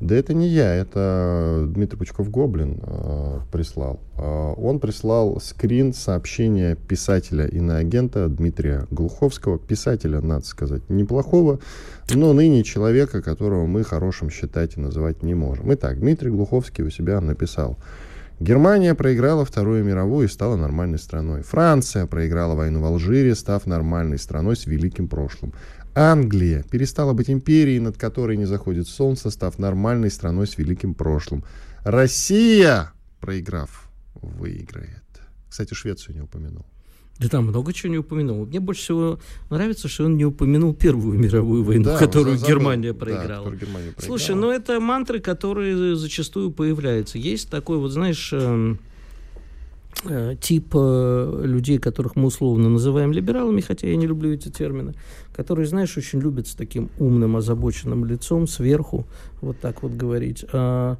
Да 0.00 0.14
это 0.14 0.34
не 0.34 0.48
я, 0.48 0.74
это 0.74 1.64
Дмитрий 1.68 1.96
Пучков-Гоблин 1.98 2.80
э, 2.82 3.38
прислал. 3.50 3.98
Э, 4.18 4.52
он 4.58 4.78
прислал 4.78 5.40
скрин 5.40 5.94
сообщения 5.94 6.76
писателя 6.76 7.46
иноагента 7.46 8.28
Дмитрия 8.28 8.86
Глуховского, 8.90 9.58
писателя, 9.58 10.20
надо 10.20 10.44
сказать, 10.44 10.82
неплохого, 10.90 11.60
но 12.14 12.34
ныне 12.34 12.62
человека, 12.62 13.22
которого 13.22 13.64
мы 13.64 13.84
хорошим 13.84 14.28
считать 14.28 14.76
и 14.76 14.80
называть 14.80 15.22
не 15.22 15.34
можем. 15.34 15.72
Итак, 15.72 15.98
Дмитрий 15.98 16.30
Глуховский 16.30 16.84
у 16.84 16.90
себя 16.90 17.18
написал. 17.22 17.78
Германия 18.38 18.94
проиграла 18.94 19.46
Вторую 19.46 19.82
мировую 19.82 20.26
и 20.26 20.30
стала 20.30 20.56
нормальной 20.56 20.98
страной. 20.98 21.40
Франция 21.40 22.04
проиграла 22.04 22.54
войну 22.54 22.82
в 22.82 22.84
Алжире, 22.84 23.34
став 23.34 23.64
нормальной 23.64 24.18
страной 24.18 24.56
с 24.56 24.66
великим 24.66 25.08
прошлым. 25.08 25.54
Англия 25.96 26.62
перестала 26.62 27.14
быть 27.14 27.30
империей, 27.30 27.80
над 27.80 27.96
которой 27.96 28.36
не 28.36 28.44
заходит 28.44 28.86
солнце, 28.86 29.30
став 29.30 29.58
нормальной 29.58 30.10
страной 30.10 30.46
с 30.46 30.58
великим 30.58 30.92
прошлым. 30.94 31.42
Россия, 31.84 32.92
проиграв, 33.18 33.88
выиграет. 34.14 35.02
Кстати, 35.48 35.72
Швецию 35.72 36.14
не 36.14 36.20
упомянул. 36.20 36.66
Да 37.18 37.30
там 37.30 37.46
много 37.46 37.72
чего 37.72 37.90
не 37.92 37.98
упомянул. 37.98 38.44
Мне 38.44 38.60
больше 38.60 38.82
всего 38.82 39.20
нравится, 39.48 39.88
что 39.88 40.04
он 40.04 40.18
не 40.18 40.26
упомянул 40.26 40.74
Первую 40.74 41.18
мировую 41.18 41.64
войну, 41.64 41.84
да, 41.84 41.96
которую 41.96 42.36
Германия 42.36 42.92
проиграла. 42.92 43.50
Да, 43.50 43.56
Германия 43.56 43.92
проиграла. 43.92 44.06
Слушай, 44.06 44.36
ну 44.36 44.50
это 44.50 44.78
мантры, 44.80 45.20
которые 45.20 45.96
зачастую 45.96 46.50
появляются. 46.50 47.16
Есть 47.16 47.48
такой 47.48 47.78
вот, 47.78 47.90
знаешь, 47.90 48.34
эм, 48.34 48.80
тип 50.40 50.74
э, 50.74 51.42
людей, 51.44 51.78
которых 51.78 52.16
мы 52.16 52.26
условно 52.26 52.68
называем 52.68 53.12
либералами, 53.12 53.60
хотя 53.60 53.88
я 53.88 53.96
не 53.96 54.06
люблю 54.06 54.32
эти 54.32 54.48
термины, 54.48 54.94
которые, 55.34 55.66
знаешь, 55.66 55.96
очень 55.96 56.20
любят 56.20 56.46
с 56.46 56.54
таким 56.54 56.90
умным, 56.98 57.36
озабоченным 57.36 58.04
лицом 58.04 58.46
сверху 58.46 59.06
вот 59.40 59.58
так 59.58 59.82
вот 59.82 59.92
говорить. 59.92 60.44
А, 60.52 60.96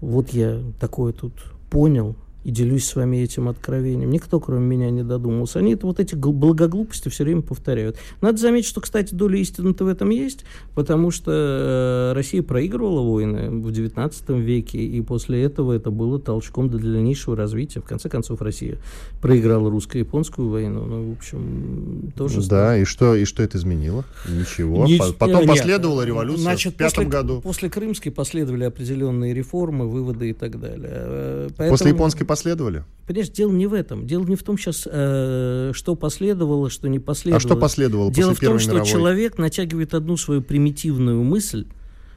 вот 0.00 0.30
я 0.30 0.60
такое 0.80 1.12
тут 1.12 1.32
понял, 1.70 2.16
и 2.44 2.50
делюсь 2.50 2.86
с 2.86 2.94
вами 2.94 3.18
этим 3.18 3.48
откровением. 3.48 4.10
Никто, 4.10 4.40
кроме 4.40 4.64
меня, 4.64 4.90
не 4.90 5.02
додумался. 5.02 5.58
Они 5.58 5.74
это, 5.74 5.86
вот 5.86 6.00
эти 6.00 6.14
благоглупости 6.14 7.08
все 7.08 7.24
время 7.24 7.42
повторяют. 7.42 7.98
Надо 8.20 8.38
заметить, 8.38 8.68
что, 8.68 8.80
кстати, 8.80 9.14
доля 9.14 9.38
истины-то 9.38 9.84
в 9.84 9.88
этом 9.88 10.10
есть, 10.10 10.44
потому 10.74 11.10
что 11.10 11.32
э, 11.32 12.12
Россия 12.14 12.42
проигрывала 12.42 13.02
войны 13.02 13.50
в 13.50 13.68
XIX 13.68 14.40
веке, 14.40 14.78
и 14.78 15.00
после 15.02 15.42
этого 15.42 15.72
это 15.72 15.90
было 15.90 16.18
толчком 16.20 16.68
для 16.68 16.78
дальнейшего 16.92 17.36
развития. 17.36 17.80
В 17.80 17.84
конце 17.84 18.08
концов, 18.08 18.40
Россия 18.40 18.78
проиграла 19.20 19.68
русско-японскую 19.70 20.48
войну. 20.48 20.84
Ну, 20.84 21.10
в 21.10 21.12
общем, 21.18 22.12
тоже... 22.16 22.46
Да, 22.48 22.78
и 22.78 22.84
что, 22.84 23.14
и 23.14 23.24
что 23.24 23.42
это 23.42 23.58
изменило? 23.58 24.04
Ничего. 24.28 24.86
Не, 24.86 24.98
Потом 25.18 25.40
нет, 25.40 25.48
последовала 25.48 26.02
революция 26.02 26.42
значит, 26.42 26.74
в 26.74 26.76
пятом 26.76 27.04
после, 27.04 27.10
году. 27.10 27.40
После 27.40 27.70
Крымской 27.70 28.12
последовали 28.12 28.64
определенные 28.64 29.34
реформы, 29.34 29.88
выводы 29.88 30.30
и 30.30 30.32
так 30.32 30.60
далее. 30.60 30.90
Э, 30.92 31.48
поэтому... 31.56 31.70
После 31.70 31.90
японской 31.90 32.24
последовали? 32.28 32.84
Понимаешь, 33.06 33.30
дело 33.30 33.50
не 33.50 33.66
в 33.66 33.72
этом. 33.72 34.06
Дело 34.06 34.24
не 34.24 34.36
в 34.36 34.42
том 34.42 34.58
сейчас, 34.58 34.86
э, 34.86 35.72
что 35.74 35.96
последовало, 35.96 36.70
что 36.70 36.88
не 36.88 36.98
последовало. 36.98 37.38
А 37.38 37.40
что 37.40 37.56
последовало 37.56 38.12
Дело 38.12 38.30
после 38.30 38.48
в 38.48 38.50
том, 38.50 38.58
что 38.58 38.72
мировой? 38.72 38.90
человек 38.90 39.38
натягивает 39.38 39.94
одну 39.94 40.16
свою 40.16 40.42
примитивную 40.42 41.22
мысль, 41.24 41.66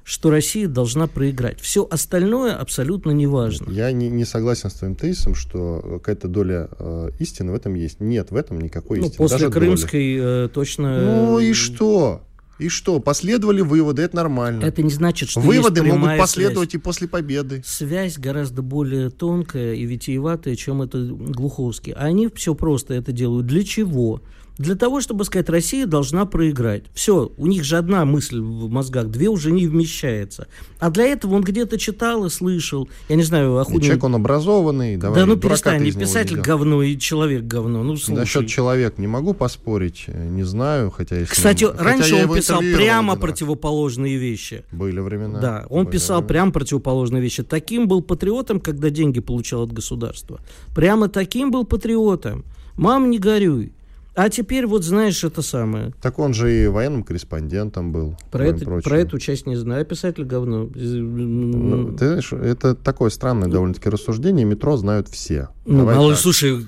что 0.04 0.30
Россия 0.30 0.68
должна 0.68 1.08
проиграть. 1.08 1.60
Все 1.62 1.88
остальное 1.90 2.54
абсолютно 2.54 3.12
не 3.12 3.28
важно. 3.28 3.72
Я 3.72 3.92
не, 3.92 4.10
не 4.10 4.26
согласен 4.26 4.70
с 4.70 4.74
твоим 4.74 4.96
тезисом, 4.96 5.34
что 5.34 5.82
какая-то 5.82 6.28
доля 6.28 6.68
э, 6.78 7.12
истины 7.20 7.54
в 7.54 7.56
этом 7.56 7.76
есть. 7.76 8.02
Нет, 8.02 8.32
в 8.32 8.36
этом 8.36 8.60
никакой 8.60 9.00
ну, 9.00 9.06
истины. 9.06 9.18
После 9.18 9.38
Даже 9.38 9.52
Крымской 9.52 10.18
э, 10.20 10.50
точно... 10.54 11.02
Ну 11.02 11.40
и 11.40 11.54
что? 11.54 12.24
И 12.62 12.70
что? 12.70 13.00
Последовали 13.00 13.62
выводы, 13.62 14.04
это 14.04 14.16
нормально. 14.18 14.64
Это 14.64 14.84
не 14.84 14.92
значит, 14.92 15.30
что 15.30 15.40
Выводы 15.40 15.82
могут 15.82 16.16
последовать 16.20 16.70
связь. 16.72 16.82
и 16.82 16.84
после 16.84 17.08
победы. 17.08 17.64
Связь 17.66 18.20
гораздо 18.20 18.62
более 18.62 19.10
тонкая 19.10 19.74
и 19.74 19.84
витиеватая, 19.84 20.56
чем 20.56 20.84
это 20.84 21.00
Глуховский. 21.00 21.94
А 21.94 22.06
они 22.06 22.30
все 22.36 22.54
просто 22.54 22.94
это 22.94 23.12
делают. 23.12 23.48
Для 23.48 23.64
чего? 23.64 24.22
Для 24.62 24.76
того, 24.76 25.02
чтобы 25.02 25.26
сказать, 25.26 25.50
Россия 25.50 25.86
должна 25.88 26.26
проиграть. 26.26 26.84
Все, 26.94 27.32
у 27.38 27.48
них 27.48 27.64
же 27.64 27.78
одна 27.78 28.06
мысль 28.06 28.40
в 28.40 28.70
мозгах, 28.70 29.08
две 29.08 29.28
уже 29.28 29.52
не 29.52 29.66
вмещается. 29.68 30.48
А 30.80 30.90
для 30.92 31.06
этого 31.06 31.36
он 31.36 31.42
где-то 31.42 31.78
читал 31.80 32.26
и 32.26 32.30
слышал. 32.30 32.88
Я 33.10 33.16
не 33.16 33.24
знаю, 33.24 33.58
Охудин... 33.58 33.82
человек, 33.82 34.04
он 34.04 34.16
образованный. 34.16 34.98
Давай, 34.98 35.20
Да 35.20 35.26
ну 35.26 35.36
перестань, 35.36 35.82
не 35.82 35.90
него 35.90 36.00
писатель 36.00 36.36
делай. 36.36 36.44
говно 36.44 36.84
и 36.84 36.98
человек 36.98 37.44
говно. 37.44 37.84
Ну, 37.84 37.96
слушай. 37.98 38.20
Насчет 38.20 38.48
человек 38.48 38.98
не 39.00 39.08
могу 39.08 39.34
поспорить, 39.34 40.04
э, 40.08 40.28
не 40.30 40.44
знаю, 40.44 40.92
хотя 40.92 41.18
если... 41.18 41.34
Кстати, 41.34 41.64
хотя 41.66 41.84
раньше 41.84 42.16
он 42.28 42.36
писал 42.36 42.60
прямо 42.60 43.16
противоположные 43.16 44.18
вещи. 44.18 44.64
Были 44.72 45.00
времена. 45.00 45.40
Да, 45.40 45.66
он 45.70 45.86
Были 45.86 45.94
писал 45.94 46.18
времена. 46.20 46.28
прям 46.28 46.52
противоположные 46.52 47.22
вещи. 47.22 47.44
Таким 47.44 47.88
был 47.88 48.02
патриотом, 48.02 48.60
когда 48.60 48.90
деньги 48.92 49.20
получал 49.20 49.64
от 49.64 49.74
государства. 49.74 50.40
Прямо 50.76 51.10
таким 51.10 51.50
был 51.52 51.66
патриотом. 51.66 52.46
Мам, 52.76 53.10
не 53.10 53.18
горюй. 53.20 53.74
А 54.14 54.30
теперь 54.30 54.68
вот 54.68 54.84
знаешь 54.84 55.24
это 55.24 55.42
самое. 55.42 55.94
Так 56.02 56.20
он 56.20 56.34
же 56.34 56.54
и 56.54 56.68
военным 56.68 57.04
корреспондентом 57.04 57.94
был. 57.94 58.18
Про, 58.30 58.48
это, 58.48 58.66
про 58.66 59.00
эту 59.00 59.20
часть 59.20 59.46
не 59.46 59.56
знаю. 59.56 59.86
Писатель 59.86 60.26
говно. 60.26 60.70
Ну, 60.74 61.96
ты 61.96 62.08
знаешь, 62.08 62.34
это 62.34 62.76
такое 62.76 63.10
странное 63.10 63.48
довольно-таки 63.48 63.90
рассуждение. 63.90 64.46
Метро 64.46 64.76
знают 64.76 65.08
все. 65.08 65.50
Ну, 65.66 65.80
Давай 65.80 65.96
мало 65.96 66.12
так. 66.12 66.20
слушай, 66.20 66.66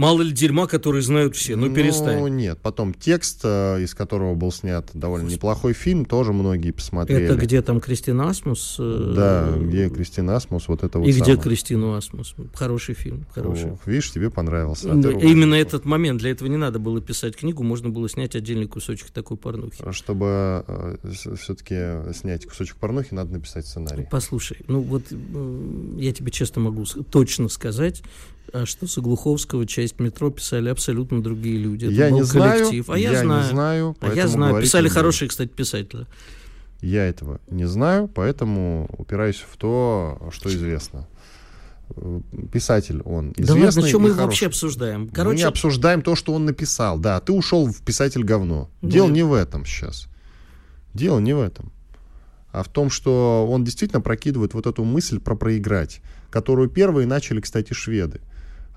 мало 0.00 0.22
ли 0.22 0.32
дерьма, 0.32 0.66
которые 0.66 1.02
знают 1.02 1.36
все. 1.36 1.56
Ну, 1.56 1.72
перестань. 1.72 2.18
Ну, 2.20 2.28
нет. 2.28 2.58
Потом 2.62 2.94
текст, 2.94 3.40
э, 3.44 3.82
из 3.82 3.94
которого 3.94 4.34
был 4.34 4.50
снят 4.50 4.88
довольно 4.94 5.28
неплохой 5.28 5.74
фильм, 5.74 6.06
тоже 6.06 6.32
многие 6.32 6.70
посмотрели. 6.70 7.24
Это 7.24 7.36
где 7.36 7.60
там 7.60 7.80
Кристина 7.80 8.30
Асмус? 8.30 8.76
э, 8.78 9.12
Да, 9.14 9.54
где 9.58 9.90
Кристина 9.90 10.36
Асмус, 10.36 10.68
вот 10.68 10.82
это 10.82 10.98
вот 10.98 11.06
И 11.06 11.10
где 11.10 11.20
самое. 11.20 11.38
Кристину 11.38 11.94
Асмус? 11.94 12.34
Хороший 12.54 12.94
фильм, 12.94 13.26
хороший. 13.30 13.72
О, 13.72 13.78
видишь, 13.84 14.10
тебе 14.10 14.30
понравился. 14.30 14.90
а 14.90 14.94
Да. 14.94 15.10
Именно 15.10 15.54
этот 15.54 15.84
момент. 15.84 16.20
Для 16.20 16.30
этого 16.30 16.48
не 16.48 16.56
надо 16.56 16.78
было 16.78 17.00
писать 17.02 17.36
книгу, 17.36 17.62
можно 17.62 17.90
было 17.90 18.08
снять 18.08 18.34
отдельный 18.34 18.66
кусочек 18.66 19.10
такой 19.10 19.36
порнухи. 19.36 19.84
Чтобы 19.92 20.64
все-таки 21.36 22.12
снять 22.14 22.46
кусочек 22.46 22.76
порнухи, 22.76 23.12
надо 23.12 23.34
написать 23.34 23.66
сценарий. 23.66 24.06
Послушай, 24.10 24.58
ну 24.66 24.80
вот 24.80 25.02
э, 25.10 25.94
я 25.98 26.12
тебе 26.12 26.30
честно 26.30 26.62
могу 26.62 26.86
точно 27.10 27.50
сказать, 27.50 28.02
а, 28.52 28.66
что 28.66 28.86
с 28.86 28.98
Глуховского 28.98 29.66
часть 29.66 29.98
метро 30.00 30.30
писали 30.30 30.68
абсолютно 30.68 31.22
другие 31.22 31.58
люди. 31.58 31.86
Это 31.86 31.94
я 31.94 32.08
был 32.10 32.18
не 32.18 32.22
знаю, 32.24 32.58
коллектив. 32.64 32.90
А 32.90 32.98
я, 32.98 33.12
я 33.12 33.22
знаю. 33.22 33.42
не 33.42 33.48
знаю, 33.50 33.96
а 34.00 34.14
я 34.14 34.28
знаю. 34.28 34.60
Писали 34.62 34.88
хорошие, 34.88 35.28
кстати, 35.28 35.48
писатели. 35.50 36.06
Я 36.80 37.06
этого 37.06 37.40
не 37.50 37.66
знаю, 37.66 38.08
поэтому 38.08 38.88
упираюсь 38.96 39.36
в 39.46 39.56
то, 39.56 40.30
что 40.32 40.48
известно. 40.48 41.06
Писатель 42.52 43.02
он 43.02 43.32
Да 43.32 43.42
известный 43.42 43.82
ладно, 43.82 43.88
что 43.88 43.98
и 43.98 44.00
мы 44.00 44.08
хороший. 44.10 44.24
вообще 44.24 44.46
обсуждаем? 44.46 45.00
Мы 45.00 45.06
не 45.06 45.12
Короче, 45.12 45.46
обсуждаем 45.46 46.02
то, 46.02 46.14
что 46.14 46.32
он 46.32 46.44
написал. 46.44 46.98
Да, 46.98 47.20
ты 47.20 47.32
ушел 47.32 47.66
в 47.66 47.82
писатель 47.82 48.22
говно. 48.22 48.70
Ну, 48.80 48.88
Дело 48.88 49.08
и- 49.08 49.12
не 49.12 49.22
в 49.24 49.32
этом 49.32 49.66
сейчас. 49.66 50.06
Дело 50.94 51.18
не 51.18 51.34
в 51.34 51.40
этом. 51.40 51.72
А 52.52 52.62
в 52.62 52.68
том, 52.68 52.90
что 52.90 53.46
он 53.48 53.64
действительно 53.64 54.00
прокидывает 54.00 54.54
вот 54.54 54.66
эту 54.66 54.84
мысль 54.84 55.20
про 55.20 55.34
проиграть, 55.36 56.00
которую 56.30 56.68
первые 56.68 57.06
начали, 57.06 57.40
кстати, 57.40 57.72
шведы. 57.72 58.20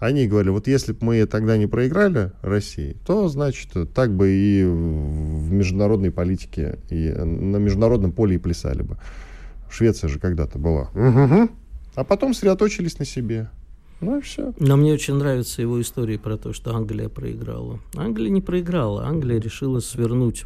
Они 0.03 0.27
говорили, 0.27 0.51
вот 0.51 0.67
если 0.67 0.91
бы 0.91 0.97
мы 1.01 1.25
тогда 1.25 1.55
не 1.55 1.65
проиграли 1.65 2.33
России, 2.41 2.97
то, 3.07 3.29
значит, 3.29 3.69
так 3.93 4.13
бы 4.13 4.29
и 4.29 4.61
в 4.65 5.49
международной 5.49 6.11
политике, 6.11 6.79
и 6.89 7.09
на 7.09 7.55
международном 7.55 8.11
поле 8.11 8.35
и 8.35 8.37
плясали 8.37 8.81
бы. 8.81 8.97
Швеция 9.71 10.09
же 10.09 10.19
когда-то 10.19 10.59
была. 10.59 10.89
Мгм. 10.93 11.51
А 11.95 12.03
потом 12.03 12.33
сосредоточились 12.33 12.99
на 12.99 13.05
себе. 13.05 13.49
Ну 14.01 14.17
и 14.17 14.21
все. 14.21 14.53
но 14.59 14.75
мне 14.75 14.91
очень 14.91 15.13
нравятся 15.13 15.61
его 15.61 15.79
истории 15.79 16.17
про 16.17 16.35
то, 16.35 16.51
что 16.51 16.75
Англия 16.75 17.07
проиграла. 17.07 17.79
Англия 17.95 18.29
не 18.29 18.41
проиграла, 18.41 19.05
Англия 19.05 19.39
решила 19.39 19.79
свернуть 19.79 20.43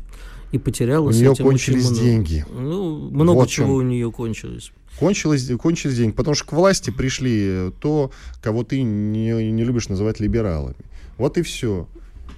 и 0.52 0.58
потеряла 0.58 1.10
У 1.10 1.12
нее 1.12 1.36
кончились 1.36 1.90
деньги. 1.92 2.46
Ну, 2.54 3.10
много 3.10 3.40
Вот 3.40 3.50
чего 3.50 3.76
у 3.76 3.82
нее 3.82 4.12
кончилось. 4.12 4.72
Кончилось, 5.00 5.48
кончились 5.60 5.98
деньги, 5.98 6.14
потому 6.14 6.36
что 6.36 6.46
к 6.46 6.54
власти 6.54 6.90
пришли 6.90 7.44
э, 7.46 7.72
то, 7.80 8.12
кого 8.42 8.64
ты 8.64 8.82
не, 8.82 9.52
не 9.52 9.64
любишь 9.64 9.90
называть 9.90 10.20
либералами. 10.20 10.76
Вот 11.18 11.38
и 11.38 11.44
все. 11.44 11.88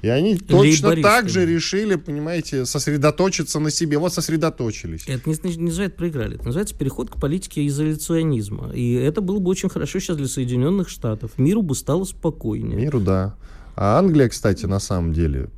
И 0.01 0.07
они 0.07 0.37
точно 0.37 0.95
так 1.01 1.29
же 1.29 1.45
решили, 1.45 1.95
понимаете, 1.95 2.65
сосредоточиться 2.65 3.59
на 3.59 3.69
себе. 3.69 3.97
Вот 3.97 4.13
сосредоточились. 4.13 5.03
Это 5.07 5.29
не, 5.29 5.35
значит- 5.35 5.57
не 5.57 5.65
называется 5.65 5.97
проиграли, 5.97 6.35
это 6.35 6.45
называется 6.45 6.75
переход 6.75 7.09
к 7.09 7.19
политике 7.19 7.67
изоляционизма. 7.67 8.71
И 8.73 8.93
это 8.93 9.21
было 9.21 9.39
бы 9.39 9.49
очень 9.49 9.69
хорошо 9.69 9.99
сейчас 9.99 10.17
для 10.17 10.27
Соединенных 10.27 10.89
Штатов. 10.89 11.31
Миру 11.37 11.61
бы 11.61 11.75
стало 11.75 12.05
спокойнее. 12.05 12.77
Миру, 12.77 12.99
да. 12.99 13.35
А 13.75 13.97
Англия, 13.97 14.27
кстати, 14.27 14.65
на 14.65 14.79
самом 14.79 15.13
деле 15.13 15.49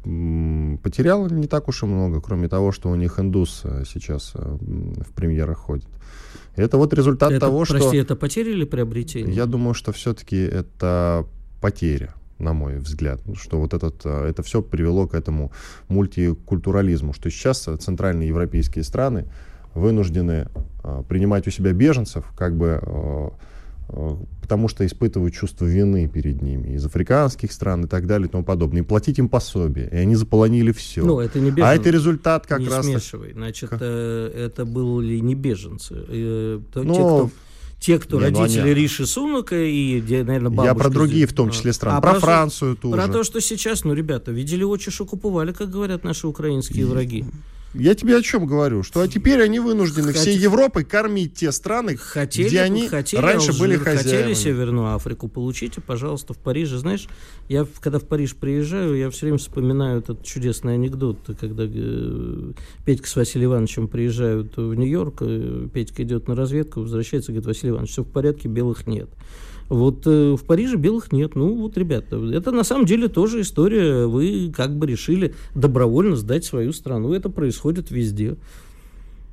м, 0.82 0.84
потеряла 0.84 1.28
не 1.28 1.48
так 1.48 1.68
уж 1.68 1.84
и 1.84 1.86
много, 1.86 2.22
кроме 2.22 2.48
того, 2.48 2.72
что 2.72 2.90
у 2.90 2.96
них 2.96 3.20
индус 3.20 3.62
э, 3.64 3.84
сейчас 3.86 4.32
э, 4.36 4.58
в 4.60 5.14
премьерах 5.14 5.58
ходит. 5.58 5.88
Это 6.56 6.78
вот 6.78 6.94
результат 6.94 7.32
это, 7.32 7.40
того, 7.40 7.64
прости, 7.68 7.88
что... 7.88 7.98
это 7.98 8.16
потеря 8.16 8.52
или 8.52 8.66
приобретение? 8.66 9.34
Я 9.34 9.46
думаю, 9.46 9.74
что 9.74 9.92
все-таки 9.92 10.38
это 10.38 11.26
потеря, 11.62 12.14
на 12.40 12.54
мой 12.54 12.78
взгляд, 12.78 13.22
что 13.36 13.60
вот 13.60 13.74
этот, 13.74 14.02
э, 14.06 14.30
это 14.30 14.44
все 14.44 14.62
привело 14.62 15.08
к 15.08 15.14
этому 15.14 15.52
мультикультурализму, 15.88 17.14
что 17.14 17.30
сейчас 17.30 17.70
центральные 17.80 18.28
европейские 18.28 18.84
страны 18.84 19.28
вынуждены 19.74 20.50
принимать 21.08 21.48
у 21.48 21.52
себя 21.52 21.72
беженцев, 21.72 22.26
как 22.36 22.58
бы 22.58 23.32
потому 24.42 24.68
что 24.68 24.86
испытывают 24.86 25.34
чувство 25.34 25.66
вины 25.66 26.08
перед 26.08 26.42
ними 26.42 26.76
из 26.76 26.86
африканских 26.86 27.52
стран 27.52 27.86
и 27.86 27.88
так 27.88 28.08
далее 28.08 28.28
и 28.28 28.32
тому 28.32 28.44
подобное, 28.44 28.82
и 28.82 28.86
платить 28.86 29.20
им 29.20 29.28
пособие, 29.30 29.90
и 29.92 29.96
они 29.96 30.16
заполонили 30.16 30.72
все. 30.72 31.04
Ну, 31.04 31.20
это 31.20 31.40
не 31.40 31.50
а 31.50 31.54
беженцы. 31.54 31.76
это 31.82 31.90
результат 31.90 32.48
как 32.48 32.60
не 32.60 32.68
раз... 32.70 32.86
смешивай. 32.86 33.34
Значит, 33.34 33.70
Как? 33.70 33.80
э, 33.82 34.32
это 34.48 34.66
были 34.66 35.20
не 35.20 35.36
беженцы. 35.36 35.96
Э, 36.08 36.60
то- 36.74 36.84
Ну, 36.84 36.94
те, 36.94 37.00
кто, 37.00 37.30
те, 37.80 38.00
кто 38.00 38.22
не, 38.22 38.30
ну, 38.32 38.40
родители 38.40 38.62
они- 38.62 38.74
Риши 38.74 39.06
Сунука 39.06 39.56
и, 39.62 40.02
наверное, 40.02 40.50
бабушки... 40.50 40.66
Я 40.68 40.76
про 40.76 40.90
другие, 40.90 41.26
в 41.28 41.34
том 41.34 41.50
А, 41.50 41.52
числе, 41.52 41.74
страны. 41.74 41.98
а 41.98 42.02
про 42.02 42.12
про- 42.12 42.20
Францию 42.20 42.76
ту 42.78 42.92
Про 42.92 43.08
то, 43.08 43.24
что 43.24 43.42
сейчас, 43.42 43.84
ну, 43.84 43.94
ребята, 43.94 44.32
видели 44.32 44.64
очи, 44.64 44.90
что 44.92 45.06
куповали, 45.06 45.52
как 45.52 45.70
говорят 45.70 46.04
наши 46.04 46.28
украинские 46.28 46.86
враги. 46.86 47.26
Я 47.74 47.96
тебе 47.96 48.18
о 48.18 48.22
чем 48.22 48.46
говорю? 48.46 48.84
Что 48.84 49.02
а 49.02 49.08
теперь 49.08 49.42
они 49.42 49.60
вынуждены 49.60 50.12
всей 50.12 50.34
Хоть- 50.34 50.44
Европой 50.44 50.84
кормить 50.84 51.36
те 51.36 51.52
страны, 51.52 51.96
Хотели, 51.96 52.48
где 52.48 52.62
они 52.62 52.90
хотели 52.90 53.22
раньше 53.22 53.58
были 53.58 53.74
Алжир, 53.74 53.86
Хотели 53.86 54.04
хозяевами. 54.04 54.34
Северную 54.34 54.94
Африку, 54.94 55.30
получите, 55.30 55.80
пожалуйста, 55.80 56.34
в 56.34 56.38
Париже. 56.38 56.78
Знаешь, 56.78 57.08
я 57.48 57.66
когда 57.80 58.00
в 58.00 58.04
Париж 58.04 58.36
приезжаю, 58.36 58.98
я 58.98 59.10
все 59.10 59.28
время 59.28 59.38
вспоминаю 59.38 60.00
этот 60.00 60.24
чудесный 60.24 60.74
анекдот, 60.74 61.18
когда 61.40 61.64
э, 61.66 62.52
Петька 62.86 63.08
с 63.08 63.16
Василием 63.16 63.52
Ивановичем 63.52 63.88
приезжают 63.88 64.58
в 64.58 64.74
Нью-Йорк, 64.74 65.22
э, 65.22 65.68
Петька 65.74 66.04
идет 66.04 66.28
на 66.28 66.36
разведку, 66.36 66.82
возвращается, 66.82 67.32
говорит, 67.32 67.48
Василий 67.48 67.70
Иванович, 67.70 67.92
все 67.92 68.04
в 68.04 68.08
порядке, 68.08 68.50
белых 68.50 68.86
нет. 68.86 69.10
Вот 69.72 70.06
э, 70.06 70.36
в 70.36 70.44
Париже 70.44 70.76
белых 70.76 71.14
нет. 71.14 71.36
Ну 71.36 71.56
вот, 71.56 71.78
ребята, 71.78 72.18
это 72.18 72.52
на 72.52 72.66
самом 72.66 72.86
деле 72.86 73.08
тоже 73.08 73.40
история. 73.40 74.06
Вы 74.06 74.52
как 74.54 74.76
бы 74.76 74.86
решили 74.86 75.34
добровольно 75.56 76.18
сдать 76.18 76.44
свою 76.44 76.74
страну. 76.74 77.14
Это 77.14 77.30
происходит 77.30 77.90
везде. 77.90 78.36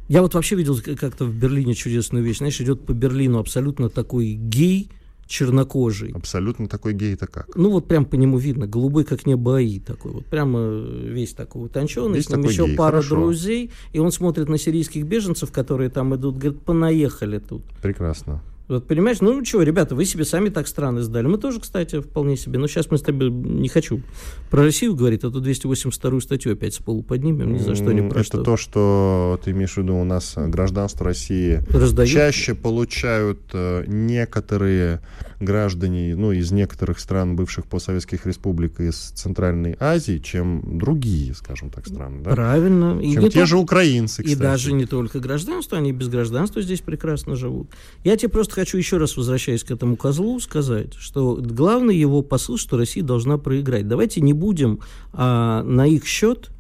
Я 0.08 0.22
вот 0.22 0.34
вообще 0.34 0.54
видел 0.54 0.78
как-то 0.96 1.24
в 1.24 1.34
Берлине 1.34 1.74
чудесную 1.74 2.24
вещь. 2.24 2.38
Знаешь, 2.38 2.60
идет 2.60 2.86
по 2.86 2.92
Берлину 2.92 3.40
абсолютно 3.40 3.88
такой 3.88 4.34
гей, 4.34 4.88
чернокожий. 5.26 6.12
Абсолютно 6.12 6.68
такой 6.68 6.92
гей-то 6.94 7.26
как. 7.26 7.56
Ну 7.56 7.70
вот 7.70 7.88
прям 7.88 8.04
по 8.04 8.14
нему 8.14 8.38
видно, 8.38 8.68
голубой 8.68 9.02
как 9.02 9.26
небо 9.26 9.56
АИ 9.56 9.80
такой, 9.80 10.12
вот 10.12 10.26
прямо 10.26 10.60
э, 10.60 11.08
весь 11.10 11.32
такой 11.32 11.66
утонченный, 11.66 12.14
Весь 12.14 12.26
с 12.26 12.30
ним 12.30 12.44
еще 12.44 12.66
гей, 12.66 12.76
пара 12.76 12.98
хорошо. 13.02 13.16
друзей, 13.16 13.72
и 13.92 13.98
он 13.98 14.12
смотрит 14.12 14.48
на 14.48 14.56
сирийских 14.56 15.04
беженцев, 15.04 15.50
которые 15.50 15.90
там 15.90 16.14
идут, 16.14 16.38
говорит, 16.38 16.60
понаехали 16.62 17.40
тут. 17.40 17.62
Прекрасно. 17.82 18.40
Вот 18.68 18.86
понимаешь, 18.86 19.20
ну 19.22 19.42
что, 19.46 19.62
ребята, 19.62 19.94
вы 19.94 20.04
себе 20.04 20.24
сами 20.26 20.50
так 20.50 20.68
страны 20.68 21.00
сдали. 21.00 21.26
Мы 21.26 21.38
тоже, 21.38 21.58
кстати, 21.58 22.00
вполне 22.00 22.36
себе. 22.36 22.58
Но 22.58 22.66
сейчас 22.68 22.90
мы 22.90 22.98
с 22.98 23.02
тобой 23.02 23.30
не 23.30 23.68
хочу 23.68 24.02
про 24.50 24.62
Россию 24.62 24.94
говорить, 24.94 25.24
а 25.24 25.30
то 25.30 25.40
282 25.40 26.20
статью 26.20 26.52
опять 26.52 26.74
с 26.74 26.78
полу 26.78 27.02
поднимем, 27.02 27.54
ни 27.54 27.58
за 27.58 27.74
что, 27.74 27.90
М, 27.90 28.10
про 28.10 28.20
Это 28.20 28.24
что. 28.26 28.42
то, 28.42 28.56
что 28.58 29.40
ты 29.42 29.52
имеешь 29.52 29.72
в 29.72 29.78
виду, 29.78 29.94
у 29.96 30.04
нас 30.04 30.34
э, 30.36 30.46
гражданство 30.48 31.06
России 31.06 31.62
Раздают. 31.70 32.10
чаще 32.12 32.54
получают 32.54 33.40
э, 33.54 33.84
некоторые 33.86 35.00
граждане, 35.40 36.14
ну, 36.16 36.32
из 36.32 36.50
некоторых 36.50 36.98
стран 37.00 37.36
бывших 37.36 37.66
постсоветских 37.66 38.26
республик 38.26 38.80
из 38.80 38.96
Центральной 38.96 39.76
Азии, 39.78 40.18
чем 40.18 40.78
другие, 40.78 41.32
скажем 41.34 41.70
так, 41.70 41.86
страны. 41.86 42.22
Да? 42.22 42.32
Правильно. 42.32 42.98
И 43.00 43.12
Чем 43.14 43.22
не 43.22 43.30
те 43.30 43.40
то- 43.40 43.46
же 43.46 43.56
украинцы, 43.56 44.20
И 44.22 44.24
кстати. 44.26 44.38
даже 44.42 44.72
не 44.72 44.84
только 44.84 45.20
гражданство, 45.20 45.78
они 45.78 45.92
без 45.92 46.08
гражданства 46.08 46.60
здесь 46.60 46.80
прекрасно 46.80 47.36
живут. 47.36 47.70
Я 48.04 48.16
тебе 48.16 48.28
просто 48.30 48.57
хочу 48.58 48.76
еще 48.76 48.96
раз, 48.96 49.16
возвращаясь 49.16 49.62
к 49.62 49.70
этому 49.70 49.94
козлу, 49.94 50.40
сказать, 50.40 50.94
что 50.94 51.36
главный 51.40 51.96
его 51.96 52.22
посыл, 52.22 52.56
что 52.56 52.76
Россия 52.76 53.04
должна 53.04 53.38
проиграть. 53.38 53.86
Давайте 53.86 54.20
не 54.20 54.32
будем 54.32 54.80
а, 55.12 55.62
на 55.62 55.86
их 55.86 56.04
счет 56.06 56.50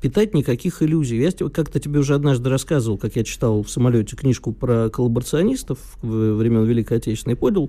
питать 0.00 0.32
никаких 0.32 0.80
иллюзий. 0.80 1.20
Я 1.20 1.32
как-то 1.50 1.80
тебе 1.80 1.98
уже 1.98 2.14
однажды 2.14 2.48
рассказывал, 2.48 2.98
как 2.98 3.16
я 3.16 3.24
читал 3.24 3.64
в 3.64 3.68
самолете 3.68 4.16
книжку 4.16 4.52
про 4.52 4.90
коллаборационистов 4.90 5.78
времен 6.02 6.64
Великой 6.64 6.98
Отечественной, 6.98 7.34
понял 7.34 7.68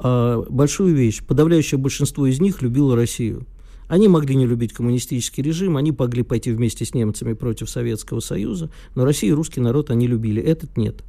а, 0.00 0.44
большую 0.50 0.96
вещь. 0.96 1.22
Подавляющее 1.22 1.78
большинство 1.78 2.26
из 2.26 2.40
них 2.40 2.62
любило 2.62 2.96
Россию. 2.96 3.46
Они 3.86 4.08
могли 4.08 4.34
не 4.34 4.46
любить 4.46 4.72
коммунистический 4.72 5.42
режим, 5.42 5.76
они 5.76 5.92
могли 5.92 6.24
пойти 6.24 6.50
вместе 6.50 6.84
с 6.84 6.94
немцами 6.94 7.34
против 7.34 7.70
Советского 7.70 8.18
Союза, 8.18 8.72
но 8.96 9.04
Россию 9.04 9.34
и 9.34 9.36
русский 9.36 9.60
народ 9.60 9.90
они 9.90 10.08
любили. 10.08 10.42
Этот 10.42 10.76
нет 10.76 11.04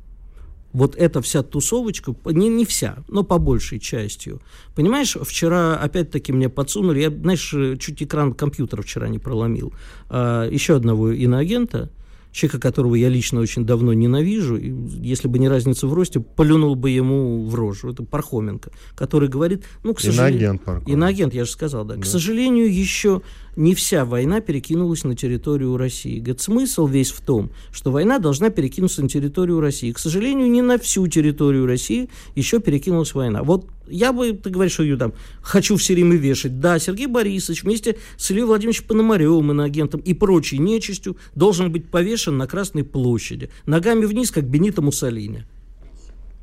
вот 0.73 0.95
эта 0.95 1.21
вся 1.21 1.43
тусовочка, 1.43 2.15
не, 2.25 2.49
не 2.49 2.65
вся, 2.65 2.97
но 3.07 3.23
по 3.23 3.37
большей 3.37 3.79
частью. 3.79 4.41
Понимаешь, 4.75 5.17
вчера 5.21 5.75
опять-таки 5.77 6.31
мне 6.31 6.49
подсунули, 6.49 7.01
я, 7.01 7.09
знаешь, 7.09 7.53
чуть 7.79 8.03
экран 8.03 8.33
компьютера 8.33 8.81
вчера 8.81 9.07
не 9.09 9.19
проломил, 9.19 9.73
а, 10.09 10.47
еще 10.49 10.75
одного 10.75 11.11
иноагента, 11.11 11.91
человека, 12.31 12.59
которого 12.59 12.95
я 12.95 13.09
лично 13.09 13.41
очень 13.41 13.65
давно 13.65 13.93
ненавижу, 13.93 14.55
и, 14.55 14.71
если 15.01 15.27
бы 15.27 15.37
не 15.39 15.49
разница 15.49 15.87
в 15.87 15.93
росте, 15.93 16.19
плюнул 16.19 16.75
бы 16.75 16.89
ему 16.89 17.45
в 17.45 17.55
рожу. 17.55 17.89
Это 17.89 18.03
Пархоменко, 18.03 18.71
который 18.95 19.27
говорит, 19.27 19.65
ну, 19.83 19.93
к 19.93 19.99
сожалению... 19.99 20.39
Иноагент 20.39 20.63
Пархоменко. 20.63 20.91
Иноагент, 20.91 21.33
я 21.33 21.45
же 21.45 21.51
сказал, 21.51 21.85
да. 21.85 21.95
да. 21.95 22.01
К 22.01 22.05
сожалению, 22.05 22.73
еще 22.73 23.21
не 23.55 23.75
вся 23.75 24.05
война 24.05 24.41
перекинулась 24.41 25.03
на 25.03 25.15
территорию 25.15 25.77
России. 25.77 26.19
Говорит, 26.19 26.41
смысл 26.41 26.87
весь 26.87 27.11
в 27.11 27.21
том, 27.21 27.51
что 27.71 27.91
война 27.91 28.19
должна 28.19 28.49
перекинуться 28.49 29.01
на 29.01 29.09
территорию 29.09 29.59
России. 29.59 29.91
К 29.91 29.99
сожалению, 29.99 30.49
не 30.49 30.61
на 30.61 30.77
всю 30.77 31.07
территорию 31.07 31.65
России 31.65 32.09
еще 32.35 32.59
перекинулась 32.59 33.13
война. 33.13 33.43
Вот 33.43 33.67
я 33.87 34.13
бы, 34.13 34.33
ты 34.33 34.49
говоришь, 34.49 34.73
что 34.73 34.97
там 34.97 35.13
хочу 35.41 35.75
все 35.75 35.93
время 35.93 36.15
вешать. 36.15 36.59
Да, 36.59 36.79
Сергей 36.79 37.07
Борисович 37.07 37.63
вместе 37.63 37.97
с 38.17 38.31
Ильей 38.31 38.45
Владимировичем 38.45 38.85
Пономаревым, 38.87 39.51
иноагентом 39.51 39.99
и 40.01 40.13
прочей 40.13 40.57
нечистью 40.57 41.17
должен 41.35 41.71
быть 41.71 41.89
повешен 41.89 42.37
на 42.37 42.47
Красной 42.47 42.83
площади. 42.83 43.49
Ногами 43.65 44.05
вниз, 44.05 44.31
как 44.31 44.45
Бенито 44.45 44.81
Муссолини. 44.81 45.43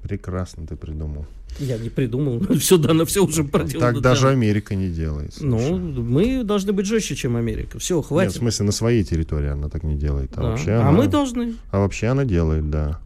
Прекрасно 0.02 0.66
ты 0.66 0.76
придумал. 0.76 1.26
Я 1.59 1.78
не 1.78 1.88
придумал. 1.88 2.40
Все 2.59 2.78
дано, 2.78 3.05
все 3.05 3.24
уже 3.24 3.44
проделано. 3.44 3.92
Так 3.92 4.03
даже 4.03 4.28
Америка 4.28 4.74
не 4.74 4.88
делает. 4.88 5.34
Ну, 5.40 5.78
мы 5.78 6.44
должны 6.44 6.72
быть 6.72 6.86
жестче, 6.86 7.16
чем 7.16 7.36
Америка. 7.36 7.78
Все, 7.78 8.01
хватит. 8.01 8.28
Нет, 8.28 8.36
в 8.36 8.38
смысле, 8.38 8.66
на 8.66 8.72
своей 8.72 9.05
территории 9.05 9.49
она 9.49 9.68
так 9.68 9.82
не 9.82 9.96
делает. 9.96 10.30
А, 10.34 10.42
да. 10.42 10.42
вообще 10.51 10.72
а 10.72 10.88
она, 10.88 10.92
мы 10.92 11.07
должны. 11.09 11.55
А 11.70 11.80
вообще 11.80 12.09
она 12.09 12.24
делает, 12.24 12.70
да. 12.70 13.01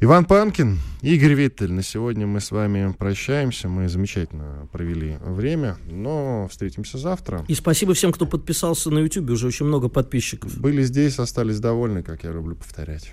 Иван 0.00 0.26
Панкин, 0.26 0.78
Игорь 1.02 1.34
Виттель. 1.34 1.72
На 1.72 1.82
сегодня 1.82 2.24
мы 2.24 2.40
с 2.40 2.52
вами 2.52 2.94
прощаемся. 2.96 3.68
Мы 3.68 3.88
замечательно 3.88 4.68
провели 4.70 5.16
время, 5.24 5.76
но 5.90 6.46
встретимся 6.48 6.98
завтра. 6.98 7.44
И 7.48 7.54
спасибо 7.54 7.94
всем, 7.94 8.12
кто 8.12 8.24
подписался 8.24 8.90
на 8.90 9.00
YouTube. 9.00 9.30
Уже 9.30 9.48
очень 9.48 9.66
много 9.66 9.88
подписчиков. 9.88 10.56
Были 10.56 10.84
здесь, 10.84 11.18
остались 11.18 11.58
довольны, 11.58 12.04
как 12.04 12.22
я 12.22 12.30
люблю 12.30 12.54
повторять. 12.54 13.12